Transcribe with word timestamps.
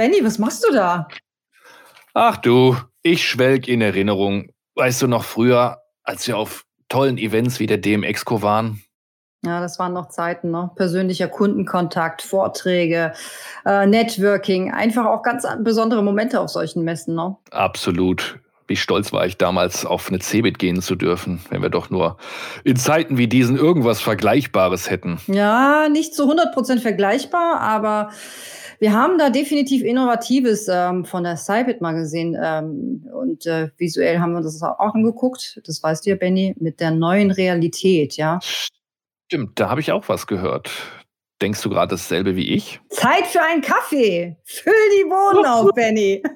Benny, 0.00 0.24
was 0.24 0.38
machst 0.38 0.64
du 0.66 0.72
da? 0.72 1.08
Ach 2.14 2.38
du, 2.38 2.74
ich 3.02 3.28
schwelg 3.28 3.68
in 3.68 3.82
Erinnerung. 3.82 4.48
Weißt 4.74 5.02
du 5.02 5.06
noch 5.06 5.24
früher, 5.24 5.82
als 6.04 6.26
wir 6.26 6.38
auf 6.38 6.64
tollen 6.88 7.18
Events 7.18 7.60
wie 7.60 7.66
der 7.66 7.76
DMX-Co 7.76 8.40
waren? 8.40 8.82
Ja, 9.44 9.60
das 9.60 9.78
waren 9.78 9.92
noch 9.92 10.08
Zeiten, 10.08 10.50
ne? 10.50 10.70
Persönlicher 10.74 11.28
Kundenkontakt, 11.28 12.22
Vorträge, 12.22 13.12
äh, 13.66 13.86
Networking, 13.86 14.72
einfach 14.72 15.04
auch 15.04 15.22
ganz 15.22 15.46
besondere 15.58 16.02
Momente 16.02 16.40
auf 16.40 16.48
solchen 16.48 16.82
Messen, 16.82 17.14
ne? 17.14 17.36
Absolut. 17.50 18.40
Wie 18.70 18.76
stolz 18.76 19.12
war 19.12 19.26
ich 19.26 19.36
damals, 19.36 19.84
auf 19.84 20.10
eine 20.10 20.20
Cebit 20.20 20.60
gehen 20.60 20.80
zu 20.80 20.94
dürfen, 20.94 21.40
wenn 21.50 21.60
wir 21.60 21.70
doch 21.70 21.90
nur 21.90 22.18
in 22.62 22.76
Zeiten 22.76 23.18
wie 23.18 23.26
diesen 23.26 23.56
irgendwas 23.56 24.00
Vergleichbares 24.00 24.88
hätten. 24.88 25.18
Ja, 25.26 25.88
nicht 25.88 26.14
zu 26.14 26.22
100 26.22 26.54
Prozent 26.54 26.80
vergleichbar, 26.80 27.58
aber 27.58 28.10
wir 28.78 28.92
haben 28.92 29.18
da 29.18 29.28
definitiv 29.28 29.82
Innovatives 29.82 30.68
ähm, 30.70 31.04
von 31.04 31.24
der 31.24 31.36
Cybit 31.36 31.80
mal 31.80 31.94
gesehen. 31.94 32.38
Ähm, 32.40 33.10
und 33.12 33.44
äh, 33.44 33.70
visuell 33.76 34.20
haben 34.20 34.34
wir 34.34 34.40
das 34.40 34.62
auch 34.62 34.78
angeguckt. 34.78 35.60
Das 35.64 35.82
weißt 35.82 36.06
du 36.06 36.10
ja, 36.10 36.16
Benny, 36.16 36.54
mit 36.60 36.78
der 36.78 36.92
neuen 36.92 37.32
Realität, 37.32 38.16
ja. 38.18 38.38
Stimmt, 39.26 39.58
da 39.58 39.68
habe 39.68 39.80
ich 39.80 39.90
auch 39.90 40.08
was 40.08 40.28
gehört. 40.28 40.70
Denkst 41.42 41.60
du 41.62 41.70
gerade 41.70 41.90
dasselbe 41.90 42.36
wie 42.36 42.50
ich? 42.54 42.80
Zeit 42.90 43.26
für 43.26 43.42
einen 43.42 43.62
Kaffee. 43.62 44.36
Füll 44.44 44.72
die 44.96 45.08
Bohnen 45.08 45.44
auf, 45.44 45.70
Benny. 45.74 46.22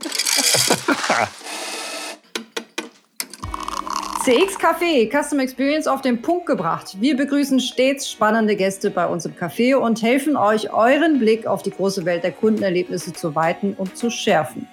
CX 4.24 4.58
Café, 4.58 5.06
Custom 5.10 5.38
Experience 5.40 5.86
auf 5.86 6.00
den 6.00 6.22
Punkt 6.22 6.46
gebracht. 6.46 6.96
Wir 6.98 7.14
begrüßen 7.14 7.60
stets 7.60 8.10
spannende 8.10 8.56
Gäste 8.56 8.90
bei 8.90 9.04
uns 9.04 9.26
im 9.26 9.34
Café 9.34 9.76
und 9.76 10.00
helfen 10.00 10.34
euch, 10.34 10.72
euren 10.72 11.18
Blick 11.18 11.46
auf 11.46 11.62
die 11.62 11.70
große 11.70 12.06
Welt 12.06 12.24
der 12.24 12.32
Kundenerlebnisse 12.32 13.12
zu 13.12 13.34
weiten 13.34 13.74
und 13.76 13.98
zu 13.98 14.08
schärfen. 14.08 14.66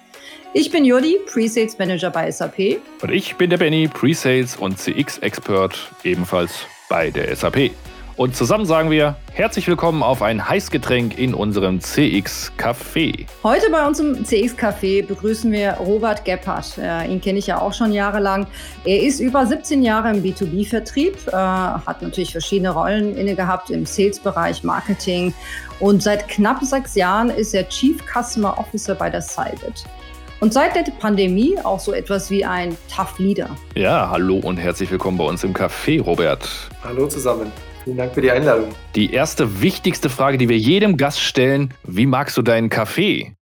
Ich 0.54 0.70
bin 0.70 0.86
Jodi, 0.86 1.18
Pre-Sales 1.26 1.78
Manager 1.78 2.08
bei 2.08 2.30
SAP. 2.30 2.80
Und 3.02 3.10
ich 3.10 3.36
bin 3.36 3.50
der 3.50 3.58
Benny, 3.58 3.88
Pre-Sales 3.88 4.56
und 4.56 4.78
CX 4.78 5.18
Expert, 5.18 5.92
ebenfalls 6.02 6.64
bei 6.88 7.10
der 7.10 7.36
SAP. 7.36 7.72
Und 8.16 8.36
zusammen 8.36 8.66
sagen 8.66 8.90
wir 8.90 9.16
herzlich 9.32 9.66
willkommen 9.68 10.02
auf 10.02 10.20
ein 10.20 10.46
Heißgetränk 10.46 11.18
in 11.18 11.32
unserem 11.32 11.80
CX 11.80 12.52
Café. 12.58 13.26
Heute 13.42 13.70
bei 13.70 13.86
uns 13.86 14.00
im 14.00 14.22
CX 14.22 14.54
Café 14.54 15.06
begrüßen 15.06 15.50
wir 15.50 15.72
Robert 15.74 16.22
Gebhardt. 16.26 16.76
Äh, 16.76 17.10
ihn 17.10 17.22
kenne 17.22 17.38
ich 17.38 17.46
ja 17.46 17.58
auch 17.58 17.72
schon 17.72 17.90
jahrelang. 17.90 18.46
Er 18.84 19.02
ist 19.02 19.18
über 19.18 19.46
17 19.46 19.82
Jahre 19.82 20.10
im 20.10 20.22
B2B-Vertrieb, 20.22 21.16
äh, 21.28 21.32
hat 21.32 22.02
natürlich 22.02 22.32
verschiedene 22.32 22.70
Rollen 22.70 23.16
inne 23.16 23.34
gehabt 23.34 23.70
im 23.70 23.86
Sales-Bereich, 23.86 24.62
Marketing 24.62 25.32
und 25.80 26.02
seit 26.02 26.28
knapp 26.28 26.62
sechs 26.62 26.94
Jahren 26.94 27.30
ist 27.30 27.54
er 27.54 27.66
Chief 27.70 27.98
Customer 28.12 28.58
Officer 28.58 28.94
bei 28.94 29.08
der 29.08 29.22
Cybit. 29.22 29.84
Und 30.40 30.52
seit 30.52 30.76
der 30.76 30.84
Pandemie 30.98 31.56
auch 31.64 31.80
so 31.80 31.92
etwas 31.92 32.28
wie 32.28 32.44
ein 32.44 32.76
Tough 32.94 33.18
Leader. 33.18 33.48
Ja, 33.74 34.10
hallo 34.10 34.36
und 34.36 34.58
herzlich 34.58 34.90
willkommen 34.90 35.16
bei 35.16 35.24
uns 35.24 35.44
im 35.44 35.54
Café, 35.54 36.02
Robert. 36.02 36.46
Hallo 36.84 37.06
zusammen. 37.06 37.50
Vielen 37.84 37.96
Dank 37.96 38.14
für 38.14 38.20
die 38.20 38.30
Einladung. 38.30 38.68
Die 38.94 39.12
erste 39.12 39.60
wichtigste 39.60 40.08
Frage, 40.08 40.38
die 40.38 40.48
wir 40.48 40.56
jedem 40.56 40.96
Gast 40.96 41.20
stellen: 41.20 41.74
Wie 41.82 42.06
magst 42.06 42.36
du 42.36 42.42
deinen 42.42 42.70
Kaffee? 42.70 43.34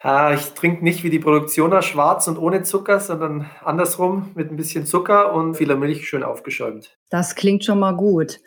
Ah, 0.00 0.34
ich 0.34 0.52
trinke 0.52 0.84
nicht 0.84 1.02
wie 1.02 1.10
die 1.10 1.20
Produktioner 1.20 1.80
schwarz 1.80 2.28
und 2.28 2.36
ohne 2.36 2.62
Zucker, 2.62 3.00
sondern 3.00 3.48
andersrum 3.64 4.32
mit 4.34 4.50
ein 4.50 4.56
bisschen 4.56 4.84
Zucker 4.84 5.32
und 5.32 5.54
vieler 5.54 5.76
Milch 5.76 6.06
schön 6.06 6.22
aufgeschäumt. 6.22 6.98
Das 7.08 7.36
klingt 7.36 7.64
schon 7.64 7.78
mal 7.78 7.96
gut. 7.96 8.40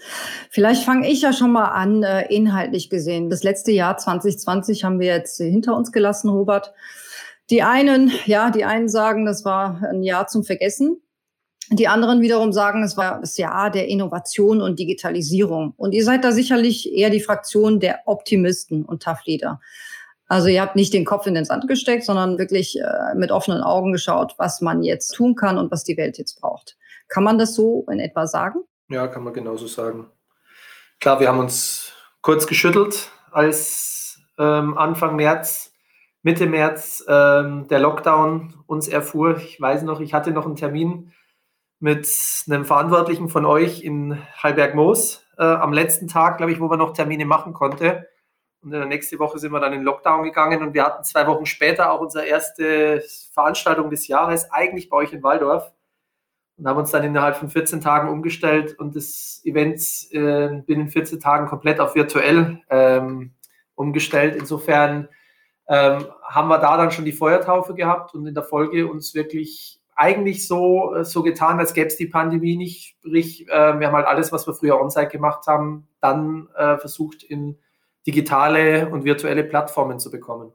Vielleicht 0.51 0.83
fange 0.83 1.09
ich 1.09 1.21
ja 1.21 1.33
schon 1.33 1.53
mal 1.53 1.69
an, 1.69 2.03
äh, 2.03 2.27
inhaltlich 2.31 2.91
gesehen. 2.91 3.29
Das 3.29 3.41
letzte 3.41 3.71
Jahr 3.71 3.97
2020 3.97 4.83
haben 4.83 4.99
wir 4.99 5.07
jetzt 5.07 5.37
hinter 5.37 5.75
uns 5.75 5.91
gelassen, 5.91 6.29
Robert. 6.29 6.73
Die 7.49 7.63
einen, 7.63 8.11
ja, 8.25 8.51
die 8.51 8.65
einen 8.65 8.89
sagen, 8.89 9.25
das 9.25 9.45
war 9.45 9.81
ein 9.81 10.03
Jahr 10.03 10.27
zum 10.27 10.43
Vergessen. 10.43 11.01
Die 11.69 11.87
anderen 11.87 12.21
wiederum 12.21 12.53
sagen, 12.53 12.83
es 12.83 12.95
war 12.95 13.19
das 13.19 13.37
Jahr 13.37 13.69
der 13.69 13.87
Innovation 13.87 14.61
und 14.61 14.79
Digitalisierung. 14.79 15.73
Und 15.75 15.91
ihr 15.91 16.05
seid 16.05 16.23
da 16.23 16.31
sicherlich 16.31 16.93
eher 16.93 17.09
die 17.09 17.19
Fraktion 17.19 17.79
der 17.79 17.99
Optimisten 18.05 18.85
und 18.85 19.03
Tough 19.03 19.25
Leader. 19.25 19.59
Also 20.27 20.47
ihr 20.47 20.61
habt 20.61 20.75
nicht 20.75 20.93
den 20.93 21.05
Kopf 21.05 21.25
in 21.25 21.33
den 21.33 21.45
Sand 21.45 21.67
gesteckt, 21.67 22.03
sondern 22.03 22.37
wirklich 22.37 22.79
äh, 22.79 23.15
mit 23.15 23.31
offenen 23.31 23.61
Augen 23.61 23.91
geschaut, 23.91 24.35
was 24.37 24.61
man 24.61 24.83
jetzt 24.83 25.09
tun 25.11 25.35
kann 25.35 25.57
und 25.57 25.71
was 25.71 25.83
die 25.83 25.97
Welt 25.97 26.17
jetzt 26.17 26.39
braucht. 26.39 26.77
Kann 27.07 27.23
man 27.23 27.37
das 27.37 27.55
so 27.55 27.85
in 27.89 27.99
etwa 27.99 28.27
sagen? 28.27 28.59
Ja, 28.89 29.07
kann 29.07 29.23
man 29.23 29.33
genauso 29.33 29.67
sagen. 29.67 30.07
Klar, 30.99 31.19
wir 31.19 31.27
haben 31.27 31.39
uns 31.39 31.93
kurz 32.21 32.47
geschüttelt, 32.47 33.09
als 33.31 34.19
ähm, 34.37 34.77
Anfang 34.77 35.15
März, 35.15 35.71
Mitte 36.23 36.45
März 36.45 37.05
ähm, 37.07 37.67
der 37.69 37.79
Lockdown 37.79 38.55
uns 38.67 38.87
erfuhr. 38.87 39.37
Ich 39.37 39.61
weiß 39.61 39.83
noch, 39.83 40.01
ich 40.01 40.13
hatte 40.13 40.31
noch 40.31 40.45
einen 40.45 40.55
Termin 40.55 41.13
mit 41.79 42.07
einem 42.47 42.65
Verantwortlichen 42.65 43.29
von 43.29 43.45
euch 43.45 43.83
in 43.83 44.21
Halberg-Moos 44.41 45.25
äh, 45.37 45.43
am 45.43 45.73
letzten 45.73 46.07
Tag, 46.07 46.37
glaube 46.37 46.51
ich, 46.51 46.59
wo 46.59 46.67
man 46.67 46.79
noch 46.79 46.93
Termine 46.93 47.25
machen 47.25 47.53
konnte. 47.53 48.07
Und 48.61 48.73
in 48.73 48.79
der 48.79 48.87
nächsten 48.87 49.19
Woche 49.19 49.37
sind 49.37 49.51
wir 49.51 49.59
dann 49.59 49.73
in 49.73 49.83
Lockdown 49.83 50.23
gegangen 50.23 50.63
und 50.63 50.73
wir 50.73 50.83
hatten 50.83 51.03
zwei 51.03 51.27
Wochen 51.27 51.45
später 51.45 51.91
auch 51.91 52.01
unsere 52.01 52.25
erste 52.25 53.03
Veranstaltung 53.31 53.89
des 53.89 54.07
Jahres, 54.07 54.51
eigentlich 54.51 54.89
bei 54.89 54.97
euch 54.97 55.13
in 55.13 55.23
Waldorf. 55.23 55.71
Und 56.57 56.67
haben 56.67 56.79
uns 56.79 56.89
dann 56.89 57.03
innerhalb 57.03 57.37
von 57.37 57.49
14 57.49 57.81
Tagen 57.81 58.09
umgestellt 58.09 58.79
und 58.79 58.95
das 58.95 59.41
Event 59.45 59.79
äh, 60.11 60.63
binnen 60.65 60.89
14 60.89 61.19
Tagen 61.19 61.47
komplett 61.47 61.79
auf 61.79 61.93
virtuell 61.93 62.63
ähm, 62.71 63.35
umgestellt. 63.75 64.35
Insofern 64.35 65.07
ähm, 65.67 66.05
haben 66.23 66.47
wir 66.47 66.57
da 66.57 66.77
dann 66.77 66.89
schon 66.89 67.05
die 67.05 67.11
Feuertaufe 67.11 67.75
gehabt 67.75 68.15
und 68.15 68.25
in 68.25 68.33
der 68.33 68.43
Folge 68.43 68.87
uns 68.87 69.13
wirklich 69.13 69.76
eigentlich 69.97 70.47
so, 70.47 70.93
äh, 70.93 71.03
so 71.03 71.23
getan, 71.23 71.59
als 71.59 71.73
gäbe 71.73 71.87
es 71.87 71.97
die 71.97 72.05
Pandemie 72.05 72.55
nicht. 72.55 72.95
Sprich, 72.99 73.47
äh, 73.49 73.79
wir 73.79 73.87
haben 73.87 73.95
halt 73.95 74.07
alles, 74.07 74.31
was 74.31 74.47
wir 74.47 74.53
früher 74.53 74.79
on-site 74.79 75.09
gemacht 75.09 75.47
haben, 75.47 75.87
dann 75.99 76.47
äh, 76.55 76.77
versucht 76.77 77.23
in 77.23 77.57
digitale 78.05 78.89
und 78.89 79.03
virtuelle 79.03 79.43
Plattformen 79.43 79.99
zu 79.99 80.09
bekommen. 80.11 80.53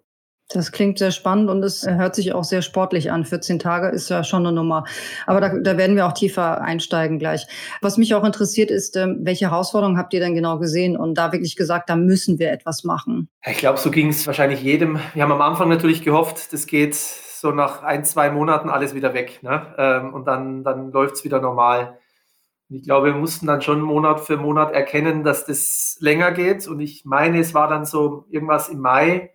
Das 0.48 0.70
klingt 0.70 0.98
sehr 0.98 1.12
spannend 1.12 1.48
und 1.48 1.62
es 1.62 1.86
hört 1.86 2.14
sich 2.14 2.34
auch 2.34 2.44
sehr 2.44 2.62
sportlich 2.62 3.10
an. 3.10 3.24
14 3.24 3.58
Tage 3.58 3.88
ist 3.88 4.10
ja 4.10 4.22
schon 4.22 4.46
eine 4.46 4.54
Nummer. 4.54 4.84
Aber 5.26 5.40
da, 5.40 5.58
da 5.58 5.76
werden 5.78 5.96
wir 5.96 6.06
auch 6.06 6.12
tiefer 6.12 6.60
einsteigen 6.60 7.18
gleich. 7.18 7.46
Was 7.80 7.96
mich 7.96 8.14
auch 8.14 8.24
interessiert 8.24 8.70
ist, 8.70 8.96
ähm, 8.96 9.20
welche 9.22 9.50
Herausforderungen 9.50 9.96
habt 9.96 10.12
ihr 10.12 10.20
denn 10.20 10.34
genau 10.34 10.58
gesehen 10.58 10.96
und 10.96 11.16
da 11.16 11.32
wirklich 11.32 11.56
gesagt, 11.56 11.88
da 11.88 11.96
müssen 11.96 12.38
wir 12.38 12.52
etwas 12.52 12.84
machen? 12.84 13.28
Ich 13.46 13.58
glaube, 13.58 13.78
so 13.78 13.90
ging 13.90 14.08
es 14.08 14.26
wahrscheinlich 14.26 14.62
jedem. 14.62 14.98
Wir 15.14 15.22
haben 15.22 15.32
am 15.32 15.42
Anfang 15.42 15.68
natürlich 15.68 16.02
gehofft, 16.02 16.52
das 16.52 16.66
geht 16.66 16.94
so 17.42 17.50
nach 17.50 17.82
ein, 17.82 18.04
zwei 18.04 18.30
Monaten 18.30 18.70
alles 18.70 18.94
wieder 18.94 19.14
weg. 19.14 19.42
Ne? 19.42 19.74
Ähm, 19.76 20.14
und 20.14 20.26
dann, 20.26 20.62
dann 20.62 20.92
läuft 20.92 21.16
es 21.16 21.24
wieder 21.24 21.40
normal. 21.40 21.98
Ich 22.68 22.84
glaube, 22.84 23.08
wir 23.08 23.14
mussten 23.14 23.48
dann 23.48 23.60
schon 23.60 23.82
Monat 23.82 24.20
für 24.20 24.36
Monat 24.36 24.72
erkennen, 24.72 25.24
dass 25.24 25.44
das 25.44 25.96
länger 25.98 26.30
geht. 26.30 26.68
Und 26.68 26.78
ich 26.78 27.04
meine, 27.04 27.40
es 27.40 27.52
war 27.52 27.68
dann 27.68 27.84
so 27.84 28.26
irgendwas 28.30 28.68
im 28.68 28.78
Mai, 28.78 29.34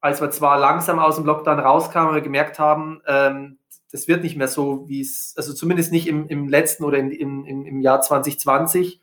als 0.00 0.22
wir 0.22 0.30
zwar 0.30 0.58
langsam 0.58 0.98
aus 0.98 1.16
dem 1.16 1.26
Lockdown 1.26 1.60
rauskamen, 1.60 2.08
aber 2.08 2.22
gemerkt 2.22 2.58
haben, 2.58 3.02
ähm, 3.06 3.58
das 3.92 4.08
wird 4.08 4.22
nicht 4.22 4.36
mehr 4.36 4.48
so, 4.48 4.88
wie 4.88 5.02
es, 5.02 5.34
also 5.36 5.52
zumindest 5.52 5.92
nicht 5.92 6.08
im, 6.08 6.26
im 6.28 6.48
letzten 6.48 6.84
oder 6.84 6.96
in, 6.96 7.10
in, 7.10 7.66
im 7.66 7.80
Jahr 7.82 8.00
2020 8.00 9.01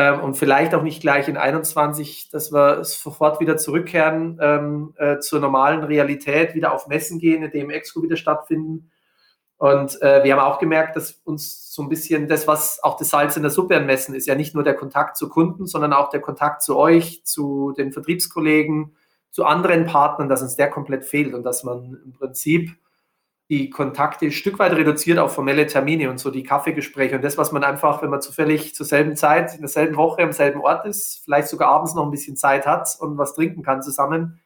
ähm, 0.00 0.20
und 0.20 0.34
vielleicht 0.34 0.74
auch 0.74 0.82
nicht 0.82 1.02
gleich 1.02 1.28
in 1.28 1.36
21, 1.36 2.30
dass 2.30 2.52
wir 2.52 2.84
sofort 2.84 3.38
wieder 3.38 3.58
zurückkehren 3.58 4.38
ähm, 4.40 4.94
äh, 4.96 5.18
zur 5.18 5.40
normalen 5.40 5.84
Realität, 5.84 6.54
wieder 6.54 6.72
auf 6.72 6.86
Messen 6.86 7.18
gehen, 7.18 7.42
in 7.42 7.50
dem 7.50 7.68
Expo 7.68 8.02
wieder 8.02 8.16
stattfinden. 8.16 8.90
Und 9.58 10.00
äh, 10.00 10.24
wir 10.24 10.32
haben 10.32 10.40
auch 10.40 10.58
gemerkt, 10.58 10.96
dass 10.96 11.20
uns 11.24 11.74
so 11.74 11.82
ein 11.82 11.90
bisschen 11.90 12.28
das, 12.28 12.46
was 12.46 12.82
auch 12.82 12.96
das 12.96 13.10
Salz 13.10 13.36
in 13.36 13.42
der 13.42 13.50
Suppe 13.50 13.76
an 13.76 13.84
Messen 13.84 14.14
ist, 14.14 14.26
ja 14.26 14.34
nicht 14.34 14.54
nur 14.54 14.64
der 14.64 14.74
Kontakt 14.74 15.18
zu 15.18 15.28
Kunden, 15.28 15.66
sondern 15.66 15.92
auch 15.92 16.08
der 16.08 16.22
Kontakt 16.22 16.62
zu 16.62 16.78
euch, 16.78 17.22
zu 17.26 17.74
den 17.76 17.92
Vertriebskollegen, 17.92 18.96
zu 19.30 19.44
anderen 19.44 19.84
Partnern, 19.84 20.30
dass 20.30 20.40
uns 20.40 20.56
der 20.56 20.70
komplett 20.70 21.04
fehlt 21.04 21.34
und 21.34 21.42
dass 21.42 21.62
man 21.62 22.00
im 22.06 22.12
Prinzip 22.14 22.70
die 23.50 23.68
Kontakte 23.68 24.26
ein 24.26 24.30
Stück 24.32 24.60
weit 24.60 24.72
reduziert 24.72 25.18
auf 25.18 25.34
formelle 25.34 25.66
Termine 25.66 26.08
und 26.08 26.18
so 26.18 26.30
die 26.30 26.44
Kaffeegespräche 26.44 27.16
und 27.16 27.24
das, 27.24 27.36
was 27.36 27.50
man 27.50 27.64
einfach, 27.64 28.00
wenn 28.00 28.08
man 28.08 28.22
zufällig 28.22 28.76
zur 28.76 28.86
selben 28.86 29.16
Zeit, 29.16 29.54
in 29.54 29.60
derselben 29.60 29.96
Woche 29.96 30.22
am 30.22 30.30
selben 30.30 30.60
Ort 30.60 30.86
ist, 30.86 31.22
vielleicht 31.24 31.48
sogar 31.48 31.68
abends 31.68 31.94
noch 31.96 32.04
ein 32.04 32.12
bisschen 32.12 32.36
Zeit 32.36 32.64
hat 32.64 32.96
und 33.00 33.18
was 33.18 33.34
trinken 33.34 33.64
kann 33.64 33.82
zusammen, 33.82 34.40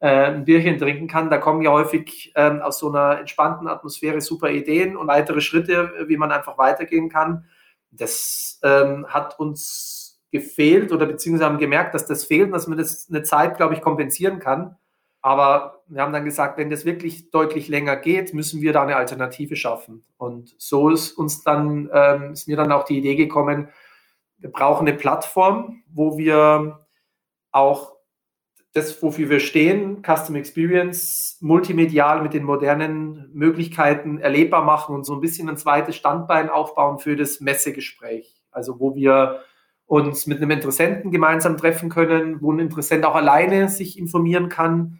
äh, 0.00 0.32
ein 0.32 0.44
Bierchen 0.44 0.78
trinken 0.78 1.06
kann, 1.06 1.30
da 1.30 1.38
kommen 1.38 1.62
ja 1.62 1.70
häufig 1.70 2.32
ähm, 2.34 2.60
aus 2.60 2.80
so 2.80 2.88
einer 2.88 3.20
entspannten 3.20 3.68
Atmosphäre 3.68 4.20
super 4.20 4.50
Ideen 4.50 4.96
und 4.96 5.06
weitere 5.06 5.40
Schritte, 5.40 5.92
wie 6.08 6.16
man 6.16 6.32
einfach 6.32 6.58
weitergehen 6.58 7.08
kann. 7.08 7.44
Das 7.92 8.58
ähm, 8.64 9.06
hat 9.08 9.38
uns 9.38 10.20
gefehlt 10.32 10.90
oder 10.90 11.06
beziehungsweise 11.06 11.48
haben 11.48 11.58
gemerkt, 11.58 11.94
dass 11.94 12.06
das 12.06 12.24
fehlt 12.24 12.46
und 12.46 12.52
dass 12.52 12.66
man 12.66 12.78
das 12.78 13.08
eine 13.08 13.22
Zeit, 13.22 13.56
glaube 13.58 13.74
ich, 13.74 13.80
kompensieren 13.80 14.40
kann. 14.40 14.76
Aber 15.22 15.82
wir 15.88 16.00
haben 16.00 16.12
dann 16.12 16.24
gesagt, 16.24 16.56
wenn 16.56 16.70
das 16.70 16.84
wirklich 16.84 17.30
deutlich 17.30 17.68
länger 17.68 17.96
geht, 17.96 18.32
müssen 18.32 18.62
wir 18.62 18.72
da 18.72 18.82
eine 18.82 18.96
Alternative 18.96 19.54
schaffen. 19.54 20.04
Und 20.16 20.54
so 20.58 20.88
ist 20.88 21.12
uns 21.12 21.42
dann, 21.42 21.90
ähm, 21.92 22.32
ist 22.32 22.48
mir 22.48 22.56
dann 22.56 22.72
auch 22.72 22.84
die 22.84 22.98
Idee 22.98 23.16
gekommen, 23.16 23.68
wir 24.38 24.50
brauchen 24.50 24.88
eine 24.88 24.96
Plattform, 24.96 25.82
wo 25.92 26.16
wir 26.16 26.86
auch 27.50 27.92
das, 28.72 29.02
wofür 29.02 29.28
wir 29.28 29.40
stehen, 29.40 30.02
Custom 30.02 30.36
Experience, 30.36 31.36
multimedial 31.40 32.22
mit 32.22 32.32
den 32.34 32.44
modernen 32.44 33.28
Möglichkeiten 33.32 34.18
erlebbar 34.18 34.64
machen 34.64 34.94
und 34.94 35.04
so 35.04 35.14
ein 35.14 35.20
bisschen 35.20 35.48
ein 35.48 35.56
zweites 35.56 35.96
Standbein 35.96 36.48
aufbauen 36.48 36.98
für 36.98 37.16
das 37.16 37.40
Messegespräch. 37.40 38.40
Also 38.52 38.78
wo 38.78 38.94
wir 38.94 39.40
uns 39.86 40.28
mit 40.28 40.38
einem 40.38 40.52
Interessenten 40.52 41.10
gemeinsam 41.10 41.56
treffen 41.56 41.88
können, 41.88 42.40
wo 42.40 42.52
ein 42.52 42.60
Interessent 42.60 43.04
auch 43.04 43.16
alleine 43.16 43.68
sich 43.68 43.98
informieren 43.98 44.48
kann. 44.48 44.99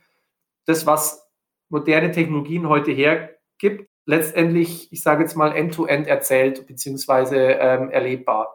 Das, 0.71 0.87
was 0.87 1.29
moderne 1.69 2.13
Technologien 2.13 2.69
heute 2.69 2.93
hergibt, 2.93 3.89
letztendlich, 4.07 4.93
ich 4.93 5.03
sage 5.03 5.23
jetzt 5.23 5.37
mal, 5.37 5.51
end-to-end 5.51 6.07
-end 6.07 6.09
erzählt 6.09 6.65
bzw. 6.69 7.55
Ähm, 7.55 7.91
erlebbar. 7.91 8.55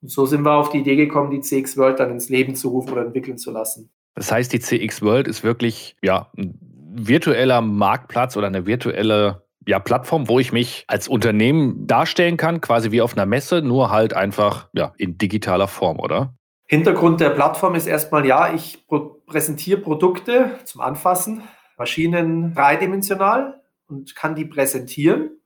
Und 0.00 0.08
so 0.08 0.24
sind 0.24 0.42
wir 0.42 0.52
auf 0.52 0.70
die 0.70 0.78
Idee 0.78 0.94
gekommen, 0.94 1.32
die 1.32 1.40
CX 1.40 1.76
World 1.76 1.98
dann 1.98 2.12
ins 2.12 2.28
Leben 2.28 2.54
zu 2.54 2.68
rufen 2.68 2.92
oder 2.92 3.04
entwickeln 3.04 3.38
zu 3.38 3.50
lassen. 3.50 3.90
Das 4.14 4.30
heißt, 4.30 4.52
die 4.52 4.60
CX 4.60 5.02
World 5.02 5.26
ist 5.26 5.42
wirklich 5.42 5.96
ja, 6.00 6.30
ein 6.36 6.56
virtueller 6.94 7.60
Marktplatz 7.60 8.36
oder 8.36 8.46
eine 8.46 8.64
virtuelle 8.64 9.42
ja, 9.66 9.80
Plattform, 9.80 10.28
wo 10.28 10.38
ich 10.38 10.52
mich 10.52 10.84
als 10.86 11.08
Unternehmen 11.08 11.88
darstellen 11.88 12.36
kann, 12.36 12.60
quasi 12.60 12.92
wie 12.92 13.02
auf 13.02 13.14
einer 13.14 13.26
Messe, 13.26 13.62
nur 13.62 13.90
halt 13.90 14.14
einfach 14.14 14.68
ja, 14.74 14.92
in 14.96 15.18
digitaler 15.18 15.66
Form, 15.66 15.98
oder? 15.98 16.36
Hintergrund 16.72 17.20
der 17.20 17.28
Plattform 17.28 17.74
ist 17.74 17.86
erstmal, 17.86 18.24
ja, 18.24 18.54
ich 18.54 18.86
präsentiere 19.26 19.78
Produkte 19.78 20.58
zum 20.64 20.80
Anfassen, 20.80 21.42
Maschinen 21.76 22.54
dreidimensional 22.54 23.60
und 23.88 24.16
kann 24.16 24.34
die 24.34 24.46
präsentieren. 24.46 25.38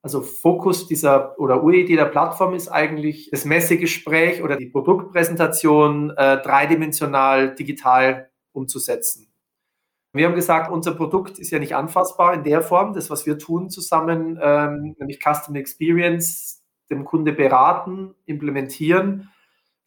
Also 0.00 0.22
Fokus 0.22 0.88
dieser 0.88 1.38
oder 1.38 1.62
Uridee 1.62 1.96
der 1.96 2.06
Plattform 2.06 2.54
ist 2.54 2.68
eigentlich 2.68 3.28
das 3.30 3.44
Messegespräch 3.44 4.42
oder 4.42 4.56
die 4.56 4.70
Produktpräsentation 4.70 6.14
äh, 6.16 6.40
dreidimensional 6.40 7.54
digital 7.54 8.30
umzusetzen. 8.52 9.30
Wir 10.14 10.28
haben 10.28 10.34
gesagt, 10.34 10.72
unser 10.72 10.94
Produkt 10.94 11.38
ist 11.38 11.50
ja 11.50 11.58
nicht 11.58 11.76
anfassbar 11.76 12.32
in 12.32 12.42
der 12.42 12.62
Form. 12.62 12.94
Das, 12.94 13.10
was 13.10 13.26
wir 13.26 13.36
tun 13.36 13.68
zusammen, 13.68 14.38
ähm, 14.42 14.96
nämlich 14.98 15.20
Custom 15.22 15.56
Experience, 15.56 16.64
dem 16.88 17.04
Kunde 17.04 17.34
beraten, 17.34 18.14
implementieren, 18.24 19.28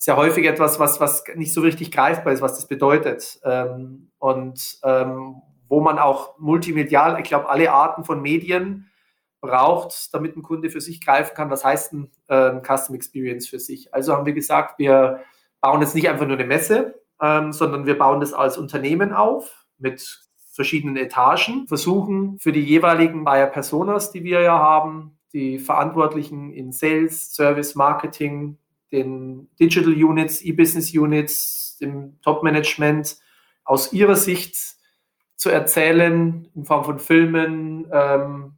ist 0.03 0.07
ja 0.07 0.17
häufig 0.17 0.45
etwas, 0.45 0.81
was, 0.81 1.00
was 1.00 1.23
nicht 1.35 1.53
so 1.53 1.61
richtig 1.61 1.89
greifbar 1.89 2.33
ist, 2.33 2.41
was 2.41 2.55
das 2.55 2.67
bedeutet. 2.67 3.39
Ähm, 3.45 4.11
und 4.19 4.77
ähm, 4.83 5.35
wo 5.69 5.79
man 5.79 5.97
auch 5.97 6.38
multimedial, 6.39 7.21
ich 7.21 7.23
glaube, 7.23 7.47
alle 7.47 7.71
Arten 7.71 8.03
von 8.03 8.21
Medien 8.21 8.91
braucht, 9.39 10.13
damit 10.13 10.35
ein 10.35 10.44
Kunde 10.44 10.69
für 10.69 10.81
sich 10.81 11.00
greifen 11.00 11.33
kann, 11.35 11.50
was 11.50 11.63
heißt 11.63 11.94
ein 11.94 12.11
äh, 12.27 12.59
Custom 12.59 12.95
Experience 12.95 13.47
für 13.47 13.59
sich. 13.59 13.94
Also 13.94 14.11
haben 14.11 14.25
wir 14.25 14.33
gesagt, 14.33 14.77
wir 14.77 15.21
bauen 15.61 15.79
jetzt 15.79 15.95
nicht 15.95 16.09
einfach 16.09 16.27
nur 16.27 16.35
eine 16.35 16.47
Messe, 16.47 17.00
ähm, 17.21 17.53
sondern 17.53 17.85
wir 17.85 17.97
bauen 17.97 18.19
das 18.19 18.33
als 18.33 18.57
Unternehmen 18.57 19.13
auf 19.13 19.65
mit 19.77 20.19
verschiedenen 20.51 20.97
Etagen, 20.97 21.65
versuchen 21.69 22.38
für 22.39 22.51
die 22.51 22.59
jeweiligen 22.59 23.23
Buyer 23.23 23.47
Personas, 23.47 24.11
die 24.11 24.25
wir 24.25 24.41
ja 24.41 24.59
haben, 24.59 25.17
die 25.31 25.59
Verantwortlichen 25.59 26.51
in 26.51 26.73
Sales, 26.73 27.33
Service, 27.33 27.75
Marketing, 27.75 28.57
den 28.94 29.50
Digital 29.60 29.92
Units, 29.92 30.42
E-Business 30.42 30.94
Units, 30.94 31.78
dem 31.81 32.22
Top-Management 32.22 33.18
aus 33.66 33.92
ihrer 33.92 34.16
Sicht 34.16 34.56
zu 35.36 35.50
erzählen 35.50 36.48
in 36.56 36.63
Form 36.63 36.86
von 36.86 37.00
Filmen, 37.00 37.88
ähm, 37.92 38.54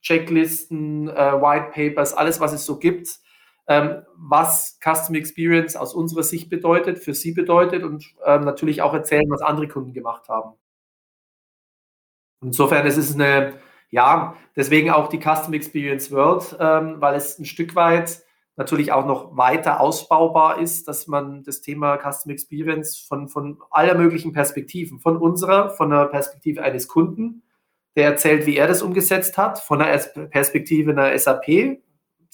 Checklisten, 0.00 1.08
äh, 1.08 1.14
White 1.14 1.72
Papers, 1.74 2.14
alles, 2.14 2.40
was 2.40 2.52
es 2.52 2.64
so 2.64 2.78
gibt, 2.78 3.08
ähm, 3.66 4.02
was 4.16 4.78
Custom 4.82 5.14
Experience 5.16 5.76
aus 5.76 5.94
unserer 5.94 6.22
Sicht 6.22 6.48
bedeutet, 6.48 6.98
für 6.98 7.14
Sie 7.14 7.32
bedeutet 7.32 7.82
und 7.82 8.04
ähm, 8.24 8.44
natürlich 8.44 8.82
auch 8.82 8.94
erzählen, 8.94 9.28
was 9.28 9.42
andere 9.42 9.68
Kunden 9.68 9.92
gemacht 9.92 10.28
haben. 10.28 10.54
Insofern 12.40 12.86
ist 12.86 12.96
es 12.96 13.14
eine, 13.14 13.54
ja, 13.90 14.36
deswegen 14.56 14.90
auch 14.90 15.08
die 15.08 15.20
Custom 15.20 15.54
Experience 15.54 16.10
World, 16.10 16.56
ähm, 16.58 17.00
weil 17.00 17.14
es 17.14 17.38
ein 17.38 17.44
Stück 17.44 17.74
weit 17.74 18.22
natürlich 18.62 18.92
auch 18.92 19.06
noch 19.06 19.36
weiter 19.36 19.80
ausbaubar 19.80 20.58
ist, 20.58 20.86
dass 20.86 21.06
man 21.08 21.42
das 21.42 21.60
Thema 21.60 21.98
Custom 21.98 22.30
Experience 22.30 22.96
von, 22.96 23.28
von 23.28 23.58
aller 23.70 23.94
möglichen 23.94 24.32
Perspektiven, 24.32 25.00
von 25.00 25.16
unserer, 25.16 25.70
von 25.70 25.90
der 25.90 26.06
Perspektive 26.06 26.62
eines 26.62 26.86
Kunden, 26.86 27.42
der 27.96 28.06
erzählt, 28.06 28.46
wie 28.46 28.56
er 28.56 28.68
das 28.68 28.82
umgesetzt 28.82 29.36
hat, 29.36 29.58
von 29.58 29.80
der 29.80 29.98
Perspektive 30.30 30.92
einer 30.92 31.18
SAP, 31.18 31.80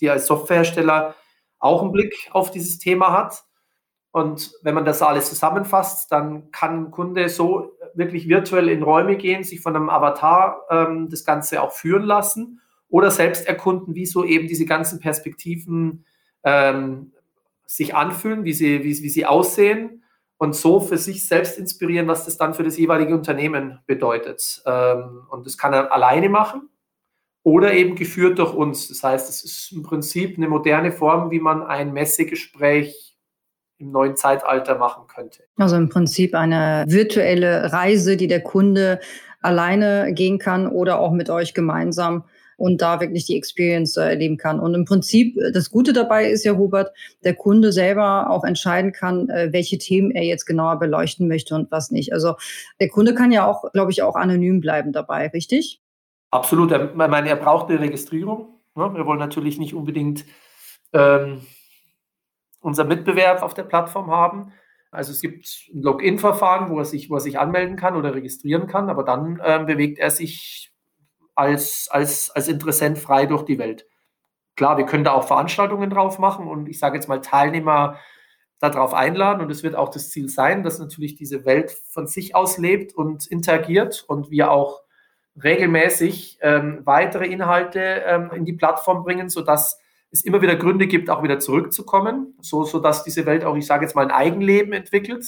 die 0.00 0.10
als 0.10 0.26
Softwarehersteller 0.26 1.14
auch 1.58 1.82
einen 1.82 1.92
Blick 1.92 2.14
auf 2.30 2.50
dieses 2.50 2.78
Thema 2.78 3.12
hat. 3.12 3.44
Und 4.12 4.52
wenn 4.62 4.74
man 4.74 4.84
das 4.84 5.02
alles 5.02 5.28
zusammenfasst, 5.28 6.12
dann 6.12 6.50
kann 6.50 6.84
ein 6.84 6.90
Kunde 6.90 7.28
so 7.28 7.72
wirklich 7.94 8.28
virtuell 8.28 8.68
in 8.68 8.82
Räume 8.82 9.16
gehen, 9.16 9.44
sich 9.44 9.60
von 9.60 9.74
einem 9.74 9.90
Avatar 9.90 10.62
ähm, 10.70 11.08
das 11.10 11.24
Ganze 11.24 11.62
auch 11.62 11.72
führen 11.72 12.04
lassen 12.04 12.60
oder 12.88 13.10
selbst 13.10 13.46
erkunden, 13.46 13.94
wie 13.94 14.06
so 14.06 14.24
eben 14.24 14.46
diese 14.46 14.66
ganzen 14.66 15.00
Perspektiven 15.00 16.04
ähm, 16.44 17.12
sich 17.66 17.94
anfühlen, 17.94 18.44
wie 18.44 18.52
sie, 18.52 18.84
wie, 18.84 19.02
wie 19.02 19.08
sie 19.08 19.26
aussehen 19.26 20.02
und 20.38 20.54
so 20.54 20.80
für 20.80 20.96
sich 20.96 21.26
selbst 21.26 21.58
inspirieren, 21.58 22.08
was 22.08 22.24
das 22.24 22.36
dann 22.36 22.54
für 22.54 22.64
das 22.64 22.78
jeweilige 22.78 23.14
Unternehmen 23.14 23.80
bedeutet. 23.86 24.62
Ähm, 24.66 25.26
und 25.28 25.46
das 25.46 25.58
kann 25.58 25.72
er 25.72 25.92
alleine 25.92 26.28
machen 26.28 26.68
oder 27.42 27.74
eben 27.74 27.96
geführt 27.96 28.38
durch 28.38 28.54
uns. 28.54 28.88
Das 28.88 29.02
heißt, 29.02 29.28
es 29.28 29.44
ist 29.44 29.72
im 29.72 29.82
Prinzip 29.82 30.36
eine 30.36 30.48
moderne 30.48 30.92
Form, 30.92 31.30
wie 31.30 31.40
man 31.40 31.62
ein 31.62 31.92
Messegespräch 31.92 33.16
im 33.78 33.92
neuen 33.92 34.16
Zeitalter 34.16 34.76
machen 34.76 35.06
könnte. 35.06 35.44
Also 35.56 35.76
im 35.76 35.88
Prinzip 35.88 36.34
eine 36.34 36.84
virtuelle 36.88 37.72
Reise, 37.72 38.16
die 38.16 38.26
der 38.26 38.42
Kunde 38.42 39.00
alleine 39.40 40.12
gehen 40.14 40.38
kann 40.38 40.66
oder 40.66 40.98
auch 40.98 41.12
mit 41.12 41.30
euch 41.30 41.54
gemeinsam 41.54 42.24
und 42.58 42.82
da 42.82 43.00
wirklich 43.00 43.24
die 43.24 43.36
Experience 43.36 43.96
äh, 43.96 44.02
erleben 44.02 44.36
kann. 44.36 44.58
Und 44.60 44.74
im 44.74 44.84
Prinzip, 44.84 45.38
äh, 45.38 45.52
das 45.52 45.70
Gute 45.70 45.92
dabei 45.92 46.28
ist 46.28 46.44
ja, 46.44 46.56
Hubert, 46.56 46.92
der 47.24 47.34
Kunde 47.34 47.72
selber 47.72 48.28
auch 48.30 48.44
entscheiden 48.44 48.92
kann, 48.92 49.30
äh, 49.30 49.52
welche 49.52 49.78
Themen 49.78 50.10
er 50.10 50.24
jetzt 50.24 50.44
genauer 50.44 50.78
beleuchten 50.80 51.28
möchte 51.28 51.54
und 51.54 51.70
was 51.70 51.90
nicht. 51.92 52.12
Also 52.12 52.34
der 52.80 52.88
Kunde 52.88 53.14
kann 53.14 53.30
ja 53.32 53.46
auch, 53.46 53.72
glaube 53.72 53.92
ich, 53.92 54.02
auch 54.02 54.16
anonym 54.16 54.60
bleiben 54.60 54.92
dabei, 54.92 55.28
richtig? 55.28 55.80
Absolut. 56.30 56.72
Ich 56.72 56.94
meine, 56.94 57.28
er 57.28 57.36
braucht 57.36 57.70
eine 57.70 57.80
Registrierung. 57.80 58.60
Ne? 58.74 58.92
Wir 58.92 59.06
wollen 59.06 59.20
natürlich 59.20 59.58
nicht 59.58 59.72
unbedingt 59.72 60.24
ähm, 60.92 61.40
unser 62.60 62.84
Mitbewerb 62.84 63.42
auf 63.42 63.54
der 63.54 63.62
Plattform 63.62 64.10
haben. 64.10 64.52
Also 64.90 65.12
es 65.12 65.20
gibt 65.20 65.46
ein 65.72 65.82
Login-Verfahren, 65.82 66.70
wo 66.70 66.78
er 66.78 66.84
sich, 66.84 67.08
wo 67.08 67.14
er 67.14 67.20
sich 67.20 67.38
anmelden 67.38 67.76
kann 67.76 67.94
oder 67.94 68.14
registrieren 68.14 68.66
kann, 68.66 68.90
aber 68.90 69.04
dann 69.04 69.40
ähm, 69.44 69.66
bewegt 69.66 69.98
er 69.98 70.10
sich 70.10 70.72
als, 71.38 71.88
als, 71.90 72.30
als 72.30 72.48
Interessent 72.48 72.98
frei 72.98 73.26
durch 73.26 73.44
die 73.44 73.58
Welt. 73.58 73.86
Klar, 74.56 74.76
wir 74.76 74.86
können 74.86 75.04
da 75.04 75.12
auch 75.12 75.26
Veranstaltungen 75.26 75.88
drauf 75.88 76.18
machen 76.18 76.48
und 76.48 76.68
ich 76.68 76.80
sage 76.80 76.96
jetzt 76.96 77.08
mal 77.08 77.20
Teilnehmer 77.20 77.98
darauf 78.58 78.92
einladen 78.92 79.40
und 79.40 79.50
es 79.50 79.62
wird 79.62 79.76
auch 79.76 79.88
das 79.88 80.10
Ziel 80.10 80.28
sein, 80.28 80.64
dass 80.64 80.80
natürlich 80.80 81.14
diese 81.14 81.44
Welt 81.44 81.70
von 81.92 82.08
sich 82.08 82.34
aus 82.34 82.58
lebt 82.58 82.92
und 82.92 83.26
interagiert 83.28 84.04
und 84.08 84.30
wir 84.30 84.50
auch 84.50 84.82
regelmäßig 85.42 86.38
ähm, 86.42 86.80
weitere 86.84 87.26
Inhalte 87.26 87.80
ähm, 87.80 88.32
in 88.34 88.44
die 88.44 88.54
Plattform 88.54 89.04
bringen, 89.04 89.28
sodass 89.28 89.78
es 90.10 90.24
immer 90.24 90.42
wieder 90.42 90.56
Gründe 90.56 90.88
gibt, 90.88 91.08
auch 91.08 91.22
wieder 91.22 91.38
zurückzukommen, 91.38 92.34
so, 92.40 92.64
sodass 92.64 93.04
diese 93.04 93.26
Welt 93.26 93.44
auch, 93.44 93.54
ich 93.54 93.66
sage 93.66 93.84
jetzt 93.84 93.94
mal, 93.94 94.06
ein 94.06 94.10
Eigenleben 94.10 94.72
entwickelt 94.72 95.24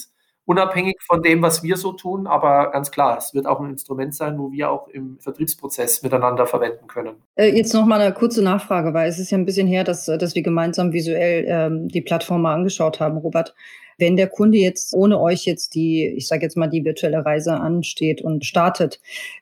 unabhängig 0.50 0.96
von 1.06 1.22
dem, 1.22 1.42
was 1.42 1.62
wir 1.62 1.76
so 1.76 1.92
tun. 1.92 2.26
Aber 2.26 2.72
ganz 2.72 2.90
klar, 2.90 3.16
es 3.16 3.34
wird 3.34 3.46
auch 3.46 3.60
ein 3.60 3.70
Instrument 3.70 4.12
sein, 4.16 4.36
wo 4.36 4.50
wir 4.50 4.68
auch 4.68 4.88
im 4.88 5.16
Vertriebsprozess 5.20 6.02
miteinander 6.02 6.44
verwenden 6.44 6.88
können. 6.88 7.22
Äh, 7.36 7.56
jetzt 7.56 7.72
noch 7.72 7.86
mal 7.86 8.00
eine 8.00 8.12
kurze 8.12 8.42
Nachfrage, 8.42 8.92
weil 8.92 9.08
es 9.08 9.20
ist 9.20 9.30
ja 9.30 9.38
ein 9.38 9.46
bisschen 9.46 9.68
her, 9.68 9.84
dass, 9.84 10.06
dass 10.06 10.34
wir 10.34 10.42
gemeinsam 10.42 10.92
visuell 10.92 11.44
ähm, 11.46 11.86
die 11.86 12.00
Plattform 12.00 12.42
mal 12.42 12.54
angeschaut 12.54 12.98
haben, 12.98 13.18
Robert. 13.18 13.54
Wenn 13.96 14.16
der 14.16 14.26
Kunde 14.26 14.58
jetzt 14.58 14.92
ohne 14.92 15.20
euch 15.20 15.44
jetzt 15.44 15.76
die, 15.76 16.06
ich 16.06 16.26
sage 16.26 16.42
jetzt 16.42 16.56
mal, 16.56 16.66
die 16.66 16.84
virtuelle 16.84 17.24
Reise 17.24 17.52
ansteht 17.52 18.20
und 18.20 18.44
startet, 18.44 18.98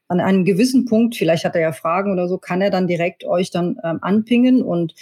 an 0.09 0.21
einem 0.21 0.45
gewissen 0.45 0.85
Punkt, 0.85 1.17
vielleicht 1.17 1.47
hat 1.47 1.55
er 1.55 1.63
ja 1.63 1.73
Fragen 1.73 2.13
oder 2.13 2.29
so, 2.29 2.37
kann 2.37 2.61
er 2.61 2.71
dann 2.71 2.87
direkt 2.87 3.25
euch 3.25 3.51
dann 3.51 3.79
ähm, 3.83 3.99
anpingen 4.03 4.63
und 4.63 4.95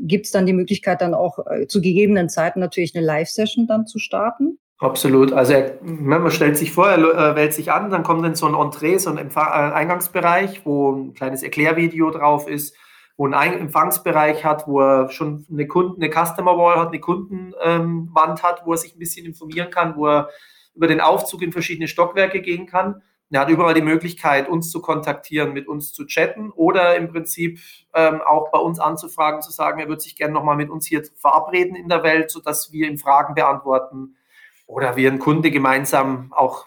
gibt 0.00 0.26
es 0.26 0.32
dann 0.32 0.46
die 0.46 0.54
Möglichkeit, 0.54 1.02
dann 1.02 1.12
auch 1.12 1.40
äh, 1.46 1.66
zu 1.66 1.82
gegebenen 1.82 2.30
Zeiten 2.30 2.60
natürlich 2.60 2.96
eine 2.96 3.04
Live-Session 3.04 3.66
dann 3.66 3.86
zu 3.86 3.98
starten? 3.98 4.58
Absolut. 4.78 5.32
Also 5.32 5.54
er, 5.54 5.78
man 5.82 6.30
stellt 6.30 6.58
sich 6.58 6.72
vor, 6.72 6.88
er 6.88 6.98
äh, 6.98 7.36
wählt 7.36 7.54
sich 7.54 7.72
an, 7.72 7.88
dann 7.88 8.02
kommt 8.02 8.22
dann 8.24 8.34
so 8.34 8.46
ein 8.46 8.54
Entree, 8.54 8.98
so 8.98 9.08
ein 9.08 9.16
Empfang, 9.16 9.48
äh, 9.48 9.74
Eingangsbereich, 9.74 10.66
wo 10.66 10.92
ein 10.92 11.14
kleines 11.14 11.42
Erklärvideo 11.42 12.10
drauf 12.10 12.46
ist, 12.46 12.76
wo 13.16 13.26
ein 13.26 13.32
Empfangsbereich 13.32 14.44
hat, 14.44 14.68
wo 14.68 14.82
er 14.82 15.08
schon 15.08 15.46
eine 15.50 15.66
Kunden, 15.66 16.02
eine 16.02 16.12
Customer 16.12 16.58
Wall 16.58 16.78
hat, 16.78 16.88
eine 16.88 17.00
Kundenwand 17.00 17.58
ähm, 17.64 18.42
hat, 18.42 18.66
wo 18.66 18.72
er 18.72 18.76
sich 18.76 18.94
ein 18.94 18.98
bisschen 18.98 19.24
informieren 19.24 19.70
kann, 19.70 19.96
wo 19.96 20.08
er 20.08 20.28
über 20.74 20.86
den 20.86 21.00
Aufzug 21.00 21.40
in 21.40 21.52
verschiedene 21.52 21.88
Stockwerke 21.88 22.42
gehen 22.42 22.66
kann. 22.66 23.00
Er 23.30 23.40
hat 23.40 23.48
überall 23.48 23.74
die 23.74 23.80
Möglichkeit, 23.80 24.46
uns 24.46 24.70
zu 24.70 24.82
kontaktieren, 24.82 25.54
mit 25.54 25.68
uns 25.68 25.94
zu 25.94 26.04
chatten 26.04 26.50
oder 26.50 26.96
im 26.96 27.08
Prinzip 27.08 27.58
ähm, 27.94 28.20
auch 28.20 28.50
bei 28.52 28.58
uns 28.58 28.78
anzufragen, 28.78 29.40
zu 29.40 29.50
sagen, 29.50 29.80
er 29.80 29.88
würde 29.88 30.02
sich 30.02 30.16
gerne 30.16 30.34
nochmal 30.34 30.56
mit 30.56 30.68
uns 30.68 30.86
hier 30.86 31.02
verabreden 31.16 31.74
in 31.76 31.88
der 31.88 32.02
Welt, 32.02 32.30
sodass 32.30 32.72
wir 32.72 32.86
ihm 32.86 32.98
Fragen 32.98 33.34
beantworten 33.34 34.16
oder 34.66 34.96
wir 34.96 35.08
einen 35.08 35.18
Kunde 35.18 35.50
gemeinsam 35.50 36.32
auch, 36.32 36.66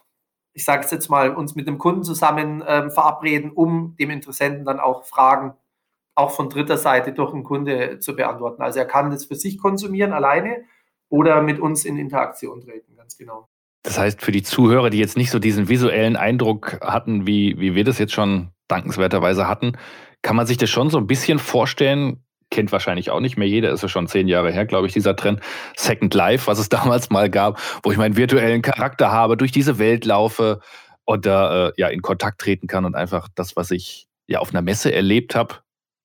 ich 0.53 0.65
sage 0.65 0.83
es 0.83 0.91
jetzt 0.91 1.09
mal, 1.09 1.35
uns 1.35 1.55
mit 1.55 1.67
dem 1.67 1.77
Kunden 1.77 2.03
zusammen 2.03 2.63
ähm, 2.65 2.91
verabreden, 2.91 3.51
um 3.51 3.95
dem 3.99 4.09
Interessenten 4.09 4.65
dann 4.65 4.79
auch 4.79 5.05
Fragen 5.05 5.53
auch 6.15 6.31
von 6.31 6.49
dritter 6.49 6.77
Seite 6.77 7.13
durch 7.13 7.33
einen 7.33 7.43
Kunde 7.43 7.99
zu 7.99 8.15
beantworten. 8.15 8.61
Also 8.61 8.79
er 8.79 8.85
kann 8.85 9.09
das 9.09 9.25
für 9.25 9.35
sich 9.35 9.57
konsumieren 9.57 10.11
alleine 10.11 10.63
oder 11.07 11.41
mit 11.41 11.59
uns 11.59 11.85
in 11.85 11.97
Interaktion 11.97 12.61
treten, 12.61 12.95
ganz 12.95 13.17
genau. 13.17 13.47
Das 13.83 13.97
heißt, 13.97 14.21
für 14.21 14.33
die 14.33 14.43
Zuhörer, 14.43 14.89
die 14.89 14.99
jetzt 14.99 15.17
nicht 15.17 15.31
so 15.31 15.39
diesen 15.39 15.69
visuellen 15.69 16.17
Eindruck 16.17 16.79
hatten, 16.81 17.25
wie, 17.25 17.57
wie 17.59 17.75
wir 17.75 17.85
das 17.85 17.97
jetzt 17.97 18.13
schon 18.13 18.49
dankenswerterweise 18.67 19.47
hatten, 19.47 19.77
kann 20.21 20.35
man 20.35 20.45
sich 20.45 20.57
das 20.57 20.69
schon 20.69 20.89
so 20.89 20.97
ein 20.97 21.07
bisschen 21.07 21.39
vorstellen, 21.39 22.23
kennt 22.51 22.71
wahrscheinlich 22.71 23.11
auch 23.11 23.19
nicht 23.19 23.37
mehr 23.37 23.47
jeder, 23.47 23.71
ist 23.71 23.83
ja 23.83 23.89
schon 23.89 24.07
zehn 24.07 24.27
Jahre 24.27 24.51
her, 24.51 24.65
glaube 24.65 24.87
ich, 24.87 24.93
dieser 24.93 25.15
Trend 25.15 25.41
Second 25.77 26.13
Life, 26.13 26.47
was 26.47 26.59
es 26.59 26.69
damals 26.69 27.09
mal 27.09 27.29
gab, 27.29 27.59
wo 27.83 27.91
ich 27.91 27.97
meinen 27.97 28.17
virtuellen 28.17 28.61
Charakter 28.61 29.11
habe, 29.11 29.37
durch 29.37 29.51
diese 29.51 29.79
Welt 29.79 30.05
laufe 30.05 30.59
und 31.05 31.25
da 31.25 31.67
äh, 31.67 31.73
ja 31.77 31.87
in 31.87 32.01
Kontakt 32.01 32.41
treten 32.41 32.67
kann 32.67 32.85
und 32.85 32.95
einfach 32.95 33.27
das, 33.35 33.55
was 33.55 33.71
ich 33.71 34.07
ja 34.27 34.39
auf 34.39 34.51
einer 34.51 34.61
Messe 34.61 34.93
erlebt 34.93 35.35
habe, 35.35 35.55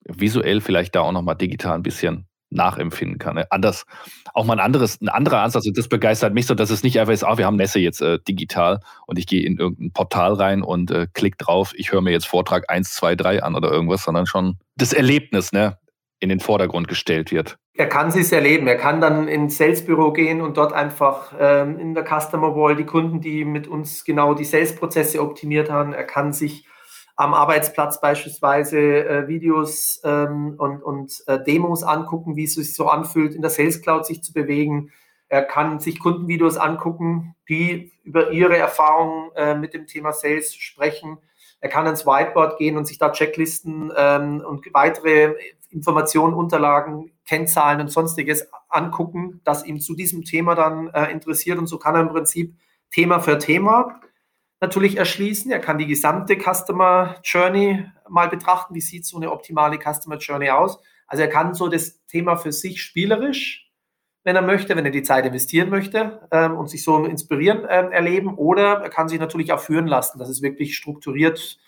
visuell 0.06 0.60
vielleicht 0.60 0.94
da 0.94 1.00
auch 1.00 1.12
nochmal 1.12 1.36
digital 1.36 1.74
ein 1.74 1.82
bisschen 1.82 2.26
nachempfinden 2.54 3.18
kann. 3.18 3.34
Ne? 3.34 3.46
Anders, 3.50 3.84
auch 4.32 4.44
mal 4.44 4.54
ein 4.54 4.64
anderes, 4.64 5.00
ein 5.00 5.08
anderer 5.08 5.40
Ansatz, 5.40 5.66
und 5.66 5.76
das 5.76 5.88
begeistert 5.88 6.32
mich 6.34 6.46
so, 6.46 6.54
dass 6.54 6.70
es 6.70 6.82
nicht 6.82 6.98
einfach 6.98 7.12
ist, 7.12 7.24
ah, 7.24 7.36
wir 7.36 7.46
haben 7.46 7.56
Messe 7.56 7.80
jetzt 7.80 8.00
äh, 8.00 8.18
digital 8.26 8.80
und 9.06 9.18
ich 9.18 9.26
gehe 9.26 9.44
in 9.44 9.58
irgendein 9.58 9.92
Portal 9.92 10.34
rein 10.34 10.62
und 10.62 10.90
äh, 10.90 11.06
klick 11.12 11.36
drauf, 11.38 11.72
ich 11.76 11.92
höre 11.92 12.00
mir 12.00 12.12
jetzt 12.12 12.26
Vortrag 12.26 12.70
1, 12.70 12.94
2, 12.94 13.16
3 13.16 13.42
an 13.42 13.54
oder 13.54 13.70
irgendwas, 13.70 14.04
sondern 14.04 14.26
schon 14.26 14.58
das 14.76 14.92
Erlebnis, 14.92 15.52
ne? 15.52 15.78
In 16.25 16.28
den 16.31 16.40
Vordergrund 16.40 16.88
gestellt 16.88 17.31
wird. 17.31 17.57
Er 17.75 17.88
kann 17.88 18.09
es 18.09 18.33
erleben. 18.33 18.66
Er 18.66 18.76
kann 18.76 19.00
dann 19.00 19.28
ins 19.28 19.59
Salesbüro 19.59 20.12
gehen 20.12 20.40
und 20.40 20.57
dort 20.57 20.73
einfach 20.73 21.33
ähm, 21.38 21.78
in 21.78 21.95
der 21.95 22.04
Customer 22.04 22.57
Wall 22.57 22.75
die 22.75 22.85
Kunden, 22.87 23.21
die 23.21 23.45
mit 23.45 23.69
uns 23.69 24.04
genau 24.04 24.35
die 24.35 24.45
Sales-Prozesse 24.45 25.23
optimiert 25.23 25.71
haben, 25.71 25.93
er 25.93 26.04
kann 26.04 26.33
sich 26.33 26.66
am 27.16 27.33
Arbeitsplatz 27.33 28.00
beispielsweise 28.00 28.78
äh, 28.78 29.28
Videos 29.28 30.00
ähm, 30.04 30.57
und, 30.59 30.83
und 30.83 31.23
äh, 31.26 31.43
Demos 31.43 31.85
angucken, 31.85 32.37
wie 32.37 32.45
es 32.45 32.54
sich 32.54 32.75
so 32.75 32.88
anfühlt, 32.88 33.35
in 33.35 33.43
der 33.43 33.50
Sales 33.50 33.83
Cloud 33.83 34.04
sich 34.04 34.23
zu 34.23 34.33
bewegen. 34.33 34.90
Er 35.28 35.43
kann 35.43 35.78
sich 35.81 36.00
Kundenvideos 36.00 36.57
angucken, 36.57 37.37
die 37.49 37.93
über 38.02 38.31
ihre 38.31 38.57
Erfahrungen 38.57 39.31
äh, 39.37 39.54
mit 39.54 39.75
dem 39.75 39.87
Thema 39.87 40.12
Sales 40.12 40.54
sprechen. 40.54 41.19
Er 41.64 41.71
kann 41.71 41.87
ins 41.87 42.04
Whiteboard 42.04 42.59
gehen 42.59 42.76
und 42.76 42.87
sich 42.87 42.99
da 42.99 43.11
Checklisten 43.11 43.90
ähm, 43.97 44.44
und 44.47 44.66
weitere 44.75 45.35
Informationen, 45.71 46.35
Unterlagen, 46.35 47.11
Kennzahlen 47.25 47.80
und 47.80 47.88
sonstiges 47.88 48.50
angucken, 48.68 49.40
das 49.44 49.64
ihm 49.64 49.80
zu 49.80 49.94
diesem 49.94 50.25
Thema 50.25 50.54
dann 50.56 50.88
äh, 50.88 51.11
interessiert. 51.11 51.59
Und 51.59 51.66
so 51.66 51.78
kann 51.78 51.94
er 51.94 52.02
im 52.02 52.11
Prinzip 52.11 52.54
Thema 52.90 53.18
für 53.18 53.38
Thema 53.38 53.99
natürlich 54.61 54.99
erschließen. 54.99 55.50
Er 55.50 55.59
kann 55.59 55.78
die 55.78 55.87
gesamte 55.87 56.37
Customer 56.37 57.16
Journey 57.25 57.83
mal 58.11 58.28
betrachten. 58.28 58.75
Wie 58.75 58.83
sieht 58.83 59.06
so 59.06 59.16
eine 59.16 59.33
optimale 59.33 59.78
Customer 59.78 60.18
Journey 60.18 60.50
aus? 60.50 60.78
Also 61.06 61.23
er 61.23 61.30
kann 61.30 61.54
so 61.54 61.68
das 61.68 62.04
Thema 62.09 62.37
für 62.37 62.52
sich 62.52 62.83
spielerisch, 62.83 63.63
wenn 64.25 64.37
er 64.37 64.43
möchte, 64.43 64.75
wenn 64.75 64.85
er 64.85 64.90
die 64.90 65.02
Zeit 65.02 65.26
investieren 65.26 65.71
möchte 65.71 66.26
ähm, 66.33 66.57
und 66.57 66.69
sich 66.69 66.83
so 66.83 67.04
inspirieren 67.04 67.66
ähm, 67.69 67.93
erleben. 67.93 68.35
Oder 68.35 68.81
er 68.83 68.88
kann 68.88 69.09
sich 69.09 69.21
natürlich 69.21 69.52
auch 69.52 69.61
führen 69.61 69.87
lassen. 69.87 70.19
Das 70.19 70.31
ist 70.31 70.43
wirklich 70.43 70.76
strukturiert 70.76 71.59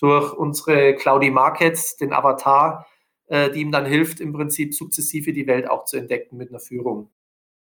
durch 0.00 0.32
unsere 0.32 0.94
Cloudy 0.96 1.30
Markets, 1.30 1.96
den 1.96 2.12
Avatar, 2.12 2.86
äh, 3.26 3.50
die 3.50 3.60
ihm 3.60 3.70
dann 3.70 3.86
hilft, 3.86 4.20
im 4.20 4.32
Prinzip 4.32 4.74
sukzessive 4.74 5.32
die 5.32 5.46
Welt 5.46 5.70
auch 5.70 5.84
zu 5.84 5.96
entdecken 5.96 6.36
mit 6.36 6.50
einer 6.50 6.60
Führung. 6.60 7.10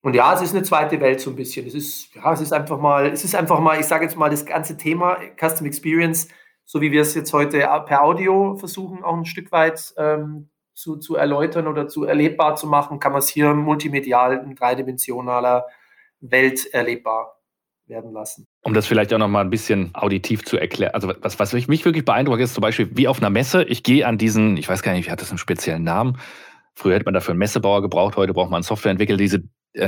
Und 0.01 0.13
ja, 0.13 0.33
es 0.33 0.41
ist 0.41 0.53
eine 0.53 0.63
zweite 0.63 1.01
Welt 1.01 1.19
so 1.19 1.31
ein 1.31 1.35
bisschen. 1.35 1.65
Es 1.65 1.73
ist, 1.73 2.13
ja, 2.13 2.31
es 2.31 2.39
ist 2.39 2.53
einfach 2.53 2.79
mal, 2.79 3.07
es 3.07 3.23
ist 3.23 3.35
einfach 3.35 3.59
mal, 3.59 3.79
ich 3.79 3.87
sage 3.87 4.05
jetzt 4.05 4.15
mal, 4.15 4.29
das 4.29 4.45
ganze 4.45 4.77
Thema 4.77 5.17
Custom 5.39 5.65
Experience, 5.65 6.27
so 6.63 6.79
wie 6.81 6.91
wir 6.91 7.01
es 7.01 7.15
jetzt 7.15 7.33
heute 7.33 7.57
per 7.85 8.03
Audio 8.03 8.55
versuchen, 8.55 9.03
auch 9.03 9.17
ein 9.17 9.25
Stück 9.25 9.51
weit 9.51 9.93
ähm, 9.97 10.49
zu, 10.77 10.97
zu 10.97 11.15
erläutern 11.15 11.67
oder 11.67 11.87
zu 11.87 12.05
erlebbar 12.05 12.55
zu 12.55 12.67
machen, 12.67 12.99
kann 12.99 13.11
man 13.11 13.19
es 13.19 13.27
hier 13.27 13.51
multimedial 13.55 14.43
in 14.45 14.53
dreidimensionaler 14.53 15.65
Welt 16.19 16.67
erlebbar 16.71 17.39
werden 17.87 18.11
lassen. 18.11 18.45
Um 18.61 18.75
das 18.75 18.85
vielleicht 18.85 19.11
auch 19.11 19.17
noch 19.17 19.27
mal 19.27 19.41
ein 19.41 19.49
bisschen 19.49 19.89
auditiv 19.95 20.45
zu 20.45 20.57
erklären. 20.57 20.93
Also 20.93 21.11
was, 21.21 21.39
was 21.39 21.53
mich 21.53 21.83
wirklich 21.83 22.05
beeindruckt 22.05 22.41
ist 22.41 22.53
zum 22.53 22.61
Beispiel 22.61 22.89
wie 22.93 23.07
auf 23.07 23.17
einer 23.19 23.31
Messe. 23.31 23.63
Ich 23.63 23.81
gehe 23.81 24.05
an 24.05 24.19
diesen, 24.19 24.55
ich 24.57 24.69
weiß 24.69 24.83
gar 24.83 24.93
nicht, 24.93 25.07
wie 25.07 25.11
hat 25.11 25.21
das 25.21 25.31
einen 25.31 25.39
speziellen 25.39 25.83
Namen? 25.83 26.19
Früher 26.75 26.93
hätte 26.93 27.05
man 27.05 27.15
dafür 27.15 27.31
einen 27.31 27.39
Messebauer 27.39 27.81
gebraucht, 27.81 28.15
heute 28.15 28.33
braucht 28.33 28.51
man 28.51 28.57
einen 28.57 28.63
Softwareentwickler, 28.63 29.17
diese 29.17 29.41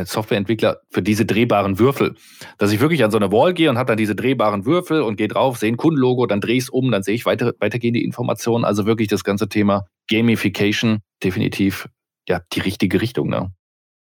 Softwareentwickler 0.06 0.78
für 0.90 1.02
diese 1.02 1.26
drehbaren 1.26 1.80
Würfel. 1.80 2.16
Dass 2.58 2.72
ich 2.72 2.80
wirklich 2.80 3.04
an 3.04 3.12
so 3.12 3.18
eine 3.18 3.32
Wall 3.32 3.54
gehe 3.54 3.70
und 3.70 3.78
habe 3.78 3.88
dann 3.88 3.98
diese 3.98 4.16
drehbaren 4.16 4.66
Würfel 4.66 5.02
und 5.02 5.18
gehe 5.18 5.28
drauf, 5.28 5.58
sehe 5.58 5.72
ein 5.72 5.78
Kundenlogo, 5.78 6.26
dann 6.26 6.42
drehe 6.42 6.58
ich 6.58 6.64
es 6.64 6.70
um, 6.70 6.92
dann 6.92 7.04
sehe 7.04 7.16
ich 7.16 7.26
weiter, 7.26 7.54
weitergehende 7.60 8.02
Informationen. 8.02 8.66
Also 8.66 8.86
wirklich 8.86 9.08
das 9.08 9.24
ganze 9.24 9.50
Thema 9.50 9.86
Gamification 10.10 11.00
definitiv 11.24 11.88
ja 12.28 12.42
die 12.54 12.62
richtige 12.62 13.02
Richtung. 13.02 13.30
Ne? 13.30 13.52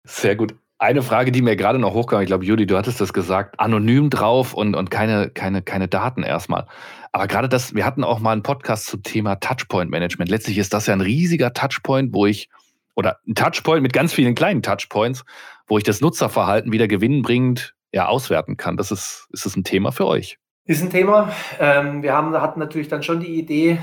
Sehr 0.04 0.36
gut. 0.36 0.54
Eine 0.80 1.02
Frage, 1.02 1.32
die 1.32 1.42
mir 1.42 1.56
gerade 1.56 1.80
noch 1.80 1.92
hochkam, 1.92 2.20
ich 2.20 2.28
glaube, 2.28 2.44
Judy, 2.44 2.64
du 2.64 2.76
hattest 2.76 3.00
das 3.00 3.12
gesagt, 3.12 3.58
anonym 3.58 4.10
drauf 4.10 4.54
und, 4.54 4.76
und 4.76 4.92
keine, 4.92 5.28
keine, 5.28 5.60
keine 5.60 5.88
Daten 5.88 6.22
erstmal. 6.22 6.68
Aber 7.10 7.26
gerade 7.26 7.48
das, 7.48 7.74
wir 7.74 7.84
hatten 7.84 8.04
auch 8.04 8.20
mal 8.20 8.30
einen 8.30 8.44
Podcast 8.44 8.86
zum 8.86 9.02
Thema 9.02 9.34
Touchpoint 9.36 9.90
Management. 9.90 10.30
Letztlich 10.30 10.56
ist 10.56 10.72
das 10.72 10.86
ja 10.86 10.92
ein 10.92 11.00
riesiger 11.00 11.52
Touchpoint, 11.52 12.14
wo 12.14 12.26
ich, 12.26 12.48
oder 12.94 13.18
ein 13.26 13.34
Touchpoint 13.34 13.82
mit 13.82 13.92
ganz 13.92 14.12
vielen 14.12 14.36
kleinen 14.36 14.62
Touchpoints, 14.62 15.24
wo 15.68 15.78
ich 15.78 15.84
das 15.84 16.00
Nutzerverhalten 16.00 16.72
wieder 16.72 16.88
gewinnbringend 16.88 17.74
ja, 17.92 18.06
auswerten 18.06 18.56
kann. 18.56 18.76
Das 18.76 18.90
ist, 18.90 19.28
ist 19.32 19.46
das 19.46 19.56
ein 19.56 19.64
Thema 19.64 19.92
für 19.92 20.06
euch? 20.06 20.38
Ist 20.64 20.82
ein 20.82 20.90
Thema. 20.90 21.32
Ähm, 21.58 22.02
wir 22.02 22.12
haben, 22.12 22.34
hatten 22.40 22.60
natürlich 22.60 22.88
dann 22.88 23.02
schon 23.02 23.20
die 23.20 23.38
Idee 23.38 23.78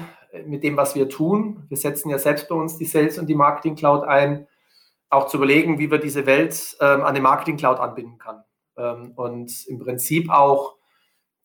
mit 0.46 0.63
dem, 0.63 0.77
was 0.77 0.96
wir 0.96 1.10
tun. 1.10 1.65
Wir 1.70 1.77
setzen 1.77 2.10
ja 2.10 2.20
selbst 2.20 2.50
bei 2.50 2.56
uns 2.56 2.77
die 2.77 2.86
Sales 2.86 3.18
und 3.18 3.27
die 3.27 3.36
Marketing 3.36 3.75
Cloud 3.75 4.04
ein 4.04 4.48
auch 5.10 5.27
zu 5.27 5.38
überlegen, 5.38 5.80
wie 5.80 5.89
wir 5.89 6.00
diese 6.00 6.25
Welt 6.25 6.75
ähm, 6.82 7.04
an 7.04 7.13
den 7.13 7.24
Marketing 7.24 7.58
Cloud 7.58 7.80
anbinden 7.80 8.18
kann. 8.18 8.44
Ähm, 8.77 9.13
und 9.15 9.51
im 9.68 9.80
Prinzip 9.80 10.30
auch 10.30 10.75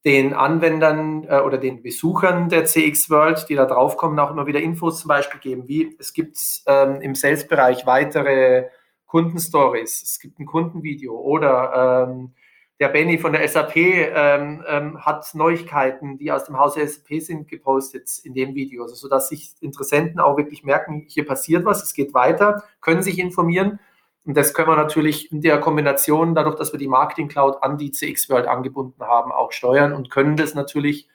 den 0.05 0.33
Anwendern 0.33 1.25
äh, 1.25 1.41
oder 1.41 1.59
den 1.59 1.83
Besuchern 1.83 2.49
der 2.49 2.65
CX 2.65 3.11
World, 3.11 3.47
die 3.49 3.55
da 3.55 3.67
draufkommen, 3.67 4.19
auch 4.19 4.31
immer 4.31 4.47
wieder 4.47 4.61
Infos 4.61 5.01
zum 5.01 5.09
Beispiel 5.09 5.41
geben, 5.41 5.69
wie 5.69 5.95
es 5.99 6.13
gibt 6.13 6.39
ähm, 6.67 7.01
im 7.01 7.15
Sales-Bereich 7.15 7.87
weitere 7.87 8.69
Kundenstories, 9.11 10.03
es 10.03 10.21
gibt 10.21 10.39
ein 10.39 10.47
Kundenvideo 10.47 11.19
oder 11.19 12.07
ähm, 12.09 12.33
der 12.79 12.91
Benny 12.91 13.19
von 13.19 13.33
der 13.33 13.47
SAP 13.47 13.75
ähm, 13.75 14.65
ähm, 14.69 15.05
hat 15.05 15.35
Neuigkeiten, 15.35 16.17
die 16.17 16.31
aus 16.31 16.45
dem 16.45 16.57
Hause 16.57 16.87
SAP 16.87 17.21
sind, 17.21 17.49
gepostet 17.49 18.09
in 18.23 18.35
dem 18.35 18.55
Video, 18.55 18.85
also, 18.85 18.95
sodass 18.95 19.29
sich 19.29 19.55
Interessenten 19.61 20.21
auch 20.21 20.37
wirklich 20.37 20.63
merken, 20.63 21.07
hier 21.09 21.27
passiert 21.27 21.65
was, 21.65 21.83
es 21.83 21.93
geht 21.93 22.15
weiter, 22.15 22.63
können 22.81 23.03
sich 23.03 23.19
informieren. 23.19 23.81
Und 24.25 24.37
das 24.37 24.55
können 24.55 24.69
wir 24.69 24.77
natürlich 24.77 25.33
in 25.33 25.41
der 25.41 25.59
Kombination, 25.59 26.37
dadurch, 26.37 26.55
dass 26.55 26.73
wir 26.73 26.79
die 26.79 26.87
Marketing 26.87 27.27
Cloud 27.27 27.65
an 27.65 27.79
die 27.79 27.91
CX 27.91 28.31
World 28.31 28.47
angebunden 28.47 29.03
haben, 29.03 29.33
auch 29.33 29.51
steuern 29.51 29.93
und 29.93 30.09
können 30.09 30.37
das 30.37 30.55
natürlich. 30.55 31.09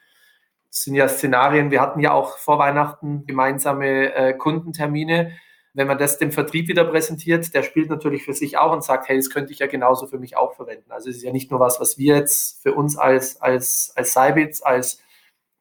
Das 0.70 0.84
sind 0.84 0.96
ja 0.96 1.08
Szenarien. 1.08 1.72
Wir 1.72 1.80
hatten 1.80 2.02
ja 2.02 2.12
auch 2.12 2.38
vor 2.40 2.60
Weihnachten 2.60 3.26
gemeinsame 3.26 4.14
äh, 4.14 4.34
Kundentermine 4.34 5.32
wenn 5.76 5.88
man 5.88 5.98
das 5.98 6.18
dem 6.18 6.32
Vertrieb 6.32 6.70
wieder 6.70 6.86
präsentiert, 6.86 7.54
der 7.54 7.62
spielt 7.62 7.90
natürlich 7.90 8.24
für 8.24 8.34
sich 8.34 8.58
auch 8.58 8.72
und 8.72 8.82
sagt, 8.82 9.10
hey, 9.10 9.18
das 9.18 9.30
könnte 9.30 9.52
ich 9.52 9.60
ja 9.60 9.68
genauso 9.68 10.08
für 10.08 10.18
mich 10.18 10.38
auch 10.38 10.56
verwenden. 10.56 10.90
Also 10.90 11.10
es 11.10 11.18
ist 11.18 11.24
ja 11.24 11.34
nicht 11.34 11.52
nur 11.52 11.60
was, 11.60 11.82
was 11.82 11.98
wir 11.98 12.16
jetzt 12.16 12.64
für 12.64 12.74
uns 12.74 12.98
als, 12.98 13.42
als, 13.42 13.92
als 13.96 14.14
Cybits, 14.14 14.62
als 14.62 15.04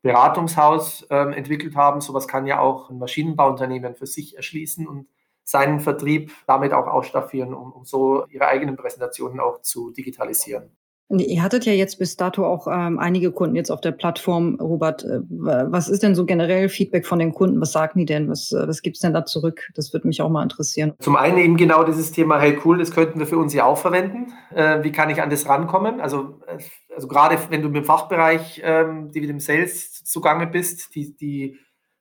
Beratungshaus 0.02 1.04
ähm, 1.10 1.32
entwickelt 1.32 1.74
haben. 1.74 2.00
Sowas 2.00 2.28
kann 2.28 2.46
ja 2.46 2.60
auch 2.60 2.90
ein 2.90 2.98
Maschinenbauunternehmen 2.98 3.96
für 3.96 4.06
sich 4.06 4.36
erschließen 4.36 4.86
und 4.86 5.08
seinen 5.42 5.80
Vertrieb 5.80 6.30
damit 6.46 6.72
auch 6.72 6.86
ausstaffieren, 6.86 7.52
um, 7.52 7.72
um 7.72 7.84
so 7.84 8.24
ihre 8.28 8.46
eigenen 8.46 8.76
Präsentationen 8.76 9.40
auch 9.40 9.62
zu 9.62 9.90
digitalisieren. 9.90 10.76
Ihr 11.10 11.42
hattet 11.42 11.66
ja 11.66 11.72
jetzt 11.72 11.98
bis 11.98 12.16
dato 12.16 12.46
auch 12.46 12.66
ähm, 12.66 12.98
einige 12.98 13.30
Kunden 13.30 13.56
jetzt 13.56 13.70
auf 13.70 13.82
der 13.82 13.92
Plattform, 13.92 14.56
Robert. 14.58 15.04
Äh, 15.04 15.20
was 15.28 15.88
ist 15.88 16.02
denn 16.02 16.14
so 16.14 16.24
generell 16.24 16.70
Feedback 16.70 17.06
von 17.06 17.18
den 17.18 17.34
Kunden? 17.34 17.60
Was 17.60 17.72
sagen 17.72 17.98
die 17.98 18.06
denn? 18.06 18.28
Was, 18.28 18.52
äh, 18.52 18.66
was 18.66 18.80
gibt 18.80 18.96
es 18.96 19.00
denn 19.02 19.12
da 19.12 19.26
zurück? 19.26 19.68
Das 19.74 19.92
würde 19.92 20.08
mich 20.08 20.22
auch 20.22 20.30
mal 20.30 20.42
interessieren. 20.42 20.94
Zum 21.00 21.16
einen 21.16 21.38
eben 21.38 21.56
genau 21.58 21.84
dieses 21.84 22.10
Thema, 22.12 22.40
hey 22.40 22.58
cool, 22.64 22.78
das 22.78 22.90
könnten 22.90 23.18
wir 23.18 23.26
für 23.26 23.36
uns 23.36 23.52
ja 23.52 23.66
auch 23.66 23.76
verwenden. 23.76 24.32
Äh, 24.54 24.82
wie 24.82 24.92
kann 24.92 25.10
ich 25.10 25.20
an 25.20 25.28
das 25.28 25.46
rankommen? 25.46 26.00
Also, 26.00 26.40
äh, 26.46 26.58
also 26.94 27.06
gerade 27.06 27.36
wenn 27.50 27.60
du 27.60 27.68
im 27.68 27.84
Fachbereich, 27.84 28.62
ähm, 28.64 29.10
die 29.12 29.20
mit 29.20 29.28
dem 29.28 29.40
Sales 29.40 30.04
zugange 30.04 30.46
bist, 30.46 30.94
die, 30.94 31.14
die 31.16 31.58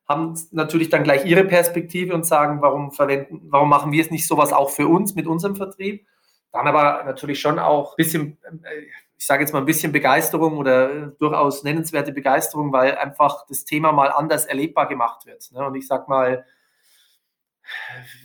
haben 0.08 0.34
natürlich 0.50 0.88
dann 0.88 1.04
gleich 1.04 1.26
ihre 1.26 1.44
Perspektive 1.44 2.14
und 2.14 2.24
sagen, 2.24 2.62
warum 2.62 2.90
verwenden, 2.90 3.42
warum 3.50 3.68
machen 3.68 3.92
wir 3.92 4.02
es 4.02 4.10
nicht 4.10 4.26
sowas 4.26 4.52
auch 4.52 4.70
für 4.70 4.88
uns 4.88 5.14
mit 5.14 5.26
unserem 5.26 5.56
Vertrieb? 5.56 6.06
Dann 6.54 6.68
aber 6.68 7.02
natürlich 7.04 7.40
schon 7.40 7.58
auch 7.58 7.92
ein 7.92 7.96
bisschen, 7.96 8.38
äh, 8.44 8.82
ich 9.18 9.26
sage 9.26 9.42
jetzt 9.42 9.52
mal 9.52 9.58
ein 9.58 9.64
bisschen 9.64 9.90
Begeisterung 9.90 10.56
oder 10.56 11.08
durchaus 11.18 11.64
nennenswerte 11.64 12.12
Begeisterung, 12.12 12.72
weil 12.72 12.96
einfach 12.96 13.44
das 13.48 13.64
Thema 13.64 13.90
mal 13.90 14.12
anders 14.12 14.46
erlebbar 14.46 14.86
gemacht 14.86 15.26
wird. 15.26 15.50
Ne? 15.50 15.66
Und 15.66 15.74
ich 15.74 15.88
sage 15.88 16.04
mal, 16.06 16.46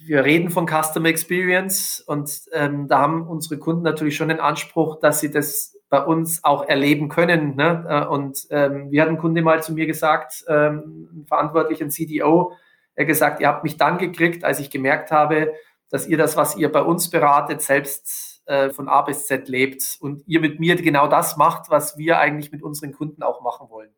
wir 0.05 0.23
reden 0.25 0.51
von 0.51 0.67
Customer 0.67 1.09
Experience 1.09 2.01
und 2.01 2.29
ähm, 2.51 2.87
da 2.87 2.99
haben 2.99 3.27
unsere 3.27 3.57
Kunden 3.57 3.81
natürlich 3.81 4.15
schon 4.15 4.29
den 4.29 4.39
Anspruch, 4.39 4.99
dass 4.99 5.21
sie 5.21 5.31
das 5.31 5.75
bei 5.89 6.03
uns 6.03 6.43
auch 6.43 6.67
erleben 6.67 7.09
können. 7.09 7.55
Ne? 7.55 7.83
Äh, 7.89 8.05
und 8.05 8.45
ähm, 8.51 8.91
wir 8.91 9.01
hatten 9.01 9.15
ein 9.15 9.17
Kunde 9.17 9.41
mal 9.41 9.63
zu 9.63 9.73
mir 9.73 9.87
gesagt, 9.87 10.45
ähm, 10.47 11.25
verantwortlichen 11.27 11.89
CDO, 11.89 12.53
er 12.93 13.05
gesagt, 13.05 13.41
ihr 13.41 13.47
habt 13.47 13.63
mich 13.63 13.77
dann 13.77 13.97
gekriegt, 13.97 14.43
als 14.43 14.59
ich 14.59 14.69
gemerkt 14.69 15.09
habe, 15.09 15.53
dass 15.89 16.07
ihr 16.07 16.17
das, 16.17 16.37
was 16.37 16.55
ihr 16.55 16.71
bei 16.71 16.81
uns 16.81 17.09
beratet, 17.09 17.61
selbst 17.61 18.41
äh, 18.45 18.69
von 18.69 18.87
A 18.87 19.01
bis 19.01 19.25
Z 19.25 19.47
lebt 19.47 19.97
und 19.99 20.23
ihr 20.27 20.39
mit 20.39 20.59
mir 20.59 20.75
genau 20.75 21.07
das 21.07 21.37
macht, 21.37 21.69
was 21.69 21.97
wir 21.97 22.19
eigentlich 22.19 22.51
mit 22.51 22.63
unseren 22.63 22.93
Kunden 22.93 23.23
auch 23.23 23.41
machen 23.41 23.69
wollen. 23.69 23.91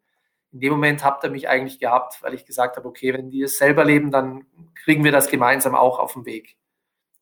In 0.52 0.60
dem 0.60 0.74
Moment 0.74 1.04
habt 1.04 1.24
ihr 1.24 1.30
mich 1.30 1.48
eigentlich 1.48 1.80
gehabt, 1.80 2.22
weil 2.22 2.34
ich 2.34 2.46
gesagt 2.46 2.76
habe, 2.76 2.88
okay, 2.88 3.14
wenn 3.14 3.30
die 3.30 3.44
es 3.44 3.58
selber 3.58 3.86
leben, 3.86 4.12
dann 4.12 4.46
kriegen 4.84 5.04
wir 5.04 5.12
das 5.12 5.30
gemeinsam 5.30 5.76
auch 5.76 6.00
auf 6.00 6.14
den 6.14 6.26
Weg. 6.26 6.58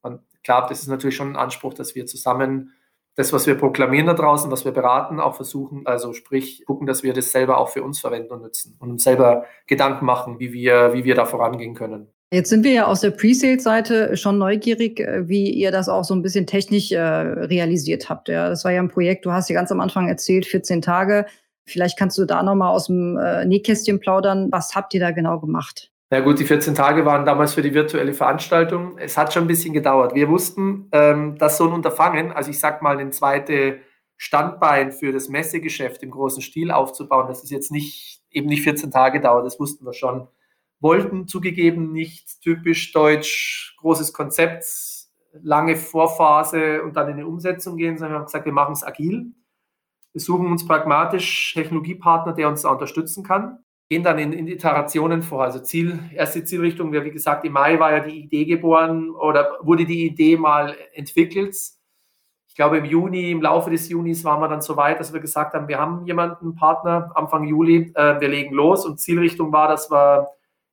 Und 0.02 0.22
klar, 0.44 0.68
das 0.68 0.82
ist 0.82 0.88
natürlich 0.88 1.16
schon 1.16 1.34
ein 1.34 1.36
Anspruch, 1.36 1.74
dass 1.74 1.94
wir 1.94 2.06
zusammen 2.08 2.74
das, 3.16 3.34
was 3.34 3.46
wir 3.46 3.56
proklamieren 3.56 4.08
da 4.08 4.14
draußen, 4.14 4.50
was 4.50 4.66
wir 4.66 4.72
beraten, 4.72 5.20
auch 5.20 5.36
versuchen, 5.36 5.86
also 5.86 6.14
sprich, 6.14 6.64
gucken, 6.66 6.88
dass 6.88 7.04
wir 7.04 7.14
das 7.14 7.32
selber 7.32 7.58
auch 7.58 7.70
für 7.70 7.84
uns 7.84 8.00
verwenden 8.00 8.32
und 8.32 8.42
nutzen 8.42 8.78
und 8.80 8.92
uns 8.92 9.04
selber 9.04 9.46
Gedanken 9.68 10.06
machen, 10.06 10.40
wie 10.40 10.54
wir, 10.54 10.94
wie 10.94 11.04
wir 11.04 11.16
da 11.16 11.26
vorangehen 11.26 11.76
können. 11.76 12.08
Jetzt 12.32 12.50
sind 12.50 12.64
wir 12.64 12.72
ja 12.72 12.86
aus 12.86 13.02
der 13.02 13.10
Pre-Sales-Seite 13.10 14.16
schon 14.16 14.38
neugierig, 14.38 15.00
äh, 15.00 15.28
wie 15.28 15.50
ihr 15.50 15.72
das 15.72 15.90
auch 15.90 16.04
so 16.04 16.14
ein 16.14 16.22
bisschen 16.22 16.46
technisch 16.46 16.92
äh, 16.92 17.00
realisiert 17.00 18.08
habt. 18.08 18.30
Ja, 18.30 18.50
das 18.50 18.64
war 18.64 18.72
ja 18.72 18.82
ein 18.82 18.90
Projekt, 18.90 19.26
du 19.26 19.32
hast 19.32 19.50
ja 19.50 19.56
ganz 19.56 19.72
am 19.72 19.80
Anfang 19.80 20.08
erzählt, 20.08 20.46
14 20.46 20.84
Tage. 20.84 21.26
Vielleicht 21.66 21.98
kannst 21.98 22.20
du 22.20 22.26
da 22.26 22.44
nochmal 22.44 22.72
aus 22.72 22.86
dem 22.86 23.18
äh, 23.18 23.46
Nähkästchen 23.46 24.00
plaudern. 24.00 24.52
Was 24.52 24.76
habt 24.76 24.94
ihr 24.94 25.00
da 25.00 25.10
genau 25.10 25.40
gemacht? 25.40 25.92
Na 26.12 26.20
gut, 26.20 26.40
die 26.40 26.46
14 26.46 26.76
Tage 26.76 27.04
waren 27.06 27.26
damals 27.26 27.56
für 27.56 27.64
die 27.64 27.74
virtuelle 27.74 28.14
Veranstaltung. 28.14 28.98
Es 29.00 29.18
hat 29.18 29.34
schon 29.34 29.46
ein 29.46 29.48
bisschen 29.48 29.74
gedauert. 29.74 30.14
Wir 30.14 30.30
wussten, 30.30 30.88
ähm, 30.92 31.36
dass 31.40 31.58
so 31.58 31.66
ein 31.66 31.74
Unterfangen, 31.74 32.32
also 32.32 32.52
ich 32.52 32.60
sag 32.60 32.84
mal, 32.84 33.00
ein 33.00 33.12
zweites 33.12 33.76
Standbein 34.18 34.92
für 34.92 35.12
das 35.12 35.30
Messegeschäft 35.30 36.04
im 36.04 36.12
großen 36.12 36.44
Stil 36.44 36.70
aufzubauen, 36.72 37.28
dass 37.28 37.44
es 37.44 37.50
jetzt 37.50 37.72
nicht 37.72 38.22
eben 38.30 38.50
nicht 38.50 38.64
14 38.64 38.92
Tage 38.92 39.20
dauert, 39.20 39.46
das 39.46 39.60
wussten 39.60 39.86
wir 39.86 39.94
schon. 39.94 40.28
Wollten 40.80 41.28
zugegeben 41.28 41.92
nicht 41.92 42.42
typisch 42.42 42.92
deutsch, 42.94 43.76
großes 43.80 44.14
Konzept, 44.14 44.66
lange 45.42 45.76
Vorphase 45.76 46.84
und 46.84 46.96
dann 46.96 47.10
in 47.10 47.18
die 47.18 47.24
Umsetzung 47.24 47.78
gehen, 47.78 47.98
sondern 47.98 48.14
wir 48.14 48.20
haben 48.20 48.26
gesagt, 48.26 48.46
wir 48.46 48.54
machen 48.54 48.74
es 48.74 48.84
agil. 48.84 49.34
Wir 50.14 50.22
suchen 50.22 50.48
uns 50.48 50.66
pragmatisch 50.66 51.54
Technologiepartner, 51.54 52.34
der 52.34 52.50
uns 52.50 52.64
da 52.64 52.70
unterstützen 52.70 53.24
kann 53.24 53.60
gehen 53.90 54.04
dann 54.04 54.20
in, 54.20 54.34
in 54.34 54.48
Iterationen 54.48 55.24
vor. 55.24 55.44
Also 55.44 55.60
Ziel, 55.60 56.00
erste 56.14 56.44
Zielrichtung, 56.44 56.94
wie 56.94 57.10
gesagt, 57.10 57.44
im 57.44 57.54
Mai 57.54 57.80
war 57.80 57.92
ja 57.92 58.00
die 58.02 58.20
Idee 58.20 58.46
geboren 58.46 59.10
oder 59.10 59.58
wurde 59.62 59.86
die 59.86 60.06
Idee 60.06 60.38
mal 60.38 60.76
entwickelt. 60.94 61.56
Ich 62.48 62.56
glaube, 62.56 62.78
im 62.78 62.86
Juni, 62.86 63.32
im 63.32 63.42
Laufe 63.42 63.72
des 63.72 63.90
Junis 63.90 64.24
waren 64.24 64.42
wir 64.42 64.48
dann 64.48 64.62
so 64.62 64.78
weit, 64.78 65.00
dass 65.00 65.12
wir 65.12 65.20
gesagt 65.20 65.54
haben, 65.54 65.68
wir 65.68 65.80
haben 65.80 66.06
jemanden, 66.06 66.46
einen 66.46 66.56
Partner, 66.56 67.12
Anfang 67.16 67.46
Juli, 67.46 67.92
äh, 67.96 68.20
wir 68.22 68.28
legen 68.28 68.54
los 68.54 68.86
und 68.86 69.00
Zielrichtung 69.00 69.52
war, 69.52 69.68
dass 69.68 69.90
wir 69.90 70.28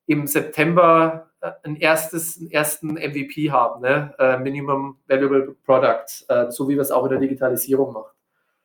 im 0.07 0.27
September 0.27 1.31
äh, 1.41 1.53
ein 1.65 1.77
erstes, 1.77 2.39
einen 2.39 2.51
ersten 2.51 2.95
MVP 2.95 3.51
haben, 3.51 3.83
ne? 3.83 4.15
äh, 4.19 4.39
Minimum 4.39 4.99
Valuable 5.07 5.57
Product, 5.65 6.07
äh, 6.29 6.51
so 6.51 6.69
wie 6.69 6.75
wir 6.75 6.83
es 6.83 6.91
auch 6.91 7.05
in 7.05 7.11
der 7.11 7.21
Digitalisierung 7.21 7.93
machen. 7.93 8.13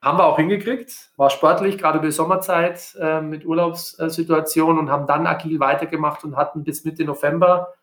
Haben 0.01 0.17
wir 0.17 0.25
auch 0.25 0.37
hingekriegt, 0.37 1.11
war 1.15 1.29
sportlich, 1.29 1.77
gerade 1.77 1.99
über 1.99 2.07
die 2.07 2.11
Sommerzeit 2.11 2.97
mit 3.21 3.45
Urlaubssituationen 3.45 4.79
und 4.79 4.89
haben 4.89 5.05
dann 5.05 5.27
agil 5.27 5.59
weitergemacht 5.59 6.23
und 6.23 6.35
hatten 6.35 6.63
bis 6.63 6.83
Mitte 6.83 7.05
November 7.05 7.75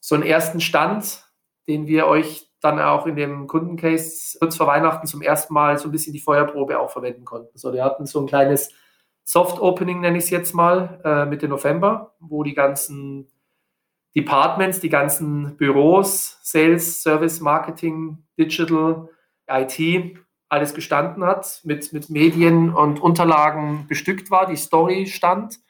so 0.00 0.16
einen 0.16 0.24
ersten 0.24 0.60
Stand, 0.60 1.24
den 1.66 1.86
wir 1.86 2.08
euch 2.08 2.50
dann 2.60 2.78
auch 2.78 3.06
in 3.06 3.16
dem 3.16 3.46
Kundencase 3.46 4.38
kurz 4.38 4.58
vor 4.58 4.66
Weihnachten 4.66 5.06
zum 5.06 5.22
ersten 5.22 5.54
Mal 5.54 5.78
so 5.78 5.88
ein 5.88 5.92
bisschen 5.92 6.12
die 6.12 6.20
Feuerprobe 6.20 6.78
auch 6.78 6.90
verwenden 6.90 7.24
konnten. 7.24 7.56
So, 7.56 7.72
wir 7.72 7.84
hatten 7.84 8.04
so 8.04 8.20
ein 8.20 8.26
kleines 8.26 8.74
Soft 9.24 9.60
Opening, 9.60 10.00
nenne 10.00 10.18
ich 10.18 10.24
es 10.24 10.30
jetzt 10.30 10.54
mal, 10.54 11.00
äh, 11.04 11.26
Mitte 11.26 11.48
November, 11.48 12.14
wo 12.18 12.42
die 12.42 12.54
ganzen 12.54 13.28
Departments, 14.16 14.80
die 14.80 14.88
ganzen 14.88 15.56
Büros, 15.56 16.38
Sales, 16.42 17.02
Service, 17.02 17.40
Marketing, 17.40 18.24
Digital, 18.38 19.08
IT 19.48 20.18
alles 20.48 20.74
gestanden 20.74 21.24
hat, 21.24 21.60
mit, 21.64 21.92
mit 21.92 22.10
Medien 22.10 22.74
und 22.74 23.00
Unterlagen 23.00 23.86
bestückt 23.88 24.30
war, 24.30 24.46
die 24.46 24.56
Story 24.56 25.06
stand 25.06 25.60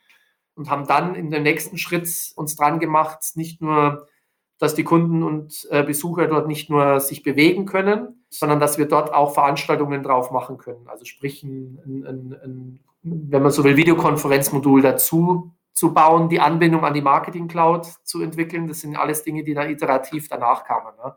und 0.54 0.70
haben 0.70 0.86
dann 0.86 1.14
in 1.14 1.30
dem 1.30 1.42
nächsten 1.42 1.76
Schritt 1.76 2.08
uns 2.34 2.56
dran 2.56 2.80
gemacht, 2.80 3.20
nicht 3.34 3.60
nur, 3.60 4.08
dass 4.58 4.74
die 4.74 4.84
Kunden 4.84 5.22
und 5.22 5.68
äh, 5.70 5.82
Besucher 5.82 6.28
dort 6.28 6.48
nicht 6.48 6.70
nur 6.70 7.00
sich 7.00 7.22
bewegen 7.22 7.66
können, 7.66 8.19
sondern 8.30 8.60
dass 8.60 8.78
wir 8.78 8.86
dort 8.86 9.12
auch 9.12 9.34
Veranstaltungen 9.34 10.02
drauf 10.02 10.30
machen 10.30 10.56
können. 10.56 10.86
Also 10.88 11.04
sprich, 11.04 11.42
ein, 11.42 12.04
ein, 12.06 12.32
ein, 12.42 12.80
wenn 13.02 13.42
man 13.42 13.50
so 13.50 13.64
will, 13.64 13.76
Videokonferenzmodul 13.76 14.82
dazu 14.82 15.52
zu 15.72 15.92
bauen, 15.92 16.28
die 16.28 16.40
Anbindung 16.40 16.84
an 16.84 16.94
die 16.94 17.02
Marketing 17.02 17.48
Cloud 17.48 17.86
zu 18.04 18.22
entwickeln. 18.22 18.68
Das 18.68 18.80
sind 18.80 18.96
alles 18.96 19.24
Dinge, 19.24 19.42
die 19.42 19.54
dann 19.54 19.68
iterativ 19.68 20.28
danach 20.28 20.64
kamen. 20.64 20.94
Ne? 21.02 21.14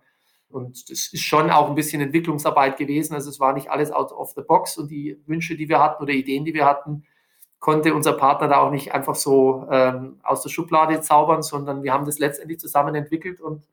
Und 0.49 0.89
das 0.89 1.07
ist 1.13 1.23
schon 1.23 1.49
auch 1.49 1.69
ein 1.69 1.75
bisschen 1.75 2.01
Entwicklungsarbeit 2.01 2.77
gewesen. 2.77 3.13
Also 3.13 3.29
es 3.29 3.39
war 3.39 3.53
nicht 3.53 3.69
alles 3.69 3.91
out 3.91 4.11
of 4.11 4.31
the 4.31 4.41
box 4.41 4.77
und 4.77 4.89
die 4.89 5.19
Wünsche, 5.25 5.55
die 5.55 5.69
wir 5.69 5.79
hatten 5.79 6.01
oder 6.01 6.13
Ideen, 6.13 6.45
die 6.45 6.53
wir 6.53 6.65
hatten, 6.65 7.03
konnte 7.59 7.93
unser 7.93 8.13
Partner 8.13 8.47
da 8.47 8.57
auch 8.57 8.71
nicht 8.71 8.93
einfach 8.93 9.15
so 9.15 9.67
ähm, 9.71 10.19
aus 10.23 10.41
der 10.41 10.49
Schublade 10.49 11.01
zaubern, 11.01 11.41
sondern 11.41 11.81
wir 11.83 11.93
haben 11.93 12.05
das 12.05 12.19
letztendlich 12.19 12.59
zusammen 12.59 12.93
entwickelt 12.93 13.39
und 13.39 13.67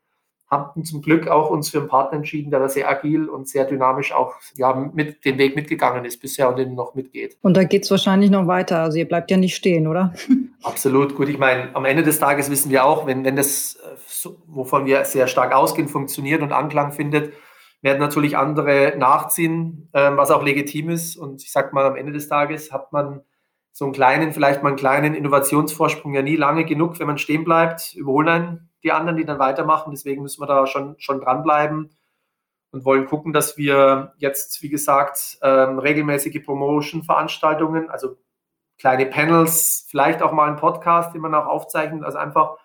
haben 0.50 0.84
zum 0.84 1.00
Glück 1.00 1.28
auch 1.28 1.48
uns 1.48 1.70
für 1.70 1.78
einen 1.78 1.88
Partner 1.88 2.18
entschieden, 2.18 2.50
der 2.50 2.58
da 2.58 2.68
sehr 2.68 2.90
agil 2.90 3.28
und 3.28 3.48
sehr 3.48 3.64
dynamisch 3.64 4.12
auch 4.12 4.34
ja, 4.56 4.74
mit 4.74 5.24
den 5.24 5.38
Weg 5.38 5.54
mitgegangen 5.54 6.04
ist 6.04 6.20
bisher 6.20 6.48
und 6.48 6.58
den 6.58 6.74
noch 6.74 6.94
mitgeht. 6.94 7.38
Und 7.40 7.56
da 7.56 7.62
geht 7.62 7.84
es 7.84 7.90
wahrscheinlich 7.90 8.30
noch 8.30 8.48
weiter. 8.48 8.80
Also 8.80 8.98
ihr 8.98 9.06
bleibt 9.06 9.30
ja 9.30 9.36
nicht 9.36 9.54
stehen, 9.54 9.86
oder? 9.86 10.12
Absolut. 10.62 11.14
Gut, 11.14 11.28
ich 11.28 11.38
meine, 11.38 11.74
am 11.74 11.84
Ende 11.84 12.02
des 12.02 12.18
Tages 12.18 12.50
wissen 12.50 12.70
wir 12.70 12.84
auch, 12.84 13.06
wenn, 13.06 13.24
wenn 13.24 13.36
das, 13.36 13.76
äh, 13.76 14.28
wovon 14.48 14.86
wir 14.86 15.04
sehr 15.04 15.28
stark 15.28 15.54
ausgehen, 15.54 15.88
funktioniert 15.88 16.42
und 16.42 16.52
Anklang 16.52 16.90
findet, 16.90 17.32
werden 17.80 18.00
natürlich 18.00 18.36
andere 18.36 18.94
nachziehen, 18.98 19.88
ähm, 19.94 20.16
was 20.16 20.32
auch 20.32 20.42
legitim 20.42 20.90
ist. 20.90 21.16
Und 21.16 21.42
ich 21.44 21.52
sage 21.52 21.70
mal, 21.72 21.86
am 21.86 21.96
Ende 21.96 22.12
des 22.12 22.28
Tages 22.28 22.72
hat 22.72 22.92
man 22.92 23.22
so 23.72 23.84
einen 23.84 23.94
kleinen, 23.94 24.32
vielleicht 24.32 24.64
mal 24.64 24.70
einen 24.70 24.76
kleinen 24.76 25.14
Innovationsvorsprung 25.14 26.12
ja 26.12 26.22
nie 26.22 26.36
lange 26.36 26.64
genug, 26.64 26.98
wenn 26.98 27.06
man 27.06 27.18
stehen 27.18 27.44
bleibt, 27.44 27.94
überholen 27.94 28.28
einen 28.28 28.69
die 28.82 28.92
anderen, 28.92 29.16
die 29.16 29.24
dann 29.24 29.38
weitermachen. 29.38 29.90
Deswegen 29.90 30.22
müssen 30.22 30.40
wir 30.40 30.46
da 30.46 30.66
schon, 30.66 30.96
schon 30.98 31.20
dranbleiben 31.20 31.90
und 32.72 32.84
wollen 32.84 33.06
gucken, 33.06 33.32
dass 33.32 33.56
wir 33.56 34.14
jetzt, 34.18 34.62
wie 34.62 34.68
gesagt, 34.68 35.38
ähm, 35.42 35.78
regelmäßige 35.78 36.44
Promotion-Veranstaltungen, 36.44 37.90
also 37.90 38.16
kleine 38.78 39.06
Panels, 39.06 39.86
vielleicht 39.88 40.22
auch 40.22 40.32
mal 40.32 40.48
einen 40.48 40.56
Podcast, 40.56 41.14
den 41.14 41.20
man 41.20 41.34
auch 41.34 41.46
aufzeichnet, 41.46 42.04
also 42.04 42.18
einfach 42.18 42.56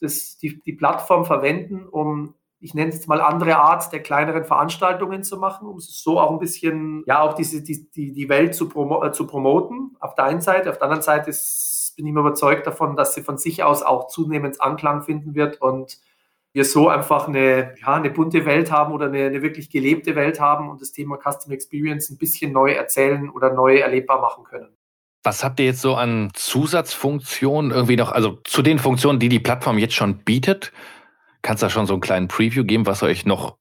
das, 0.00 0.38
die, 0.38 0.60
die 0.62 0.74
Plattform 0.74 1.24
verwenden, 1.24 1.86
um, 1.88 2.34
ich 2.60 2.74
nenne 2.74 2.90
es 2.90 2.96
jetzt 2.96 3.08
mal 3.08 3.20
andere 3.20 3.56
Art 3.56 3.92
der 3.92 4.02
kleineren 4.02 4.44
Veranstaltungen 4.44 5.22
zu 5.22 5.36
machen, 5.36 5.66
um 5.66 5.78
so 5.80 6.20
auch 6.20 6.30
ein 6.30 6.38
bisschen, 6.38 7.04
ja, 7.06 7.20
auch 7.20 7.34
diese, 7.34 7.62
die, 7.62 7.90
die, 7.90 8.12
die 8.12 8.28
Welt 8.28 8.54
zu, 8.54 8.68
promo 8.68 9.04
äh, 9.04 9.12
zu 9.12 9.26
promoten, 9.26 9.96
auf 10.00 10.14
der 10.14 10.24
einen 10.24 10.40
Seite. 10.40 10.70
Auf 10.70 10.78
der 10.78 10.84
anderen 10.84 11.02
Seite 11.02 11.30
ist 11.30 11.67
bin 11.98 12.06
ich 12.06 12.12
überzeugt 12.12 12.64
davon, 12.64 12.94
dass 12.94 13.14
sie 13.14 13.22
von 13.22 13.38
sich 13.38 13.64
aus 13.64 13.82
auch 13.82 14.06
zunehmend 14.06 14.60
Anklang 14.60 15.02
finden 15.02 15.34
wird 15.34 15.60
und 15.60 15.98
wir 16.52 16.64
so 16.64 16.88
einfach 16.88 17.26
eine, 17.26 17.74
ja, 17.80 17.94
eine 17.94 18.10
bunte 18.10 18.46
Welt 18.46 18.70
haben 18.70 18.92
oder 18.92 19.06
eine, 19.06 19.26
eine 19.26 19.42
wirklich 19.42 19.68
gelebte 19.68 20.14
Welt 20.14 20.38
haben 20.38 20.70
und 20.70 20.80
das 20.80 20.92
Thema 20.92 21.18
Custom 21.18 21.52
Experience 21.52 22.08
ein 22.08 22.16
bisschen 22.16 22.52
neu 22.52 22.70
erzählen 22.70 23.28
oder 23.28 23.52
neu 23.52 23.78
erlebbar 23.78 24.20
machen 24.20 24.44
können. 24.44 24.68
Was 25.24 25.42
habt 25.42 25.58
ihr 25.58 25.66
jetzt 25.66 25.80
so 25.80 25.96
an 25.96 26.30
Zusatzfunktionen 26.34 27.72
irgendwie 27.72 27.96
noch, 27.96 28.12
also 28.12 28.38
zu 28.44 28.62
den 28.62 28.78
Funktionen, 28.78 29.18
die 29.18 29.28
die 29.28 29.40
Plattform 29.40 29.76
jetzt 29.76 29.94
schon 29.94 30.18
bietet? 30.18 30.72
Kannst 31.42 31.64
du 31.64 31.66
da 31.66 31.70
schon 31.70 31.86
so 31.86 31.94
einen 31.94 32.00
kleinen 32.00 32.28
Preview 32.28 32.64
geben, 32.64 32.86
was 32.86 33.02
euch 33.02 33.26
noch, 33.26 33.58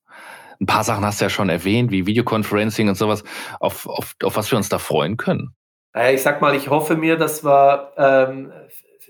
ein 0.62 0.68
paar 0.68 0.84
Sachen 0.84 1.04
hast 1.04 1.22
du 1.22 1.26
ja 1.26 1.30
schon 1.30 1.50
erwähnt, 1.50 1.90
wie 1.90 2.06
Videoconferencing 2.06 2.88
und 2.88 2.96
sowas, 2.96 3.24
auf, 3.60 3.88
auf, 3.88 4.16
auf 4.24 4.36
was 4.36 4.52
wir 4.52 4.58
uns 4.58 4.70
da 4.70 4.78
freuen 4.78 5.18
können? 5.18 5.56
Ich 6.12 6.22
sag 6.22 6.42
mal, 6.42 6.56
ich 6.56 6.70
hoffe 6.70 6.96
mir, 6.96 7.18
dass 7.18 7.44
wir, 7.44 7.94
ähm, 7.98 8.52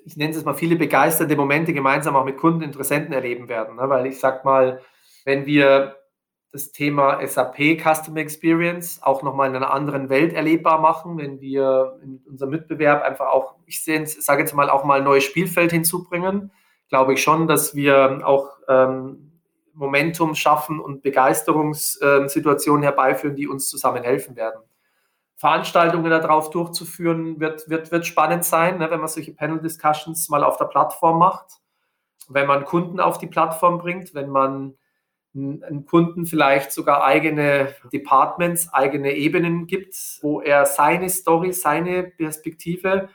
ich 0.06 0.16
nenne 0.16 0.34
es 0.34 0.46
mal, 0.46 0.54
viele 0.54 0.76
begeisterte 0.76 1.36
Momente 1.36 1.74
gemeinsam 1.74 2.16
auch 2.16 2.26
mit 2.26 2.38
Kunden, 2.38 2.62
Interessenten 2.62 3.14
erleben 3.14 3.50
werden. 3.50 3.76
Ne? 3.76 3.90
Weil 3.90 4.06
ich 4.06 4.20
sag 4.20 4.46
mal, 4.46 4.82
wenn 5.26 5.46
wir 5.46 5.98
das 6.52 6.72
Thema 6.72 7.20
SAP 7.26 7.78
Customer 7.82 8.20
Experience 8.20 9.02
auch 9.04 9.22
nochmal 9.22 9.50
in 9.50 9.56
einer 9.56 9.72
anderen 9.72 10.10
Welt 10.10 10.34
erlebbar 10.34 10.80
machen, 10.80 11.18
wenn 11.18 11.42
wir 11.42 12.00
in 12.02 12.22
unserem 12.26 12.52
Mitbewerb 12.52 13.04
einfach 13.04 13.28
auch, 13.28 13.56
ich 13.66 13.84
sage 13.84 14.42
jetzt 14.42 14.54
mal, 14.54 14.70
auch 14.70 14.84
mal 14.84 15.00
ein 15.00 15.04
neues 15.04 15.26
Spielfeld 15.26 15.72
hinzubringen, 15.72 16.52
glaube 16.90 17.14
ich 17.14 17.22
schon, 17.22 17.48
dass 17.48 17.76
wir 17.76 18.22
auch 18.24 18.58
ähm, 18.70 19.32
Momentum 19.74 20.36
schaffen 20.36 20.80
und 20.80 21.04
Begeisterungssituationen 21.04 22.82
herbeiführen, 22.82 23.36
die 23.36 23.48
uns 23.48 23.70
zusammen 23.70 24.04
helfen 24.04 24.36
werden. 24.36 24.62
Veranstaltungen 25.38 26.10
darauf 26.10 26.50
durchzuführen, 26.50 27.40
wird, 27.40 27.70
wird, 27.70 27.92
wird 27.92 28.06
spannend 28.06 28.44
sein, 28.44 28.80
ne, 28.80 28.90
wenn 28.90 29.00
man 29.00 29.08
solche 29.08 29.34
Panel-Discussions 29.34 30.30
mal 30.30 30.44
auf 30.44 30.58
der 30.58 30.66
Plattform 30.66 31.20
macht, 31.20 31.60
wenn 32.28 32.48
man 32.48 32.66
Kunden 32.66 33.00
auf 33.00 33.20
die 33.20 33.28
Plattform 33.28 33.78
bringt, 33.78 34.16
wenn 34.16 34.30
man 34.30 34.74
einen 35.36 35.86
Kunden 35.86 36.26
vielleicht 36.26 36.72
sogar 36.72 37.04
eigene 37.04 37.76
Departments, 37.94 38.74
eigene 38.74 39.14
Ebenen 39.14 39.68
gibt, 39.68 39.96
wo 40.22 40.42
er 40.42 40.66
seine 40.66 41.10
Story, 41.10 41.54
seine 41.54 42.04
Perspektive 42.04 43.10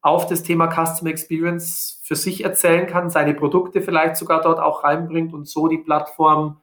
auf 0.00 0.26
das 0.26 0.44
Thema 0.44 0.68
Customer 0.68 1.10
Experience 1.10 2.00
für 2.04 2.14
sich 2.14 2.44
erzählen 2.44 2.86
kann, 2.86 3.10
seine 3.10 3.34
Produkte 3.34 3.82
vielleicht 3.82 4.16
sogar 4.16 4.42
dort 4.42 4.60
auch 4.60 4.84
reinbringt 4.84 5.34
und 5.34 5.48
so 5.48 5.66
die 5.66 5.78
Plattform 5.78 6.60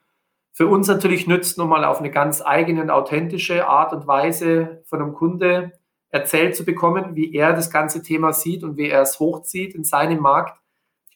für 0.54 0.68
uns 0.68 0.88
natürlich 0.88 1.28
nützt, 1.28 1.58
nochmal 1.58 1.86
auf 1.86 2.00
eine 2.00 2.12
ganz 2.12 2.42
eigene 2.42 2.82
und 2.82 2.90
authentische 2.90 3.68
Art 3.68 3.94
und 3.94 4.08
Weise 4.08 4.84
von 4.86 5.02
einem 5.02 5.14
Kunde 5.14 5.72
erzählt 6.10 6.56
zu 6.56 6.66
bekommen, 6.66 7.16
wie 7.16 7.34
er 7.34 7.54
das 7.54 7.72
ganze 7.72 8.04
Thema 8.04 8.34
sieht 8.34 8.64
und 8.64 8.78
wie 8.78 8.90
er 8.90 9.02
es 9.02 9.20
hochzieht 9.20 9.74
in 9.76 9.84
seinem 9.84 10.20
Markt. 10.20 10.60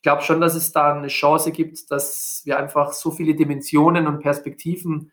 Glaube 0.02 0.22
schon, 0.22 0.40
dass 0.40 0.56
es 0.56 0.72
da 0.72 0.94
eine 0.94 1.08
Chance 1.08 1.52
gibt, 1.52 1.92
dass 1.92 2.44
wir 2.46 2.58
einfach 2.58 2.94
so 2.94 3.12
viele 3.12 3.36
Dimensionen 3.36 4.08
und 4.08 4.20
Perspektiven 4.20 5.12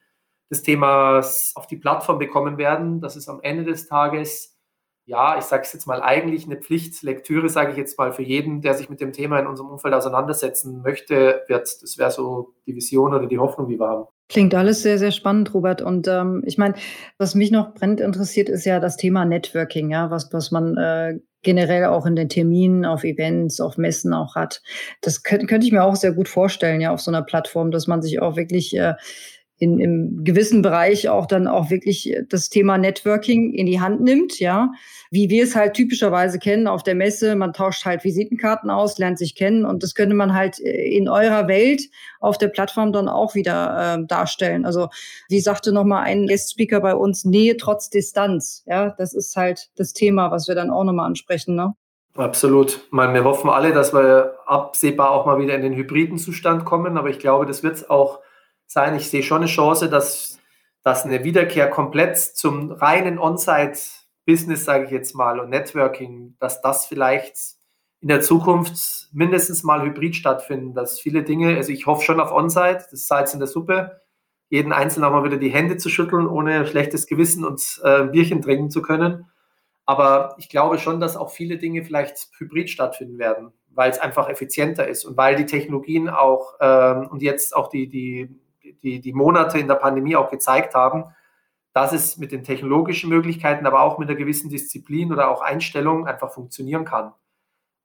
des 0.51 0.63
Themas 0.63 1.53
auf 1.57 1.67
die 1.67 1.79
Plattform 1.79 2.19
bekommen 2.19 2.59
werden, 2.59 3.01
dass 3.01 3.17
es 3.17 3.29
am 3.29 3.41
Ende 3.41 3.65
des 3.65 3.89
Tages, 3.89 4.52
ja, 5.05 5.37
ich 5.37 5.45
sage 5.45 5.63
es 5.65 5.73
jetzt 5.73 5.87
mal, 5.87 6.01
eigentlich 6.01 6.47
eine 6.47 6.57
Pflichtlektüre, 6.57 7.49
sage 7.49 7.73
ich 7.73 7.77
jetzt 7.77 7.99
mal, 7.99 8.13
für 8.13 8.23
jeden, 8.23 8.61
der 8.61 8.75
sich 8.75 8.89
mit 8.89 9.01
dem 9.01 9.13
Thema 9.13 9.39
in 9.41 9.47
unserem 9.47 9.71
Umfeld 9.71 9.95
auseinandersetzen 9.95 10.83
möchte, 10.83 11.43
wird. 11.49 11.69
Das 11.83 11.99
wäre 11.99 12.11
so 12.11 12.55
die 12.67 12.75
Vision 12.75 13.13
oder 13.13 13.27
die 13.27 13.39
Hoffnung, 13.39 13.69
die 13.69 13.79
wir 13.79 13.89
haben. 13.89 14.07
Klingt 14.29 14.55
alles 14.55 14.83
sehr, 14.83 14.99
sehr 14.99 15.11
spannend, 15.11 15.53
Robert. 15.53 15.83
Und 15.83 16.09
ähm, 16.09 16.43
ich 16.47 16.57
meine, 16.57 16.75
was 17.19 17.35
mich 17.35 17.51
noch 17.51 17.75
brennend 17.75 18.01
interessiert, 18.01 18.49
ist 18.49 18.65
ja 18.65 18.81
das 18.81 18.97
Thema 18.97 19.25
Networking, 19.25 19.91
ja, 19.91 20.11
was, 20.11 20.33
was 20.33 20.51
man 20.53 20.77
äh, 20.79 21.19
generell 21.43 21.87
auch 21.87 22.07
in 22.07 22.17
den 22.17 22.29
Terminen, 22.29 22.85
auf 22.85 23.05
Events, 23.05 23.61
auf 23.61 23.77
Messen 23.77 24.15
auch 24.15 24.37
hat. 24.37 24.63
Das 25.01 25.23
könnte, 25.25 25.47
könnte 25.47 25.67
ich 25.67 25.73
mir 25.73 25.83
auch 25.83 25.97
sehr 25.97 26.13
gut 26.13 26.29
vorstellen, 26.29 26.81
ja, 26.81 26.93
auf 26.93 27.01
so 27.01 27.11
einer 27.11 27.23
Plattform, 27.23 27.73
dass 27.73 27.89
man 27.89 28.01
sich 28.01 28.23
auch 28.23 28.37
wirklich 28.37 28.75
äh, 28.77 28.95
in, 29.63 29.79
im 29.79 30.25
gewissen 30.25 30.61
Bereich 30.61 31.09
auch 31.09 31.27
dann 31.27 31.47
auch 31.47 31.71
wirklich 31.71 32.17
das 32.29 32.49
Thema 32.49 32.79
Networking 32.79 33.55
in 33.55 33.67
die 33.67 33.81
Hand 33.81 34.01
nimmt, 34.01 34.41
ja. 34.41 34.73
Wie 35.13 35.31
wir 35.31 35.45
es 35.45 35.55
halt 35.55 35.75
typischerweise 35.75 36.41
kennen 36.41 36.67
auf 36.67 36.83
der 36.83 36.97
Messe, 36.97 37.37
man 37.37 37.53
tauscht 37.53 37.85
halt 37.85 38.03
Visitenkarten 38.03 38.71
aus, 38.71 38.99
lernt 38.99 39.19
sich 39.19 39.37
kennen 39.37 39.65
und 39.65 39.85
das 39.85 39.95
könnte 39.95 40.17
man 40.17 40.35
halt 40.35 40.59
äh, 40.59 40.97
in 40.97 41.09
eurer 41.09 41.47
Welt 41.47 41.83
auf 42.19 42.39
der 42.39 42.49
Plattform 42.49 42.93
dann 42.93 43.09
auch 43.09 43.37
wieder 43.37 43.99
äh, 44.01 44.05
darstellen. 44.05 44.67
Also 44.67 44.89
wie 45.29 45.39
sagte 45.39 45.73
nochmal 45.73 46.03
ein 46.07 46.27
Guest-Speaker 46.27 46.81
bei 46.81 46.97
uns, 46.97 47.25
Nähe 47.25 47.57
trotz 47.57 47.89
Distanz, 47.89 48.65
ja, 48.67 48.91
das 48.99 49.15
ist 49.15 49.37
halt 49.37 49.71
das 49.77 49.93
Thema, 49.93 50.33
was 50.33 50.49
wir 50.49 50.57
dann 50.57 50.71
auch 50.71 50.83
nochmal 50.83 51.07
ansprechen, 51.07 51.55
ne? 51.55 51.75
Absolut. 52.17 52.81
meine, 52.91 53.15
wir 53.15 53.25
hoffen 53.25 53.49
alle, 53.49 53.73
dass 53.73 53.95
wir 53.95 54.35
absehbar 54.47 55.13
auch 55.13 55.25
mal 55.25 55.39
wieder 55.39 55.55
in 55.55 55.63
den 55.63 55.75
hybriden 55.75 56.19
Zustand 56.19 56.65
kommen, 56.65 56.99
aber 56.99 57.11
ich 57.11 57.21
glaube, 57.21 57.47
das 57.47 57.63
wird 57.63 57.77
es 57.77 57.89
auch 57.89 58.19
sein. 58.73 58.97
Ich 58.97 59.11
sehe 59.11 59.23
schon 59.23 59.39
eine 59.39 59.47
Chance, 59.47 59.89
dass, 59.89 60.39
dass 60.83 61.05
eine 61.05 61.25
Wiederkehr 61.25 61.69
komplett 61.69 62.19
zum 62.19 62.73
reinen 62.73 63.19
On-Site-Business, 63.19 64.65
sage 64.65 64.87
ich 64.87 64.91
jetzt 64.91 65.15
mal, 65.15 65.41
und 65.41 65.51
Networking, 65.51 66.37
dass 66.39 66.61
das 66.63 66.87
vielleicht 66.87 67.37
in 68.01 68.09
der 68.09 68.21
Zukunft 68.21 69.09
mindestens 69.13 69.63
mal 69.63 69.83
hybrid 69.83 70.17
stattfinden, 70.17 70.75
dass 70.75 70.99
viele 70.99 71.23
Dinge, 71.23 71.57
also 71.57 71.71
ich 71.71 71.87
hoffe 71.87 72.05
schon 72.05 72.21
auf 72.21 72.33
On-Site, 72.33 72.87
das 72.91 73.07
Salz 73.07 73.33
in 73.33 73.39
der 73.39 73.49
Suppe, 73.49 74.01
jeden 74.49 74.73
Einzelnen 74.73 75.05
auch 75.05 75.13
mal 75.13 75.25
wieder 75.25 75.39
die 75.39 75.51
Hände 75.51 75.77
zu 75.77 75.89
schütteln, 75.89 76.27
ohne 76.27 76.67
schlechtes 76.67 77.07
Gewissen 77.07 77.45
und 77.45 77.81
äh, 77.85 78.05
Bierchen 78.05 78.43
trinken 78.43 78.71
zu 78.71 78.83
können. 78.83 79.27
Aber 79.87 80.35
ich 80.39 80.49
glaube 80.49 80.79
schon, 80.79 81.01
dass 81.01 81.17
auch 81.17 81.31
viele 81.31 81.59
Dinge 81.59 81.85
vielleicht 81.85 82.29
hybrid 82.39 82.71
stattfinden 82.71 83.19
werden, 83.19 83.53
weil 83.69 83.91
es 83.91 83.99
einfach 83.99 84.29
effizienter 84.29 84.87
ist 84.87 85.05
und 85.05 85.17
weil 85.17 85.37
die 85.37 85.47
Technologien 85.47 86.09
auch 86.09 86.55
ähm, 86.61 87.07
und 87.09 87.23
jetzt 87.23 87.57
auch 87.57 87.69
die, 87.69 87.89
die 87.89 88.29
die, 88.83 89.01
die 89.01 89.13
Monate 89.13 89.59
in 89.59 89.69
der 89.69 89.77
Pandemie 89.77 90.17
auch 90.17 90.31
gezeigt 90.31 90.75
haben, 90.75 91.05
dass 91.73 91.93
es 91.93 92.19
mit 92.19 92.33
den 92.33 92.45
technologischen 92.45 93.09
Möglichkeiten, 93.09 93.67
aber 93.67 93.83
auch 93.83 93.99
mit 93.99 94.09
einer 94.09 94.19
gewissen 94.19 94.51
Disziplin 94.51 95.13
oder 95.13 95.31
auch 95.31 95.41
Einstellung 95.41 96.07
einfach 96.07 96.33
funktionieren 96.33 96.85
kann. 96.85 97.13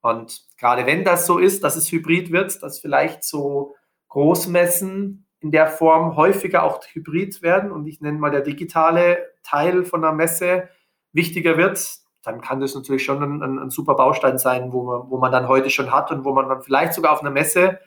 Und 0.02 0.46
gerade 0.58 0.86
wenn 0.86 1.04
das 1.04 1.26
so 1.26 1.38
ist, 1.38 1.64
dass 1.64 1.76
es 1.76 1.92
hybrid 1.92 2.32
wird, 2.32 2.62
dass 2.62 2.80
vielleicht 2.80 3.24
so 3.24 3.76
Großmessen 4.10 5.28
in 5.40 5.52
der 5.52 5.68
Form 5.68 6.16
häufiger 6.16 6.64
auch 6.64 6.82
hybrid 6.92 7.42
werden 7.42 7.72
und 7.72 7.86
ich 7.88 8.02
nenne 8.02 8.18
mal 8.18 8.32
der 8.32 8.42
digitale 8.42 9.20
Teil 9.44 9.86
von 9.86 10.02
der 10.02 10.12
Messe 10.12 10.70
wichtiger 11.14 11.58
wird, 11.58 11.80
dann 12.24 12.42
kann 12.42 12.60
das 12.60 12.76
natürlich 12.76 13.06
schon 13.06 13.24
ein, 13.24 13.42
ein, 13.42 13.60
ein 13.60 13.70
super 13.70 13.96
Baustein 13.96 14.38
sein, 14.38 14.74
wo 14.74 14.84
man, 14.84 15.10
wo 15.10 15.18
man 15.18 15.32
dann 15.32 15.48
heute 15.48 15.70
schon 15.70 15.92
hat 15.92 16.12
und 16.12 16.26
wo 16.26 16.34
man 16.34 16.50
dann 16.50 16.62
vielleicht 16.62 16.94
sogar 16.94 17.14
auf 17.14 17.22
einer 17.22 17.32
Messe 17.32 17.80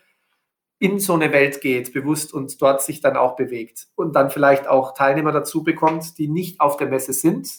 in 0.80 0.98
so 0.98 1.12
eine 1.12 1.30
Welt 1.30 1.60
geht, 1.60 1.92
bewusst 1.92 2.32
und 2.32 2.60
dort 2.60 2.82
sich 2.82 3.00
dann 3.02 3.16
auch 3.16 3.36
bewegt 3.36 3.88
und 3.96 4.16
dann 4.16 4.30
vielleicht 4.30 4.66
auch 4.66 4.94
Teilnehmer 4.94 5.30
dazu 5.30 5.62
bekommt, 5.62 6.16
die 6.18 6.26
nicht 6.26 6.58
auf 6.60 6.78
der 6.78 6.88
Messe 6.88 7.12
sind, 7.12 7.50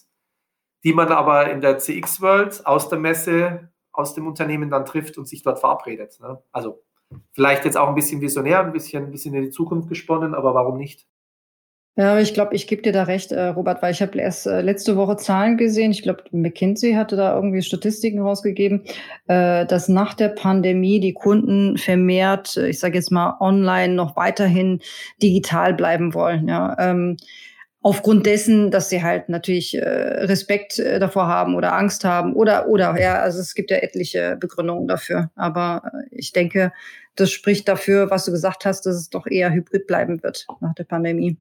die 0.84 0.94
man 0.94 1.10
aber 1.10 1.52
in 1.52 1.62
der 1.62 1.78
CX 1.78 2.20
World 2.22 2.66
aus 2.66 2.90
der 2.90 2.98
Messe, 2.98 3.72
aus 3.92 4.16
dem 4.16 4.26
Unternehmen 4.26 4.72
dann 4.72 4.86
trifft 4.86 5.20
und 5.20 5.28
sich 5.28 5.44
dort 5.44 5.60
verabredet. 5.60 6.20
Ne? 6.20 6.42
Also 6.52 6.84
vielleicht 7.32 7.64
jetzt 7.64 7.78
auch 7.78 7.90
ein 7.90 7.96
bisschen 7.96 8.22
visionär, 8.22 8.62
ein 8.62 8.74
bisschen, 8.74 9.06
ein 9.06 9.12
bisschen 9.12 9.36
in 9.36 9.44
die 9.44 9.50
Zukunft 9.52 9.88
gesponnen, 9.88 10.34
aber 10.34 10.56
warum 10.56 10.78
nicht? 10.78 11.08
Ja, 11.98 12.18
ich 12.20 12.34
glaube, 12.34 12.56
ich 12.56 12.68
gebe 12.68 12.82
dir 12.82 12.94
da 12.94 13.04
recht, 13.04 13.34
äh, 13.34 13.48
Robert, 13.48 13.82
weil 13.82 13.92
ich 13.92 14.02
habe 14.02 14.18
erst 14.18 14.48
äh, 14.48 14.62
letzte 14.62 14.96
Woche 14.96 15.18
Zahlen 15.18 15.58
gesehen. 15.58 15.92
Ich 15.92 16.04
glaube, 16.04 16.24
McKinsey 16.32 16.94
hatte 16.94 17.18
da 17.18 17.36
irgendwie 17.36 17.62
Statistiken 17.62 18.22
rausgegeben, 18.22 18.84
äh, 19.28 19.66
dass 19.66 19.90
nach 19.90 20.14
der 20.14 20.30
Pandemie 20.30 21.02
die 21.02 21.14
Kunden 21.14 21.78
vermehrt, 21.78 22.56
ich 22.56 22.80
sage 22.80 22.96
jetzt 22.96 23.12
mal, 23.12 23.36
online 23.42 23.94
noch 23.94 24.16
weiterhin 24.16 24.80
digital 25.22 25.74
bleiben 25.74 26.14
wollen. 26.14 26.48
Ja. 26.48 26.78
Ähm, 26.80 27.18
aufgrund 27.82 28.26
dessen, 28.26 28.72
dass 28.72 28.90
sie 28.90 29.04
halt 29.04 29.28
natürlich 29.28 29.76
Respekt 29.76 30.78
davor 30.80 31.28
haben 31.28 31.56
oder 31.56 31.74
Angst 31.74 32.06
haben 32.06 32.36
oder 32.36 32.68
oder 32.68 32.96
ja, 33.02 33.20
also 33.20 33.40
es 33.40 33.56
gibt 33.56 33.72
ja 33.72 33.78
etliche 33.78 34.38
Begründungen 34.40 34.88
dafür. 34.88 35.32
Aber 35.36 35.92
ich 36.12 36.32
denke, 36.32 36.72
das 37.16 37.32
spricht 37.32 37.68
dafür, 37.68 38.12
was 38.12 38.26
du 38.26 38.32
gesagt 38.32 38.66
hast, 38.66 38.86
dass 38.86 38.96
es 38.96 39.10
doch 39.10 39.26
eher 39.26 39.52
hybrid 39.52 39.88
bleiben 39.88 40.22
wird 40.22 40.46
nach 40.62 40.76
der 40.76 40.84
Pandemie. 40.84 41.38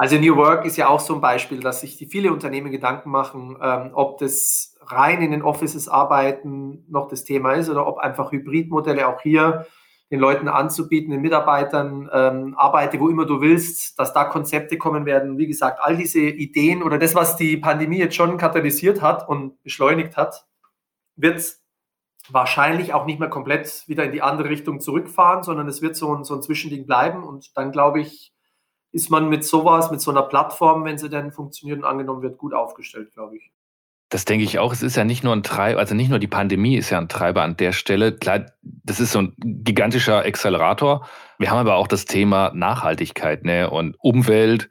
Also 0.00 0.16
New 0.16 0.36
Work 0.36 0.64
ist 0.64 0.76
ja 0.76 0.86
auch 0.86 1.00
so 1.00 1.16
ein 1.16 1.20
Beispiel, 1.20 1.58
dass 1.58 1.80
sich 1.80 1.96
die 1.96 2.06
viele 2.06 2.32
Unternehmen 2.32 2.70
Gedanken 2.70 3.10
machen, 3.10 3.58
ähm, 3.60 3.90
ob 3.94 4.18
das 4.18 4.76
rein 4.80 5.20
in 5.22 5.32
den 5.32 5.42
Offices 5.42 5.88
arbeiten 5.88 6.84
noch 6.88 7.08
das 7.08 7.24
Thema 7.24 7.54
ist 7.54 7.68
oder 7.68 7.84
ob 7.84 7.98
einfach 7.98 8.30
Hybridmodelle 8.30 9.08
auch 9.08 9.20
hier 9.20 9.66
den 10.12 10.20
Leuten 10.20 10.46
anzubieten, 10.46 11.10
den 11.10 11.20
Mitarbeitern, 11.20 12.08
ähm, 12.12 12.54
arbeite 12.56 13.00
wo 13.00 13.08
immer 13.08 13.26
du 13.26 13.40
willst, 13.40 13.98
dass 13.98 14.14
da 14.14 14.22
Konzepte 14.22 14.78
kommen 14.78 15.04
werden. 15.04 15.36
Wie 15.36 15.48
gesagt, 15.48 15.80
all 15.82 15.96
diese 15.96 16.20
Ideen 16.20 16.84
oder 16.84 16.98
das, 16.98 17.16
was 17.16 17.36
die 17.36 17.56
Pandemie 17.56 17.98
jetzt 17.98 18.14
schon 18.14 18.38
katalysiert 18.38 19.02
hat 19.02 19.28
und 19.28 19.60
beschleunigt 19.64 20.16
hat, 20.16 20.46
wird 21.16 21.56
wahrscheinlich 22.28 22.94
auch 22.94 23.04
nicht 23.04 23.18
mehr 23.18 23.30
komplett 23.30 23.82
wieder 23.88 24.04
in 24.04 24.12
die 24.12 24.22
andere 24.22 24.48
Richtung 24.48 24.78
zurückfahren, 24.78 25.42
sondern 25.42 25.66
es 25.66 25.82
wird 25.82 25.96
so 25.96 26.14
ein, 26.14 26.22
so 26.22 26.36
ein 26.36 26.42
Zwischending 26.42 26.86
bleiben. 26.86 27.24
Und 27.24 27.50
dann 27.56 27.72
glaube 27.72 28.00
ich, 28.00 28.32
ist 28.92 29.10
man 29.10 29.28
mit 29.28 29.44
sowas, 29.44 29.90
mit 29.90 30.00
so 30.00 30.10
einer 30.10 30.22
Plattform, 30.22 30.84
wenn 30.84 30.98
sie 30.98 31.08
denn 31.08 31.32
funktioniert 31.32 31.78
und 31.78 31.84
angenommen 31.84 32.22
wird, 32.22 32.38
gut 32.38 32.54
aufgestellt, 32.54 33.12
glaube 33.12 33.36
ich. 33.36 33.50
Das 34.10 34.24
denke 34.24 34.44
ich 34.44 34.58
auch. 34.58 34.72
Es 34.72 34.82
ist 34.82 34.96
ja 34.96 35.04
nicht 35.04 35.22
nur 35.22 35.34
ein 35.34 35.42
Treiber, 35.42 35.78
also 35.78 35.94
nicht 35.94 36.08
nur 36.08 36.18
die 36.18 36.26
Pandemie 36.26 36.76
ist 36.76 36.88
ja 36.88 36.98
ein 36.98 37.10
Treiber 37.10 37.42
an 37.42 37.58
der 37.58 37.72
Stelle. 37.72 38.12
Klar, 38.12 38.46
das 38.62 39.00
ist 39.00 39.12
so 39.12 39.20
ein 39.20 39.34
gigantischer 39.36 40.24
Accelerator. 40.24 41.06
Wir 41.38 41.50
haben 41.50 41.58
aber 41.58 41.76
auch 41.76 41.86
das 41.86 42.06
Thema 42.06 42.50
Nachhaltigkeit 42.54 43.44
ne, 43.44 43.68
und 43.68 43.96
Umwelt. 44.00 44.70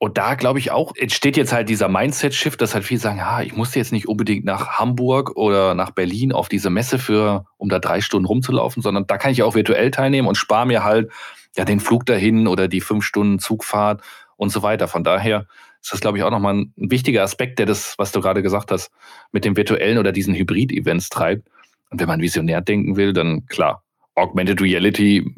Und 0.00 0.16
da 0.16 0.36
glaube 0.36 0.60
ich 0.60 0.70
auch, 0.70 0.94
entsteht 0.94 1.36
jetzt 1.36 1.52
halt 1.52 1.68
dieser 1.68 1.88
Mindset-Shift, 1.88 2.60
dass 2.60 2.72
halt 2.72 2.84
viele 2.84 3.00
sagen, 3.00 3.18
ja, 3.18 3.40
ich 3.40 3.56
muss 3.56 3.74
jetzt 3.74 3.90
nicht 3.90 4.06
unbedingt 4.06 4.44
nach 4.44 4.78
Hamburg 4.78 5.34
oder 5.34 5.74
nach 5.74 5.90
Berlin 5.90 6.32
auf 6.32 6.48
diese 6.48 6.70
Messe 6.70 7.00
für, 7.00 7.46
um 7.56 7.68
da 7.68 7.80
drei 7.80 8.00
Stunden 8.00 8.26
rumzulaufen, 8.26 8.80
sondern 8.80 9.08
da 9.08 9.18
kann 9.18 9.32
ich 9.32 9.42
auch 9.42 9.56
virtuell 9.56 9.90
teilnehmen 9.90 10.28
und 10.28 10.36
spare 10.36 10.66
mir 10.66 10.84
halt 10.84 11.10
ja 11.58 11.64
den 11.64 11.80
Flug 11.80 12.06
dahin 12.06 12.46
oder 12.46 12.68
die 12.68 12.80
fünf 12.80 13.04
Stunden 13.04 13.38
Zugfahrt 13.38 14.02
und 14.36 14.50
so 14.50 14.62
weiter. 14.62 14.88
Von 14.88 15.04
daher 15.04 15.46
ist 15.82 15.92
das, 15.92 16.00
glaube 16.00 16.18
ich, 16.18 16.24
auch 16.24 16.30
nochmal 16.30 16.54
ein, 16.54 16.72
wichtiger 16.76 17.22
Aspekt, 17.22 17.58
der 17.58 17.66
das, 17.66 17.94
was 17.98 18.12
du 18.12 18.20
gerade 18.20 18.42
gesagt 18.42 18.70
hast, 18.70 18.90
mit 19.32 19.44
dem 19.44 19.56
virtuellen 19.56 19.98
oder 19.98 20.12
diesen 20.12 20.34
Hybrid-Events 20.34 21.08
treibt. 21.08 21.48
Und 21.90 22.00
wenn 22.00 22.08
man 22.08 22.20
visionär 22.20 22.60
denken 22.60 22.96
will, 22.96 23.12
dann 23.12 23.46
klar, 23.46 23.82
Augmented 24.14 24.60
Reality 24.60 25.34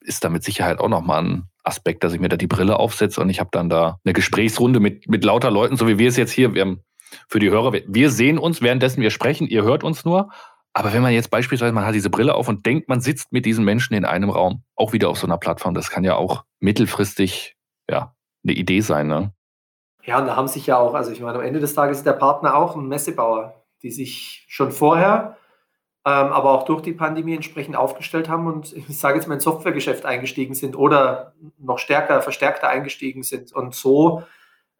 ist 0.00 0.24
da 0.24 0.28
mit 0.28 0.44
Sicherheit 0.44 0.78
auch 0.78 0.88
nochmal 0.88 1.24
ein 1.24 1.42
Aspekt, 1.62 2.04
dass 2.04 2.12
ich 2.12 2.20
mir 2.20 2.28
da 2.28 2.36
die 2.36 2.46
Brille 2.46 2.78
aufsetze 2.78 3.20
und 3.20 3.30
ich 3.30 3.40
habe 3.40 3.50
dann 3.52 3.70
da 3.70 3.98
eine 4.04 4.12
Gesprächsrunde 4.12 4.80
mit, 4.80 5.08
mit 5.08 5.24
lauter 5.24 5.50
Leuten, 5.50 5.76
so 5.76 5.88
wie 5.88 5.98
wir 5.98 6.08
es 6.08 6.16
jetzt 6.16 6.32
hier, 6.32 6.54
wir 6.54 6.62
haben 6.62 6.80
für 7.28 7.38
die 7.38 7.50
Hörer, 7.50 7.72
wir 7.72 8.10
sehen 8.10 8.38
uns 8.38 8.60
währenddessen 8.60 9.00
wir 9.00 9.10
sprechen, 9.10 9.46
ihr 9.46 9.62
hört 9.62 9.82
uns 9.82 10.04
nur, 10.04 10.30
aber 10.74 10.92
wenn 10.92 11.02
man 11.02 11.12
jetzt 11.12 11.30
beispielsweise, 11.30 11.72
man 11.72 11.86
hat 11.86 11.94
diese 11.94 12.10
Brille 12.10 12.34
auf 12.34 12.48
und 12.48 12.66
denkt, 12.66 12.88
man 12.88 13.00
sitzt 13.00 13.32
mit 13.32 13.46
diesen 13.46 13.64
Menschen 13.64 13.94
in 13.94 14.04
einem 14.04 14.30
Raum, 14.30 14.62
auch 14.76 14.92
wieder 14.92 15.08
auf 15.08 15.18
so 15.18 15.26
einer 15.26 15.38
Plattform, 15.38 15.74
das 15.74 15.90
kann 15.90 16.04
ja 16.04 16.16
auch 16.16 16.44
mittelfristig 16.60 17.56
ja, 17.88 18.14
eine 18.44 18.52
Idee 18.52 18.80
sein. 18.80 19.06
Ne? 19.06 19.32
Ja, 20.02 20.18
und 20.18 20.26
da 20.26 20.36
haben 20.36 20.48
sich 20.48 20.66
ja 20.66 20.76
auch, 20.76 20.94
also 20.94 21.10
ich 21.12 21.20
meine, 21.20 21.38
am 21.38 21.44
Ende 21.44 21.60
des 21.60 21.74
Tages 21.74 21.98
ist 21.98 22.06
der 22.06 22.12
Partner 22.12 22.56
auch 22.56 22.76
ein 22.76 22.88
Messebauer, 22.88 23.64
die 23.82 23.90
sich 23.90 24.44
schon 24.48 24.72
vorher 24.72 25.36
ähm, 26.06 26.32
aber 26.32 26.50
auch 26.50 26.64
durch 26.64 26.82
die 26.82 26.92
Pandemie 26.92 27.34
entsprechend 27.34 27.76
aufgestellt 27.76 28.28
haben 28.28 28.46
und 28.46 28.72
ich 28.76 28.98
sage 28.98 29.16
jetzt 29.16 29.26
mal 29.26 29.34
ins 29.34 29.44
Softwaregeschäft 29.44 30.04
eingestiegen 30.04 30.54
sind 30.54 30.76
oder 30.76 31.34
noch 31.58 31.78
stärker, 31.78 32.20
verstärkter 32.22 32.68
eingestiegen 32.68 33.22
sind 33.22 33.52
und 33.52 33.74
so 33.74 34.22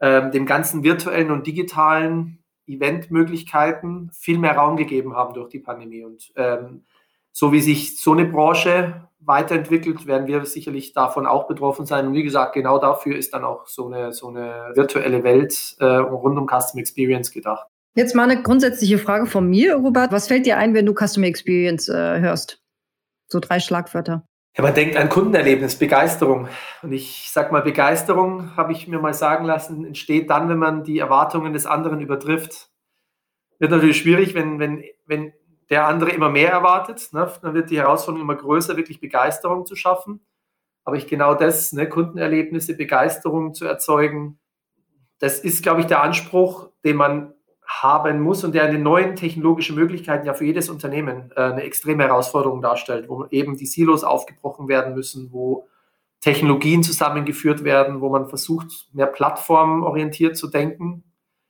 ähm, 0.00 0.30
dem 0.32 0.46
ganzen 0.46 0.82
virtuellen 0.84 1.30
und 1.30 1.46
digitalen 1.46 2.43
Eventmöglichkeiten 2.66 4.10
viel 4.12 4.38
mehr 4.38 4.56
Raum 4.56 4.76
gegeben 4.76 5.14
haben 5.14 5.34
durch 5.34 5.48
die 5.48 5.58
Pandemie. 5.58 6.04
Und 6.04 6.32
ähm, 6.36 6.84
so 7.32 7.52
wie 7.52 7.60
sich 7.60 8.00
so 8.00 8.12
eine 8.12 8.24
Branche 8.24 9.08
weiterentwickelt, 9.20 10.06
werden 10.06 10.26
wir 10.26 10.44
sicherlich 10.44 10.92
davon 10.92 11.26
auch 11.26 11.46
betroffen 11.46 11.86
sein. 11.86 12.06
Und 12.06 12.14
wie 12.14 12.22
gesagt, 12.22 12.54
genau 12.54 12.78
dafür 12.78 13.16
ist 13.16 13.34
dann 13.34 13.44
auch 13.44 13.66
so 13.66 13.86
eine, 13.86 14.12
so 14.12 14.28
eine 14.28 14.72
virtuelle 14.74 15.24
Welt 15.24 15.76
äh, 15.80 15.84
rund 15.84 16.38
um 16.38 16.46
Custom 16.46 16.80
Experience 16.80 17.30
gedacht. 17.30 17.66
Jetzt 17.96 18.14
mal 18.14 18.28
eine 18.28 18.42
grundsätzliche 18.42 18.98
Frage 18.98 19.26
von 19.26 19.48
mir, 19.48 19.76
Robert. 19.76 20.10
Was 20.10 20.28
fällt 20.28 20.46
dir 20.46 20.58
ein, 20.58 20.74
wenn 20.74 20.86
du 20.86 20.94
Customer 20.94 21.26
Experience 21.26 21.88
äh, 21.88 22.20
hörst? 22.20 22.60
So 23.28 23.40
drei 23.40 23.60
Schlagwörter. 23.60 24.26
Ja, 24.56 24.62
man 24.62 24.74
denkt 24.74 24.96
an 24.96 25.08
Kundenerlebnis, 25.08 25.76
Begeisterung. 25.78 26.48
Und 26.82 26.92
ich 26.92 27.28
sag 27.32 27.50
mal, 27.50 27.62
Begeisterung, 27.62 28.56
habe 28.56 28.70
ich 28.70 28.86
mir 28.86 29.00
mal 29.00 29.14
sagen 29.14 29.44
lassen, 29.44 29.84
entsteht 29.84 30.30
dann, 30.30 30.48
wenn 30.48 30.58
man 30.58 30.84
die 30.84 31.00
Erwartungen 31.00 31.52
des 31.52 31.66
anderen 31.66 32.00
übertrifft. 32.00 32.70
Wird 33.58 33.72
natürlich 33.72 33.98
schwierig, 33.98 34.34
wenn, 34.34 34.60
wenn, 34.60 34.84
wenn 35.06 35.32
der 35.70 35.88
andere 35.88 36.10
immer 36.10 36.30
mehr 36.30 36.52
erwartet. 36.52 37.08
Ne? 37.12 37.32
Dann 37.42 37.54
wird 37.54 37.70
die 37.70 37.78
Herausforderung 37.78 38.22
immer 38.22 38.36
größer, 38.36 38.76
wirklich 38.76 39.00
Begeisterung 39.00 39.66
zu 39.66 39.74
schaffen. 39.74 40.24
Aber 40.84 40.96
ich 40.96 41.08
genau 41.08 41.34
das, 41.34 41.72
ne, 41.72 41.88
Kundenerlebnisse, 41.88 42.76
Begeisterung 42.76 43.54
zu 43.54 43.64
erzeugen, 43.64 44.38
das 45.18 45.40
ist, 45.40 45.62
glaube 45.62 45.80
ich, 45.80 45.86
der 45.86 46.02
Anspruch, 46.02 46.70
den 46.84 46.96
man 46.96 47.33
haben 47.82 48.20
muss 48.20 48.44
und 48.44 48.54
der 48.54 48.66
in 48.66 48.72
den 48.72 48.82
neuen 48.82 49.16
technologischen 49.16 49.74
Möglichkeiten 49.74 50.26
ja 50.26 50.34
für 50.34 50.44
jedes 50.44 50.68
Unternehmen 50.68 51.32
äh, 51.36 51.42
eine 51.42 51.62
extreme 51.62 52.04
Herausforderung 52.04 52.62
darstellt, 52.62 53.08
wo 53.08 53.26
eben 53.30 53.56
die 53.56 53.66
Silos 53.66 54.04
aufgebrochen 54.04 54.68
werden 54.68 54.94
müssen, 54.94 55.32
wo 55.32 55.66
Technologien 56.20 56.82
zusammengeführt 56.82 57.64
werden, 57.64 58.00
wo 58.00 58.08
man 58.08 58.28
versucht, 58.28 58.88
mehr 58.92 59.06
plattformorientiert 59.06 60.36
zu 60.36 60.48
denken, 60.48 61.04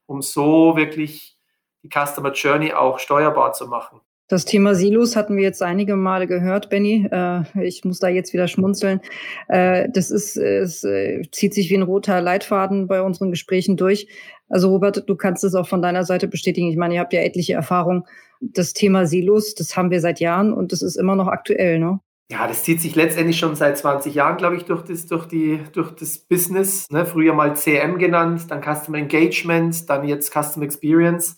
um 0.07 0.23
so 0.23 0.77
wirklich 0.77 1.39
die 1.83 1.89
Customer 1.89 2.33
Journey 2.33 2.73
auch 2.73 2.99
steuerbar 2.99 3.53
zu 3.53 3.67
machen. 3.67 4.01
Das 4.29 4.47
Thema 4.47 4.75
Silos 4.75 5.17
hatten 5.17 5.37
wir 5.37 5.43
jetzt 5.43 5.63
einige 5.63 5.97
Male 5.97 6.27
gehört, 6.27 6.71
Benny. 6.71 7.07
Äh, 7.11 7.43
ich 7.63 7.85
muss 7.85 7.99
da 7.99 8.09
jetzt 8.09 8.33
wieder 8.33 8.49
schmunzeln. 8.49 9.01
Äh, 9.49 9.89
das 9.93 10.11
ist, 10.11 10.39
es 10.39 10.83
äh, 10.83 11.21
zieht 11.31 11.53
sich 11.53 11.69
wie 11.69 11.77
ein 11.77 11.83
roter 11.83 12.23
Leitfaden 12.23 12.87
bei 12.87 13.03
unseren 13.03 13.31
Gesprächen 13.31 13.77
durch. 13.77 14.09
Also 14.49 14.71
Robert, 14.71 15.07
du 15.07 15.17
kannst 15.17 15.45
es 15.45 15.55
auch 15.55 15.69
von 15.69 15.83
deiner 15.83 16.05
Seite 16.05 16.27
bestätigen. 16.27 16.71
Ich 16.71 16.79
meine, 16.79 16.95
ihr 16.95 17.01
habt 17.01 17.13
ja 17.13 17.21
etliche 17.21 17.53
Erfahrung. 17.53 18.07
Das 18.41 18.73
Thema 18.73 19.07
Silos, 19.07 19.55
das 19.55 19.77
haben 19.77 19.91
wir 19.91 20.01
seit 20.01 20.21
Jahren 20.21 20.55
und 20.55 20.73
das 20.73 20.81
ist 20.81 20.97
immer 20.97 21.17
noch 21.17 21.29
aktuell, 21.29 21.79
ne? 21.79 22.01
Ja, 22.31 22.49
das 22.49 22.65
zieht 22.65 22.81
sich 22.81 22.95
letztendlich 22.95 23.39
schon 23.39 23.55
seit 23.55 23.77
20 23.77 24.15
Jahren, 24.15 24.39
glaube 24.39 24.57
ich, 24.57 24.65
durch 24.65 24.83
das, 24.83 25.05
durch 25.07 25.27
die, 25.27 25.61
durch 25.73 25.91
das 25.93 26.19
Business. 26.19 26.87
Ne? 26.91 27.05
Früher 27.05 27.35
mal 27.35 27.55
CM 27.55 27.99
genannt, 27.99 28.47
dann 28.49 28.63
Customer 28.63 28.97
Engagement, 28.97 29.89
dann 29.91 30.09
jetzt 30.09 30.33
Customer 30.33 30.65
Experience 30.65 31.37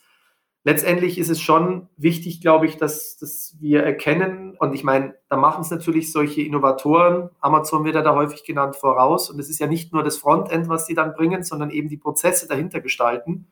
letztendlich 0.66 1.16
ist 1.18 1.28
es 1.28 1.40
schon 1.40 1.88
wichtig, 1.96 2.40
glaube 2.40 2.66
ich, 2.66 2.76
dass, 2.76 3.16
dass 3.18 3.56
wir 3.60 3.84
erkennen, 3.84 4.56
und 4.58 4.74
ich 4.74 4.82
meine, 4.82 5.14
da 5.28 5.36
machen 5.36 5.60
es 5.62 5.70
natürlich 5.70 6.10
solche 6.10 6.42
Innovatoren, 6.42 7.30
Amazon 7.38 7.84
wird 7.84 7.94
ja 7.94 8.02
da 8.02 8.16
häufig 8.16 8.42
genannt, 8.42 8.74
voraus. 8.74 9.30
Und 9.30 9.38
es 9.38 9.48
ist 9.48 9.60
ja 9.60 9.68
nicht 9.68 9.92
nur 9.92 10.02
das 10.02 10.18
Frontend, 10.18 10.68
was 10.68 10.86
sie 10.86 10.94
dann 10.94 11.14
bringen, 11.14 11.44
sondern 11.44 11.70
eben 11.70 11.88
die 11.88 11.96
Prozesse 11.96 12.48
dahinter 12.48 12.80
gestalten, 12.80 13.46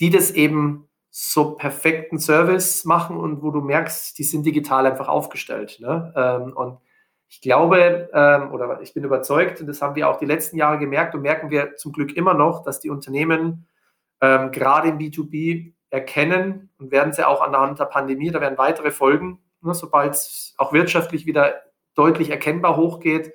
die 0.00 0.08
das 0.08 0.30
eben 0.30 0.88
so 1.10 1.56
perfekten 1.56 2.18
Service 2.18 2.86
machen 2.86 3.18
und 3.18 3.42
wo 3.42 3.50
du 3.50 3.60
merkst, 3.60 4.18
die 4.18 4.24
sind 4.24 4.46
digital 4.46 4.86
einfach 4.86 5.08
aufgestellt. 5.08 5.76
Ne? 5.80 6.10
Ähm, 6.16 6.56
und 6.56 6.78
ich 7.28 7.42
glaube, 7.42 8.08
ähm, 8.14 8.50
oder 8.54 8.80
ich 8.80 8.94
bin 8.94 9.04
überzeugt, 9.04 9.60
und 9.60 9.66
das 9.66 9.82
haben 9.82 9.94
wir 9.94 10.08
auch 10.08 10.16
die 10.16 10.24
letzten 10.24 10.56
Jahre 10.56 10.78
gemerkt 10.78 11.14
und 11.14 11.20
merken 11.20 11.50
wir 11.50 11.76
zum 11.76 11.92
Glück 11.92 12.16
immer 12.16 12.32
noch, 12.32 12.64
dass 12.64 12.80
die 12.80 12.88
Unternehmen 12.88 13.66
ähm, 14.22 14.50
gerade 14.52 14.88
im 14.88 14.96
B2B 14.96 15.74
erkennen 15.90 16.70
und 16.78 16.90
werden 16.90 17.12
sie 17.12 17.26
auch 17.26 17.42
anhand 17.42 17.78
der 17.78 17.84
Pandemie, 17.84 18.30
da 18.30 18.40
werden 18.40 18.58
weitere 18.58 18.90
Folgen, 18.90 19.40
ne, 19.60 19.74
sobald 19.74 20.14
es 20.14 20.54
auch 20.56 20.72
wirtschaftlich 20.72 21.26
wieder 21.26 21.62
deutlich 21.94 22.30
erkennbar 22.30 22.76
hochgeht, 22.76 23.34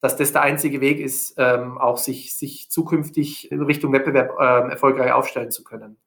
dass 0.00 0.16
das 0.16 0.32
der 0.32 0.42
einzige 0.42 0.80
Weg 0.80 0.98
ist, 0.98 1.34
ähm, 1.36 1.76
auch 1.76 1.98
sich, 1.98 2.36
sich 2.36 2.70
zukünftig 2.70 3.52
in 3.52 3.62
Richtung 3.62 3.92
Wettbewerb 3.92 4.30
ähm, 4.40 4.70
erfolgreich 4.70 5.12
aufstellen 5.12 5.50
zu 5.50 5.62
können. 5.62 5.98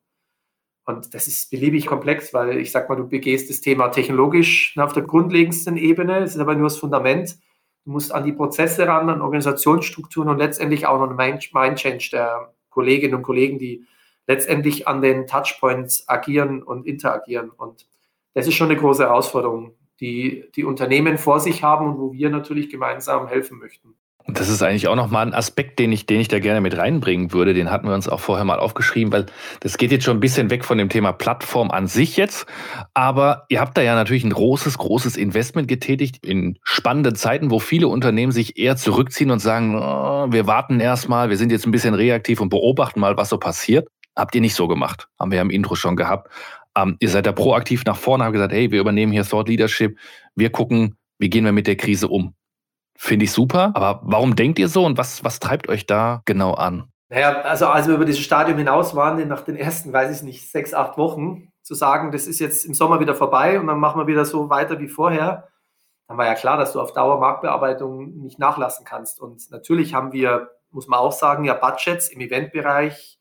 Und 0.85 1.13
das 1.13 1.27
ist 1.27 1.51
beliebig 1.51 1.85
komplex, 1.85 2.33
weil 2.33 2.57
ich 2.57 2.71
sag 2.71 2.89
mal, 2.89 2.95
du 2.95 3.07
begehst 3.07 3.49
das 3.49 3.61
Thema 3.61 3.89
technologisch 3.89 4.75
auf 4.77 4.93
der 4.93 5.03
grundlegendsten 5.03 5.77
Ebene, 5.77 6.19
es 6.23 6.35
ist 6.35 6.41
aber 6.41 6.55
nur 6.55 6.67
das 6.67 6.77
Fundament. 6.77 7.37
Du 7.85 7.91
musst 7.91 8.13
an 8.13 8.25
die 8.25 8.33
Prozesse 8.33 8.87
ran, 8.87 9.09
an 9.09 9.21
Organisationsstrukturen 9.21 10.29
und 10.29 10.37
letztendlich 10.37 10.87
auch 10.87 10.99
noch 10.99 11.17
ein 11.17 11.37
Mind-Change 11.53 12.09
der 12.11 12.53
Kolleginnen 12.69 13.15
und 13.15 13.23
Kollegen, 13.23 13.59
die 13.59 13.85
letztendlich 14.27 14.87
an 14.87 15.01
den 15.01 15.27
Touchpoints 15.27 16.07
agieren 16.07 16.63
und 16.63 16.85
interagieren. 16.85 17.49
Und 17.49 17.87
das 18.33 18.47
ist 18.47 18.55
schon 18.55 18.69
eine 18.69 18.79
große 18.79 19.03
Herausforderung, 19.03 19.75
die 19.99 20.45
die 20.55 20.63
Unternehmen 20.63 21.17
vor 21.17 21.39
sich 21.39 21.63
haben 21.63 21.87
und 21.87 21.99
wo 21.99 22.13
wir 22.13 22.29
natürlich 22.29 22.69
gemeinsam 22.69 23.27
helfen 23.27 23.59
möchten. 23.59 23.95
Und 24.25 24.39
das 24.39 24.47
ist 24.47 24.63
eigentlich 24.63 24.87
auch 24.87 24.95
nochmal 24.95 25.27
ein 25.27 25.33
Aspekt, 25.33 25.79
den 25.79 25.91
ich, 25.91 26.05
den 26.05 26.21
ich 26.21 26.29
da 26.29 26.39
gerne 26.39 26.61
mit 26.61 26.77
reinbringen 26.77 27.33
würde. 27.33 27.53
Den 27.53 27.69
hatten 27.69 27.87
wir 27.87 27.93
uns 27.93 28.07
auch 28.07 28.21
vorher 28.21 28.45
mal 28.45 28.57
aufgeschrieben, 28.57 29.11
weil 29.11 29.25
das 29.59 29.77
geht 29.77 29.91
jetzt 29.91 30.05
schon 30.05 30.15
ein 30.15 30.21
bisschen 30.21 30.49
weg 30.49 30.63
von 30.63 30.77
dem 30.77 30.87
Thema 30.87 31.11
Plattform 31.11 31.71
an 31.71 31.87
sich 31.87 32.15
jetzt. 32.15 32.45
Aber 32.93 33.45
ihr 33.49 33.59
habt 33.59 33.77
da 33.77 33.81
ja 33.81 33.95
natürlich 33.95 34.23
ein 34.23 34.31
großes, 34.31 34.77
großes 34.77 35.17
Investment 35.17 35.67
getätigt 35.67 36.25
in 36.25 36.57
spannenden 36.63 37.15
Zeiten, 37.15 37.51
wo 37.51 37.59
viele 37.59 37.89
Unternehmen 37.89 38.31
sich 38.31 38.57
eher 38.57 38.77
zurückziehen 38.77 39.29
und 39.29 39.39
sagen, 39.39 39.75
oh, 39.75 40.31
wir 40.31 40.47
warten 40.47 40.79
erstmal, 40.79 41.29
wir 41.29 41.37
sind 41.37 41.51
jetzt 41.51 41.65
ein 41.65 41.71
bisschen 41.71 41.93
reaktiv 41.93 42.39
und 42.39 42.47
beobachten 42.47 43.01
mal, 43.01 43.17
was 43.17 43.27
so 43.27 43.37
passiert. 43.37 43.89
Habt 44.15 44.35
ihr 44.35 44.41
nicht 44.41 44.55
so 44.55 44.67
gemacht. 44.67 45.07
Haben 45.19 45.31
wir 45.31 45.37
ja 45.37 45.41
im 45.41 45.49
Intro 45.49 45.75
schon 45.75 45.95
gehabt. 45.95 46.29
Ähm, 46.75 46.97
ihr 46.99 47.09
seid 47.09 47.25
da 47.25 47.31
proaktiv 47.31 47.83
nach 47.85 47.97
vorne, 47.97 48.23
habt 48.23 48.33
gesagt, 48.33 48.53
hey, 48.53 48.71
wir 48.71 48.79
übernehmen 48.79 49.11
hier 49.11 49.23
Thought 49.23 49.47
Leadership. 49.47 49.97
Wir 50.35 50.51
gucken, 50.51 50.97
wie 51.19 51.29
gehen 51.29 51.45
wir 51.45 51.51
mit 51.51 51.67
der 51.67 51.75
Krise 51.75 52.07
um. 52.07 52.35
Finde 52.95 53.25
ich 53.25 53.31
super. 53.31 53.71
Aber 53.75 54.01
warum 54.03 54.35
denkt 54.35 54.59
ihr 54.59 54.67
so 54.67 54.85
und 54.85 54.97
was, 54.97 55.23
was 55.23 55.39
treibt 55.39 55.69
euch 55.69 55.85
da 55.85 56.21
genau 56.25 56.53
an? 56.53 56.89
Naja, 57.09 57.41
also 57.41 57.67
als 57.67 57.87
wir 57.87 57.95
über 57.95 58.05
dieses 58.05 58.21
Stadium 58.21 58.57
hinaus 58.57 58.95
waren, 58.95 59.27
nach 59.27 59.41
den 59.41 59.55
ersten, 59.55 59.93
weiß 59.93 60.15
ich 60.15 60.23
nicht, 60.23 60.49
sechs, 60.49 60.73
acht 60.73 60.97
Wochen, 60.97 61.49
zu 61.61 61.75
sagen, 61.75 62.11
das 62.11 62.27
ist 62.27 62.39
jetzt 62.39 62.65
im 62.65 62.73
Sommer 62.73 62.99
wieder 62.99 63.15
vorbei 63.15 63.59
und 63.59 63.67
dann 63.67 63.79
machen 63.79 64.01
wir 64.01 64.07
wieder 64.07 64.25
so 64.25 64.49
weiter 64.49 64.79
wie 64.79 64.89
vorher, 64.89 65.47
dann 66.07 66.17
war 66.17 66.25
ja 66.25 66.35
klar, 66.35 66.57
dass 66.57 66.73
du 66.73 66.81
auf 66.81 66.93
Dauer 66.93 67.19
Marktbearbeitung 67.19 68.19
nicht 68.19 68.39
nachlassen 68.39 68.85
kannst. 68.85 69.21
Und 69.21 69.49
natürlich 69.51 69.93
haben 69.93 70.11
wir, 70.11 70.49
muss 70.71 70.87
man 70.87 70.99
auch 70.99 71.13
sagen, 71.13 71.45
ja 71.45 71.53
Budgets 71.53 72.09
im 72.09 72.19
Eventbereich 72.19 73.19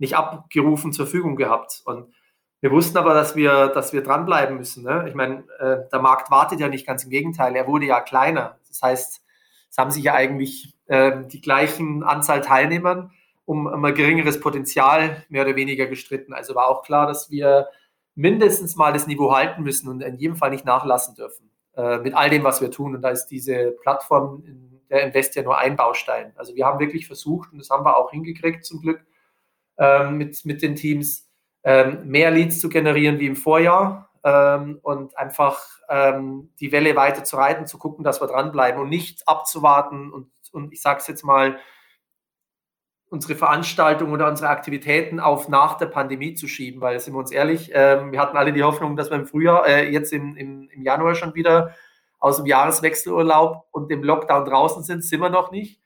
nicht 0.00 0.16
abgerufen 0.16 0.92
zur 0.92 1.06
Verfügung 1.06 1.36
gehabt. 1.36 1.82
Und 1.84 2.12
wir 2.60 2.70
wussten 2.70 2.98
aber, 2.98 3.14
dass 3.14 3.36
wir, 3.36 3.68
dass 3.68 3.92
wir 3.92 4.02
dranbleiben 4.02 4.56
müssen. 4.56 4.82
Ne? 4.82 5.06
Ich 5.08 5.14
meine, 5.14 5.44
äh, 5.58 5.88
der 5.90 6.00
Markt 6.00 6.30
wartet 6.30 6.60
ja 6.60 6.68
nicht 6.68 6.86
ganz 6.86 7.04
im 7.04 7.10
Gegenteil, 7.10 7.54
er 7.54 7.66
wurde 7.66 7.86
ja 7.86 8.00
kleiner. 8.00 8.58
Das 8.68 8.82
heißt, 8.82 9.22
es 9.70 9.78
haben 9.78 9.90
sich 9.90 10.04
ja 10.04 10.14
eigentlich 10.14 10.74
äh, 10.86 11.24
die 11.26 11.40
gleichen 11.40 12.02
Anzahl 12.02 12.40
Teilnehmern 12.40 13.12
um 13.44 13.66
ein 13.66 13.94
geringeres 13.94 14.40
Potenzial 14.40 15.24
mehr 15.28 15.44
oder 15.44 15.56
weniger 15.56 15.86
gestritten. 15.86 16.32
Also 16.32 16.54
war 16.54 16.68
auch 16.68 16.82
klar, 16.82 17.06
dass 17.06 17.30
wir 17.30 17.68
mindestens 18.14 18.76
mal 18.76 18.92
das 18.92 19.06
Niveau 19.06 19.34
halten 19.34 19.62
müssen 19.62 19.88
und 19.88 20.02
in 20.02 20.16
jedem 20.16 20.36
Fall 20.36 20.50
nicht 20.50 20.64
nachlassen 20.64 21.14
dürfen 21.14 21.50
äh, 21.76 21.98
mit 21.98 22.14
all 22.14 22.30
dem, 22.30 22.44
was 22.44 22.60
wir 22.60 22.70
tun. 22.70 22.94
Und 22.94 23.02
da 23.02 23.10
ist 23.10 23.26
diese 23.26 23.72
Plattform 23.82 24.44
der 24.88 25.02
Invest 25.02 25.34
ja 25.36 25.42
nur 25.42 25.58
ein 25.58 25.76
Baustein. 25.76 26.32
Also 26.36 26.54
wir 26.54 26.66
haben 26.66 26.78
wirklich 26.78 27.06
versucht 27.06 27.52
und 27.52 27.58
das 27.58 27.70
haben 27.70 27.84
wir 27.84 27.96
auch 27.96 28.10
hingekriegt 28.10 28.64
zum 28.64 28.80
Glück, 28.80 29.04
ähm, 29.78 30.18
mit, 30.18 30.44
mit 30.44 30.62
den 30.62 30.76
Teams, 30.76 31.28
ähm, 31.62 32.06
mehr 32.06 32.30
Leads 32.30 32.60
zu 32.60 32.68
generieren 32.68 33.18
wie 33.18 33.26
im 33.26 33.36
Vorjahr 33.36 34.10
ähm, 34.24 34.78
und 34.82 35.16
einfach 35.16 35.64
ähm, 35.88 36.52
die 36.60 36.72
Welle 36.72 36.96
weiter 36.96 37.24
zu 37.24 37.36
reiten, 37.36 37.66
zu 37.66 37.78
gucken, 37.78 38.04
dass 38.04 38.20
wir 38.20 38.28
dranbleiben 38.28 38.80
und 38.80 38.88
nicht 38.88 39.26
abzuwarten 39.26 40.12
und, 40.12 40.30
und 40.52 40.72
ich 40.72 40.80
sage 40.82 41.00
es 41.00 41.06
jetzt 41.06 41.24
mal, 41.24 41.58
unsere 43.10 43.34
Veranstaltungen 43.34 44.12
oder 44.12 44.28
unsere 44.28 44.48
Aktivitäten 44.50 45.18
auf 45.18 45.48
nach 45.48 45.76
der 45.76 45.86
Pandemie 45.86 46.34
zu 46.34 46.46
schieben, 46.46 46.80
weil, 46.80 47.00
sind 47.00 47.12
wir 47.12 47.18
uns 47.18 47.32
ehrlich, 47.32 47.72
ähm, 47.74 48.12
wir 48.12 48.20
hatten 48.20 48.36
alle 48.36 48.52
die 48.52 48.62
Hoffnung, 48.62 48.96
dass 48.96 49.10
wir 49.10 49.18
im 49.18 49.26
Frühjahr, 49.26 49.66
äh, 49.66 49.90
jetzt 49.90 50.12
im, 50.12 50.36
im, 50.36 50.68
im 50.70 50.82
Januar 50.82 51.16
schon 51.16 51.34
wieder 51.34 51.74
aus 52.20 52.36
dem 52.36 52.46
Jahreswechselurlaub 52.46 53.66
und 53.72 53.90
dem 53.90 54.04
Lockdown 54.04 54.44
draußen 54.44 54.84
sind, 54.84 55.04
sind 55.04 55.20
wir 55.20 55.30
noch 55.30 55.50
nicht. 55.50 55.80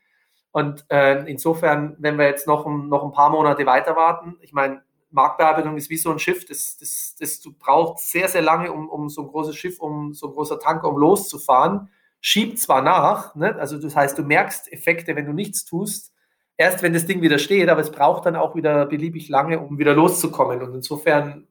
Und 0.54 0.86
äh, 0.88 1.28
insofern, 1.28 1.96
wenn 1.98 2.16
wir 2.16 2.26
jetzt 2.26 2.46
noch, 2.46 2.64
noch 2.64 3.02
ein 3.02 3.10
paar 3.10 3.30
Monate 3.30 3.66
weiter 3.66 3.96
warten, 3.96 4.36
ich 4.40 4.52
meine, 4.52 4.82
Marktbearbeitung 5.10 5.76
ist 5.76 5.90
wie 5.90 5.96
so 5.96 6.12
ein 6.12 6.20
Schiff, 6.20 6.46
das, 6.46 6.78
das, 6.78 7.16
das 7.18 7.40
du 7.40 7.52
brauchst 7.58 8.12
sehr, 8.12 8.28
sehr 8.28 8.40
lange, 8.40 8.70
um, 8.70 8.88
um 8.88 9.08
so 9.08 9.22
ein 9.22 9.26
großes 9.26 9.56
Schiff, 9.56 9.80
um 9.80 10.14
so 10.14 10.28
ein 10.28 10.32
großer 10.32 10.60
Tanker, 10.60 10.88
um 10.88 10.96
loszufahren. 10.96 11.88
Schiebt 12.20 12.60
zwar 12.60 12.82
nach, 12.82 13.34
ne? 13.34 13.56
also 13.56 13.78
das 13.78 13.96
heißt, 13.96 14.16
du 14.16 14.22
merkst 14.22 14.72
Effekte, 14.72 15.16
wenn 15.16 15.26
du 15.26 15.32
nichts 15.32 15.64
tust, 15.64 16.12
erst 16.56 16.84
wenn 16.84 16.92
das 16.92 17.06
Ding 17.06 17.20
wieder 17.20 17.40
steht, 17.40 17.68
aber 17.68 17.80
es 17.80 17.90
braucht 17.90 18.24
dann 18.24 18.36
auch 18.36 18.54
wieder 18.54 18.86
beliebig 18.86 19.28
lange, 19.28 19.58
um 19.58 19.80
wieder 19.80 19.92
loszukommen. 19.92 20.62
Und 20.62 20.72
insofern 20.72 21.48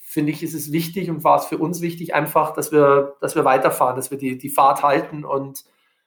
finde 0.00 0.32
ich, 0.32 0.42
ist 0.42 0.54
es 0.54 0.72
wichtig 0.72 1.08
und 1.08 1.22
war 1.22 1.38
es 1.38 1.46
für 1.46 1.58
uns 1.58 1.82
wichtig 1.82 2.16
einfach, 2.16 2.52
dass 2.54 2.72
wir, 2.72 3.14
dass 3.20 3.36
wir 3.36 3.44
weiterfahren, 3.44 3.94
dass 3.94 4.10
wir 4.10 4.18
die, 4.18 4.38
die 4.38 4.50
Fahrt 4.50 4.82
halten. 4.82 5.24
Und 5.24 5.64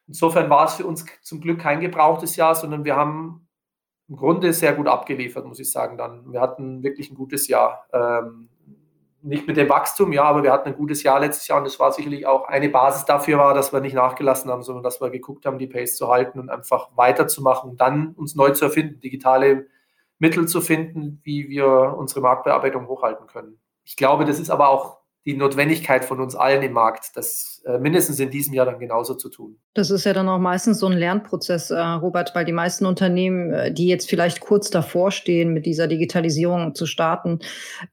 insofern 0.07 0.49
war 0.49 0.65
es 0.65 0.75
für 0.75 0.85
uns 0.85 1.05
zum 1.21 1.41
Glück 1.41 1.59
kein 1.59 1.79
gebrauchtes 1.79 2.35
Jahr, 2.35 2.55
sondern 2.55 2.85
wir 2.85 2.95
haben 2.95 3.47
im 4.09 4.15
Grunde 4.15 4.53
sehr 4.53 4.73
gut 4.73 4.87
abgeliefert, 4.87 5.45
muss 5.45 5.59
ich 5.59 5.71
sagen. 5.71 5.97
Dann 5.97 6.31
wir 6.31 6.41
hatten 6.41 6.83
wirklich 6.83 7.11
ein 7.11 7.15
gutes 7.15 7.47
Jahr. 7.47 7.85
Ähm, 7.93 8.49
nicht 9.21 9.47
mit 9.47 9.57
dem 9.57 9.67
Wachstum, 9.67 10.13
ja, 10.13 10.23
aber 10.23 10.43
wir 10.43 10.51
hatten 10.53 10.69
ein 10.69 10.77
gutes 10.77 11.03
Jahr 11.03 11.19
letztes 11.19 11.47
Jahr 11.47 11.57
und 11.57 11.65
das 11.65 11.79
war 11.79 11.91
sicherlich 11.91 12.25
auch 12.25 12.47
eine 12.47 12.69
Basis 12.69 13.03
dafür 13.03 13.39
war, 13.39 13.53
dass 13.53 13.73
wir 13.73 13.81
nicht 13.81 13.95
nachgelassen 13.95 14.49
haben, 14.49 14.61
sondern 14.61 14.83
dass 14.83 15.01
wir 15.01 15.09
geguckt 15.09 15.45
haben, 15.45 15.57
die 15.57 15.67
Pace 15.67 15.97
zu 15.97 16.07
halten 16.07 16.39
und 16.39 16.49
einfach 16.49 16.89
weiterzumachen 16.95 17.75
dann 17.77 18.13
uns 18.13 18.35
neu 18.35 18.51
zu 18.51 18.65
erfinden, 18.65 19.01
digitale 19.01 19.67
Mittel 20.19 20.47
zu 20.47 20.61
finden, 20.61 21.19
wie 21.23 21.49
wir 21.49 21.95
unsere 21.97 22.21
Marktbearbeitung 22.21 22.87
hochhalten 22.87 23.27
können. 23.27 23.59
Ich 23.83 23.97
glaube, 23.97 24.23
das 24.25 24.39
ist 24.39 24.49
aber 24.49 24.69
auch 24.69 24.96
die 25.27 25.35
Notwendigkeit 25.35 26.05
von 26.05 26.21
uns 26.21 26.35
allen 26.35 26.63
im 26.63 26.71
Markt, 26.71 27.11
das 27.15 27.61
äh, 27.65 27.77
mindestens 27.79 28.17
in 28.21 28.29
diesem 28.29 28.53
Jahr 28.53 28.65
dann 28.65 28.79
genauso 28.79 29.13
zu 29.13 29.27
tun. 29.27 29.57
Das 29.73 29.91
ist 29.91 30.05
ja 30.05 30.13
dann 30.13 30.29
auch 30.29 30.39
meistens 30.39 30.79
so 30.79 30.87
ein 30.87 30.97
Lernprozess, 30.97 31.69
äh, 31.69 31.77
Robert, 31.77 32.33
weil 32.33 32.45
die 32.45 32.53
meisten 32.53 32.85
Unternehmen, 32.85 33.51
äh, 33.53 33.73
die 33.73 33.87
jetzt 33.87 34.09
vielleicht 34.09 34.39
kurz 34.39 34.69
davor 34.69 35.11
stehen, 35.11 35.51
mit 35.51 35.65
dieser 35.65 35.87
Digitalisierung 35.87 36.75
zu 36.75 36.85
starten, 36.85 37.39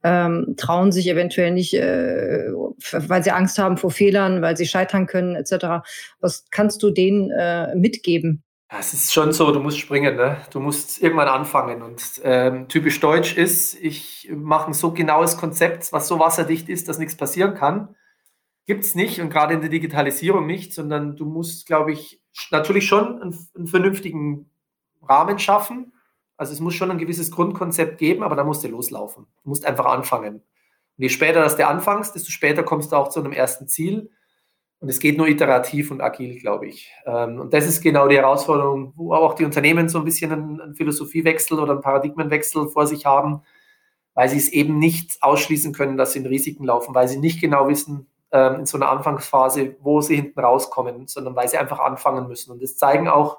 ähm, 0.05 0.55
trauen 0.57 0.93
sich 0.93 1.09
eventuell 1.09 1.51
nicht, 1.51 1.75
äh, 1.75 2.53
weil 2.93 3.25
sie 3.25 3.33
Angst 3.33 3.59
haben 3.59 3.79
vor 3.79 3.91
Fehlern, 3.91 4.41
weil 4.41 4.57
sie 4.57 4.67
scheitern 4.67 5.09
können, 5.09 5.35
etc. 5.35 5.85
Was 6.21 6.45
kannst 6.53 6.85
du 6.85 6.91
denen 6.91 7.33
äh, 7.33 7.75
mitgeben? 7.75 8.44
Es 8.69 8.95
ist 8.95 9.13
schon 9.13 9.33
so, 9.33 9.53
du 9.53 9.61
musst 9.61 9.79
springen, 9.79 10.17
ne? 10.17 10.39
du 10.51 10.59
musst 10.59 11.03
irgendwann 11.03 11.29
anfangen. 11.29 11.83
Und 11.83 12.21
ähm, 12.25 12.69
typisch 12.69 12.99
deutsch 12.99 13.37
ist, 13.37 13.75
ich 13.75 14.31
mache 14.35 14.69
ein 14.69 14.75
so 14.75 14.93
genaues 14.93 15.37
Konzept, 15.37 15.93
was 15.93 16.09
so 16.09 16.19
wasserdicht 16.19 16.69
ist, 16.69 16.89
dass 16.89 16.99
nichts 16.99 17.17
passieren 17.17 17.55
kann. 17.55 17.95
Gibt 18.67 18.85
es 18.85 18.95
nicht 18.95 19.21
und 19.21 19.29
gerade 19.29 19.55
in 19.55 19.61
der 19.61 19.69
Digitalisierung 19.69 20.47
nicht, 20.47 20.73
sondern 20.73 21.17
du 21.17 21.27
musst, 21.27 21.67
glaube 21.67 21.93
ich, 21.93 22.23
natürlich 22.51 22.87
schon 22.87 23.21
einen, 23.21 23.49
einen, 23.55 23.67
vernünftigen 23.67 24.51
Rahmen 25.03 25.39
schaffen. 25.39 25.93
Also 26.39 26.55
es 26.55 26.61
muss 26.61 26.75
schon 26.75 26.91
ein 26.91 26.99
gewisses 26.99 27.31
Grundkonzept 27.31 27.99
geben, 27.99 28.23
aber 28.23 28.37
da 28.37 28.45
musst 28.45 28.65
du 28.65 28.69
loslaufen. 28.69 29.27
Du 29.43 29.51
musst 29.51 29.67
einfach 29.67 29.85
anfangen. 29.85 30.37
Und 30.37 31.03
je 31.03 31.11
später 31.11 31.43
dass 31.43 31.57
du 31.57 31.67
anfängst, 31.67 32.15
desto 32.15 32.31
später 32.31 32.63
kommst 32.63 32.93
du 32.93 32.97
auch 32.97 33.09
zu 33.09 33.21
einem 33.21 33.33
ersten 33.33 33.69
Ziel. 33.69 34.11
Und 34.85 34.91
es 34.91 35.01
geht 35.01 35.17
nur 35.17 35.27
iterativ 35.29 35.91
und 35.91 36.03
agil, 36.03 36.39
glaube 36.39 36.67
ich. 36.67 36.93
Ähm, 37.07 37.41
und 37.41 37.55
das 37.55 37.67
ist 37.67 37.81
genau 37.81 38.07
die 38.07 38.19
Herausforderung, 38.19 38.93
wo 38.97 39.15
auch 39.15 39.33
die 39.33 39.47
Unternehmen 39.47 39.89
so 39.89 39.97
ein 39.97 40.05
bisschen 40.05 40.31
einen 40.31 40.75
Philosophiewechsel 40.75 41.59
oder 41.59 41.73
einen 41.73 41.81
Paradigmenwechsel 41.81 42.69
vor 42.69 42.87
sich 42.87 43.07
haben, 43.07 43.41
weil 44.13 44.29
sie 44.29 44.37
es 44.37 44.51
eben 44.51 44.79
nicht 44.79 45.23
ausschließen 45.23 45.73
können, 45.73 45.97
dass 45.97 46.13
sie 46.13 46.19
in 46.19 46.27
Risiken 46.27 46.65
laufen, 46.65 46.95
weil 46.95 47.09
sie 47.09 47.17
nicht 47.17 47.41
genau 47.41 47.67
wissen 47.67 48.09
ähm, 48.31 48.57
in 48.57 48.67
so 48.67 48.77
einer 48.77 48.91
Anfangsphase, 48.91 49.75
wo 49.81 50.03
sie 50.03 50.17
hinten 50.17 50.39
rauskommen, 50.39 51.07
sondern 51.07 51.35
weil 51.35 51.49
sie 51.49 51.57
einfach 51.57 51.81
anfangen 51.81 52.29
müssen. 52.29 52.53
Und 52.53 52.63
das 52.63 52.77
zeigen 52.77 53.09
auch 53.09 53.39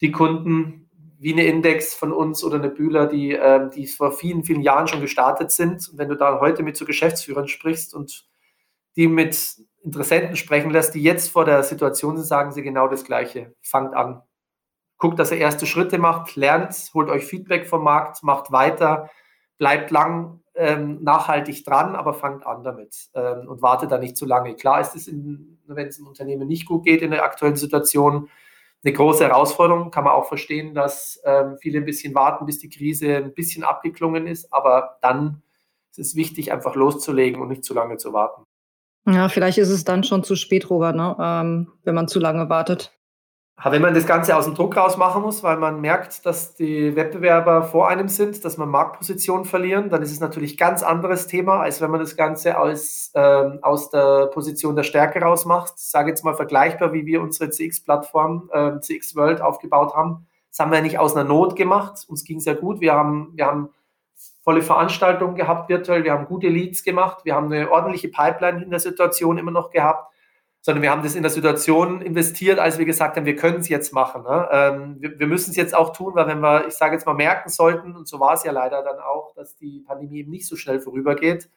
die 0.00 0.12
Kunden, 0.12 0.88
wie 1.18 1.32
eine 1.32 1.46
Index 1.46 1.94
von 1.94 2.12
uns 2.12 2.44
oder 2.44 2.58
eine 2.58 2.70
Bühler, 2.70 3.08
die, 3.08 3.32
ähm, 3.32 3.70
die 3.74 3.88
vor 3.88 4.12
vielen, 4.12 4.44
vielen 4.44 4.62
Jahren 4.62 4.86
schon 4.86 5.00
gestartet 5.00 5.50
sind. 5.50 5.88
Und 5.88 5.98
wenn 5.98 6.10
du 6.10 6.14
da 6.14 6.38
heute 6.38 6.62
mit 6.62 6.76
so 6.76 6.84
Geschäftsführern 6.84 7.48
sprichst 7.48 7.92
und 7.92 8.24
die 8.94 9.08
mit 9.08 9.34
Interessenten 9.84 10.36
sprechen 10.36 10.70
lässt, 10.70 10.94
die 10.94 11.02
jetzt 11.02 11.30
vor 11.30 11.44
der 11.44 11.62
Situation 11.62 12.16
sind, 12.16 12.26
sagen 12.26 12.52
sie 12.52 12.62
genau 12.62 12.88
das 12.88 13.04
Gleiche. 13.04 13.54
Fangt 13.60 13.94
an. 13.94 14.22
Guckt, 14.96 15.18
dass 15.18 15.30
ihr 15.30 15.38
erste 15.38 15.66
Schritte 15.66 15.98
macht, 15.98 16.36
lernt, 16.36 16.90
holt 16.94 17.10
euch 17.10 17.26
Feedback 17.26 17.66
vom 17.66 17.84
Markt, 17.84 18.22
macht 18.22 18.50
weiter, 18.50 19.10
bleibt 19.58 19.90
lang 19.90 20.40
ähm, 20.54 21.02
nachhaltig 21.02 21.64
dran, 21.64 21.96
aber 21.96 22.14
fangt 22.14 22.46
an 22.46 22.62
damit 22.62 23.08
ähm, 23.14 23.46
und 23.48 23.60
wartet 23.60 23.92
da 23.92 23.98
nicht 23.98 24.16
zu 24.16 24.24
lange. 24.24 24.54
Klar 24.54 24.80
ist 24.80 24.96
es, 24.96 25.06
wenn 25.08 25.88
es 25.88 25.98
im 25.98 26.06
Unternehmen 26.06 26.48
nicht 26.48 26.66
gut 26.66 26.84
geht 26.84 27.02
in 27.02 27.10
der 27.10 27.24
aktuellen 27.24 27.56
Situation, 27.56 28.30
eine 28.84 28.92
große 28.92 29.24
Herausforderung. 29.24 29.90
Kann 29.90 30.04
man 30.04 30.14
auch 30.14 30.28
verstehen, 30.28 30.74
dass 30.74 31.20
ähm, 31.24 31.56
viele 31.60 31.78
ein 31.78 31.84
bisschen 31.84 32.14
warten, 32.14 32.46
bis 32.46 32.58
die 32.58 32.68
Krise 32.68 33.16
ein 33.16 33.34
bisschen 33.34 33.64
abgeklungen 33.64 34.26
ist, 34.26 34.52
aber 34.52 34.98
dann 35.02 35.42
ist 35.90 35.98
es 35.98 36.14
wichtig, 36.16 36.52
einfach 36.52 36.74
loszulegen 36.74 37.40
und 37.40 37.48
nicht 37.48 37.64
zu 37.64 37.74
lange 37.74 37.96
zu 37.96 38.12
warten. 38.12 38.43
Ja, 39.06 39.28
vielleicht 39.28 39.58
ist 39.58 39.70
es 39.70 39.84
dann 39.84 40.02
schon 40.02 40.24
zu 40.24 40.34
spät, 40.34 40.70
Robert, 40.70 40.96
ne? 40.96 41.16
ähm, 41.20 41.72
wenn 41.84 41.94
man 41.94 42.08
zu 42.08 42.20
lange 42.20 42.48
wartet. 42.48 42.92
Wenn 43.62 43.82
man 43.82 43.94
das 43.94 44.06
Ganze 44.06 44.36
aus 44.36 44.46
dem 44.46 44.54
Druck 44.54 44.76
raus 44.76 44.96
machen 44.96 45.22
muss, 45.22 45.44
weil 45.44 45.56
man 45.56 45.80
merkt, 45.80 46.26
dass 46.26 46.54
die 46.54 46.96
Wettbewerber 46.96 47.62
vor 47.62 47.88
einem 47.88 48.08
sind, 48.08 48.44
dass 48.44 48.56
man 48.56 48.68
Marktpositionen 48.68 49.44
verlieren, 49.44 49.90
dann 49.90 50.02
ist 50.02 50.10
es 50.10 50.18
natürlich 50.18 50.58
ganz 50.58 50.82
anderes 50.82 51.28
Thema, 51.28 51.60
als 51.60 51.80
wenn 51.80 51.90
man 51.90 52.00
das 52.00 52.16
Ganze 52.16 52.58
aus, 52.58 53.12
ähm, 53.14 53.60
aus 53.62 53.90
der 53.90 54.26
Position 54.26 54.74
der 54.74 54.82
Stärke 54.82 55.20
raus 55.20 55.44
macht. 55.44 55.74
Ich 55.76 55.88
sage 55.88 56.10
jetzt 56.10 56.24
mal 56.24 56.34
vergleichbar, 56.34 56.92
wie 56.92 57.06
wir 57.06 57.22
unsere 57.22 57.48
CX-Plattform, 57.48 58.50
äh, 58.52 58.80
CX 58.80 59.14
World 59.14 59.40
aufgebaut 59.40 59.94
haben. 59.94 60.26
Das 60.50 60.58
haben 60.58 60.72
wir 60.72 60.82
nicht 60.82 60.98
aus 60.98 61.14
einer 61.14 61.28
Not 61.28 61.54
gemacht. 61.54 62.04
Uns 62.08 62.24
ging 62.24 62.38
es 62.38 62.46
ja 62.46 62.54
gut. 62.54 62.80
Wir 62.80 62.94
haben, 62.94 63.32
wir 63.34 63.46
haben 63.46 63.70
volle 64.42 64.62
Veranstaltungen 64.62 65.36
gehabt 65.36 65.68
virtuell, 65.68 66.04
wir 66.04 66.12
haben 66.12 66.26
gute 66.26 66.48
Leads 66.48 66.84
gemacht, 66.84 67.24
wir 67.24 67.34
haben 67.34 67.52
eine 67.52 67.70
ordentliche 67.70 68.08
Pipeline 68.08 68.62
in 68.62 68.70
der 68.70 68.80
Situation 68.80 69.38
immer 69.38 69.50
noch 69.50 69.70
gehabt, 69.70 70.12
sondern 70.60 70.82
wir 70.82 70.90
haben 70.90 71.02
das 71.02 71.14
in 71.14 71.22
der 71.22 71.30
Situation 71.30 72.00
investiert, 72.00 72.58
als 72.58 72.78
wir 72.78 72.86
gesagt 72.86 73.16
haben, 73.16 73.26
wir 73.26 73.36
können 73.36 73.60
es 73.60 73.68
jetzt 73.68 73.92
machen. 73.92 74.22
Ne? 74.22 74.48
Ähm, 74.50 74.96
wir, 74.98 75.18
wir 75.18 75.26
müssen 75.26 75.50
es 75.50 75.56
jetzt 75.56 75.74
auch 75.74 75.92
tun, 75.92 76.14
weil 76.14 76.26
wenn 76.26 76.40
wir, 76.40 76.66
ich 76.66 76.74
sage 76.74 76.94
jetzt 76.94 77.04
mal, 77.04 77.12
merken 77.12 77.50
sollten, 77.50 77.94
und 77.94 78.08
so 78.08 78.18
war 78.18 78.32
es 78.32 78.44
ja 78.44 78.52
leider 78.52 78.82
dann 78.82 78.98
auch, 78.98 79.34
dass 79.34 79.56
die 79.56 79.80
Pandemie 79.80 80.20
eben 80.20 80.30
nicht 80.30 80.46
so 80.46 80.56
schnell 80.56 80.80
vorübergeht, 80.80 81.50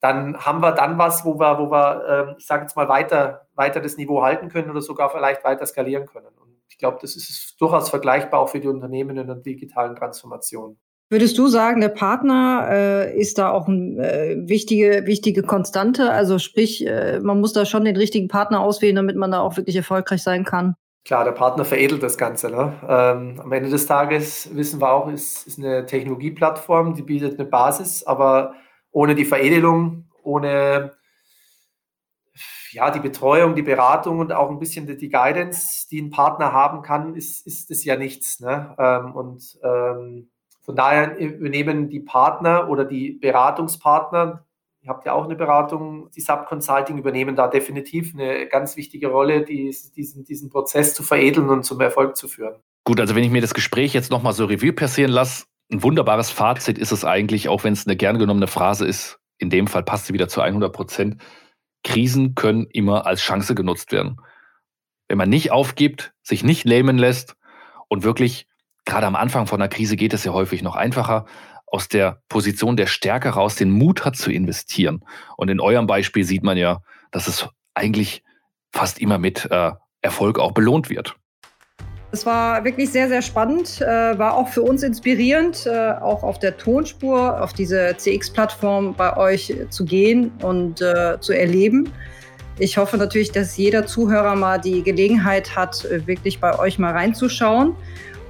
dann 0.00 0.36
haben 0.44 0.60
wir 0.60 0.72
dann 0.72 0.98
was, 0.98 1.24
wo 1.24 1.38
wir, 1.38 1.58
wo 1.58 1.70
wir, 1.70 2.28
äh, 2.32 2.34
ich 2.36 2.46
sage 2.46 2.62
jetzt 2.62 2.76
mal, 2.76 2.88
weiter, 2.88 3.46
weiter 3.54 3.80
das 3.80 3.96
Niveau 3.96 4.22
halten 4.22 4.48
können 4.48 4.68
oder 4.68 4.82
sogar 4.82 5.10
vielleicht 5.10 5.44
weiter 5.44 5.64
skalieren 5.64 6.06
können. 6.06 6.34
Und 6.36 6.58
ich 6.68 6.76
glaube, 6.76 6.98
das 7.00 7.16
ist 7.16 7.54
durchaus 7.60 7.88
vergleichbar 7.88 8.40
auch 8.40 8.48
für 8.48 8.60
die 8.60 8.68
Unternehmen 8.68 9.16
in 9.16 9.28
der 9.28 9.36
digitalen 9.36 9.94
Transformation. 9.94 10.76
Würdest 11.10 11.36
du 11.36 11.48
sagen, 11.48 11.80
der 11.80 11.90
Partner 11.90 12.66
äh, 12.70 13.20
ist 13.20 13.38
da 13.38 13.50
auch 13.50 13.68
eine 13.68 13.98
äh, 13.98 14.48
wichtige, 14.48 15.02
wichtige 15.06 15.42
Konstante? 15.42 16.10
Also 16.10 16.38
sprich, 16.38 16.86
äh, 16.86 17.20
man 17.20 17.40
muss 17.40 17.52
da 17.52 17.66
schon 17.66 17.84
den 17.84 17.96
richtigen 17.96 18.28
Partner 18.28 18.60
auswählen, 18.60 18.96
damit 18.96 19.16
man 19.16 19.30
da 19.30 19.40
auch 19.40 19.56
wirklich 19.56 19.76
erfolgreich 19.76 20.22
sein 20.22 20.44
kann. 20.44 20.76
Klar, 21.04 21.24
der 21.24 21.32
Partner 21.32 21.66
veredelt 21.66 22.02
das 22.02 22.16
Ganze. 22.16 22.48
Ne? 22.48 22.72
Ähm, 22.88 23.38
am 23.38 23.52
Ende 23.52 23.68
des 23.68 23.86
Tages 23.86 24.48
wissen 24.56 24.80
wir 24.80 24.90
auch, 24.90 25.08
ist, 25.08 25.46
ist 25.46 25.58
eine 25.58 25.84
Technologieplattform, 25.84 26.94
die 26.94 27.02
bietet 27.02 27.38
eine 27.38 27.46
Basis, 27.46 28.04
aber 28.04 28.54
ohne 28.90 29.14
die 29.14 29.26
Veredelung, 29.26 30.08
ohne 30.22 30.92
ja, 32.72 32.90
die 32.90 33.00
Betreuung, 33.00 33.54
die 33.54 33.62
Beratung 33.62 34.18
und 34.18 34.32
auch 34.32 34.50
ein 34.50 34.58
bisschen 34.58 34.86
die, 34.86 34.96
die 34.96 35.10
Guidance, 35.10 35.86
die 35.90 36.00
ein 36.00 36.10
Partner 36.10 36.52
haben 36.52 36.80
kann, 36.80 37.14
ist, 37.14 37.46
ist 37.46 37.84
ja 37.84 37.96
nichts. 37.96 38.40
Ne? 38.40 38.74
Ähm, 38.78 39.14
und 39.14 39.58
ähm, 39.62 40.30
von 40.64 40.74
daher 40.74 41.16
übernehmen 41.18 41.90
die 41.90 42.00
Partner 42.00 42.70
oder 42.70 42.86
die 42.86 43.12
Beratungspartner, 43.12 44.46
ihr 44.80 44.88
habt 44.88 45.04
ja 45.04 45.12
auch 45.12 45.24
eine 45.24 45.36
Beratung, 45.36 46.10
die 46.12 46.22
Subconsulting 46.22 46.96
übernehmen 46.96 47.36
da 47.36 47.48
definitiv 47.48 48.14
eine 48.14 48.46
ganz 48.48 48.76
wichtige 48.76 49.08
Rolle, 49.08 49.44
diesen, 49.44 50.24
diesen 50.24 50.48
Prozess 50.48 50.94
zu 50.94 51.02
veredeln 51.02 51.50
und 51.50 51.64
zum 51.64 51.80
Erfolg 51.80 52.16
zu 52.16 52.28
führen. 52.28 52.56
Gut, 52.84 52.98
also 52.98 53.14
wenn 53.14 53.24
ich 53.24 53.30
mir 53.30 53.42
das 53.42 53.54
Gespräch 53.54 53.92
jetzt 53.92 54.10
nochmal 54.10 54.32
so 54.32 54.46
Revue 54.46 54.72
passieren 54.72 55.10
lasse, 55.10 55.44
ein 55.70 55.82
wunderbares 55.82 56.30
Fazit 56.30 56.78
ist 56.78 56.92
es 56.92 57.04
eigentlich, 57.04 57.48
auch 57.48 57.64
wenn 57.64 57.72
es 57.74 57.86
eine 57.86 57.96
gern 57.96 58.18
genommene 58.18 58.46
Phrase 58.46 58.86
ist, 58.86 59.18
in 59.38 59.50
dem 59.50 59.66
Fall 59.66 59.82
passt 59.82 60.06
sie 60.06 60.14
wieder 60.14 60.28
zu 60.28 60.40
100 60.40 60.72
Prozent. 60.72 61.22
Krisen 61.82 62.34
können 62.34 62.66
immer 62.70 63.06
als 63.06 63.20
Chance 63.20 63.54
genutzt 63.54 63.92
werden. 63.92 64.20
Wenn 65.08 65.18
man 65.18 65.28
nicht 65.28 65.52
aufgibt, 65.52 66.14
sich 66.22 66.42
nicht 66.42 66.64
lähmen 66.64 66.96
lässt 66.96 67.36
und 67.88 68.02
wirklich 68.02 68.48
gerade 68.84 69.06
am 69.06 69.16
Anfang 69.16 69.46
von 69.46 69.60
einer 69.60 69.68
Krise 69.68 69.96
geht 69.96 70.14
es 70.14 70.24
ja 70.24 70.32
häufig 70.32 70.62
noch 70.62 70.76
einfacher, 70.76 71.24
aus 71.66 71.88
der 71.88 72.20
Position 72.28 72.76
der 72.76 72.86
Stärke 72.86 73.30
raus 73.30 73.56
den 73.56 73.70
Mut 73.70 74.04
hat 74.04 74.16
zu 74.16 74.30
investieren. 74.30 75.04
Und 75.36 75.50
in 75.50 75.60
eurem 75.60 75.86
Beispiel 75.86 76.24
sieht 76.24 76.42
man 76.42 76.56
ja, 76.56 76.80
dass 77.10 77.26
es 77.26 77.48
eigentlich 77.74 78.22
fast 78.72 79.00
immer 79.00 79.18
mit 79.18 79.48
äh, 79.50 79.72
Erfolg 80.02 80.38
auch 80.38 80.52
belohnt 80.52 80.90
wird. 80.90 81.16
Es 82.12 82.24
war 82.24 82.64
wirklich 82.64 82.90
sehr, 82.92 83.08
sehr 83.08 83.22
spannend, 83.22 83.80
äh, 83.80 84.16
war 84.16 84.34
auch 84.34 84.48
für 84.48 84.62
uns 84.62 84.84
inspirierend, 84.84 85.66
äh, 85.66 85.94
auch 86.00 86.22
auf 86.22 86.38
der 86.38 86.56
Tonspur, 86.56 87.42
auf 87.42 87.52
diese 87.52 87.96
CX-Plattform 87.96 88.94
bei 88.94 89.16
euch 89.16 89.52
zu 89.70 89.84
gehen 89.84 90.30
und 90.42 90.80
äh, 90.80 91.18
zu 91.18 91.32
erleben. 91.32 91.92
Ich 92.60 92.78
hoffe 92.78 92.98
natürlich, 92.98 93.32
dass 93.32 93.56
jeder 93.56 93.84
Zuhörer 93.84 94.36
mal 94.36 94.60
die 94.60 94.84
Gelegenheit 94.84 95.56
hat, 95.56 95.84
äh, 95.86 96.06
wirklich 96.06 96.38
bei 96.38 96.56
euch 96.56 96.78
mal 96.78 96.92
reinzuschauen 96.92 97.74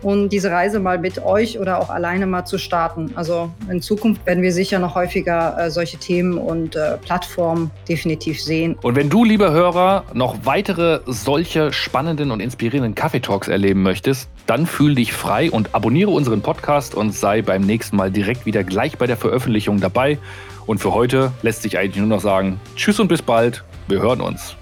und 0.05 0.28
diese 0.28 0.50
Reise 0.50 0.80
mal 0.80 0.98
mit 0.98 1.24
euch 1.24 1.59
oder 1.59 1.80
auch 1.80 1.88
alleine 1.88 2.26
mal 2.26 2.44
zu 2.44 2.59
starten. 2.59 3.12
Also 3.14 3.50
in 3.70 3.80
Zukunft 3.80 4.24
werden 4.26 4.42
wir 4.42 4.52
sicher 4.52 4.78
noch 4.78 4.94
häufiger 4.94 5.57
äh, 5.59 5.70
solche 5.70 5.96
Themen 5.96 6.36
und 6.36 6.76
äh, 6.76 6.98
Plattformen 6.98 7.70
definitiv 7.88 8.42
sehen. 8.42 8.76
Und 8.82 8.96
wenn 8.96 9.09
du, 9.09 9.24
lieber 9.24 9.50
Hörer, 9.50 10.05
noch 10.12 10.36
weitere 10.44 11.00
solche 11.07 11.72
spannenden 11.72 12.30
und 12.30 12.40
inspirierenden 12.40 12.94
Kaffeetalks 12.94 13.48
erleben 13.48 13.82
möchtest, 13.82 14.28
dann 14.46 14.66
fühl 14.66 14.94
dich 14.94 15.12
frei 15.12 15.50
und 15.50 15.74
abonniere 15.74 16.11
unseren 16.11 16.42
Podcast 16.42 16.94
und 16.94 17.12
sei 17.12 17.40
beim 17.40 17.62
nächsten 17.62 17.96
Mal 17.96 18.11
direkt 18.11 18.44
wieder 18.44 18.62
gleich 18.62 18.98
bei 18.98 19.07
der 19.07 19.16
Veröffentlichung 19.16 19.80
dabei. 19.80 20.18
Und 20.66 20.78
für 20.78 20.92
heute 20.92 21.32
lässt 21.42 21.62
sich 21.62 21.78
eigentlich 21.78 21.96
nur 21.96 22.09
noch 22.09 22.20
sagen, 22.20 22.61
tschüss 22.76 23.00
und 23.00 23.09
bis 23.09 23.22
bald, 23.22 23.64
wir 23.88 24.00
hören 24.00 24.20
uns. 24.20 24.57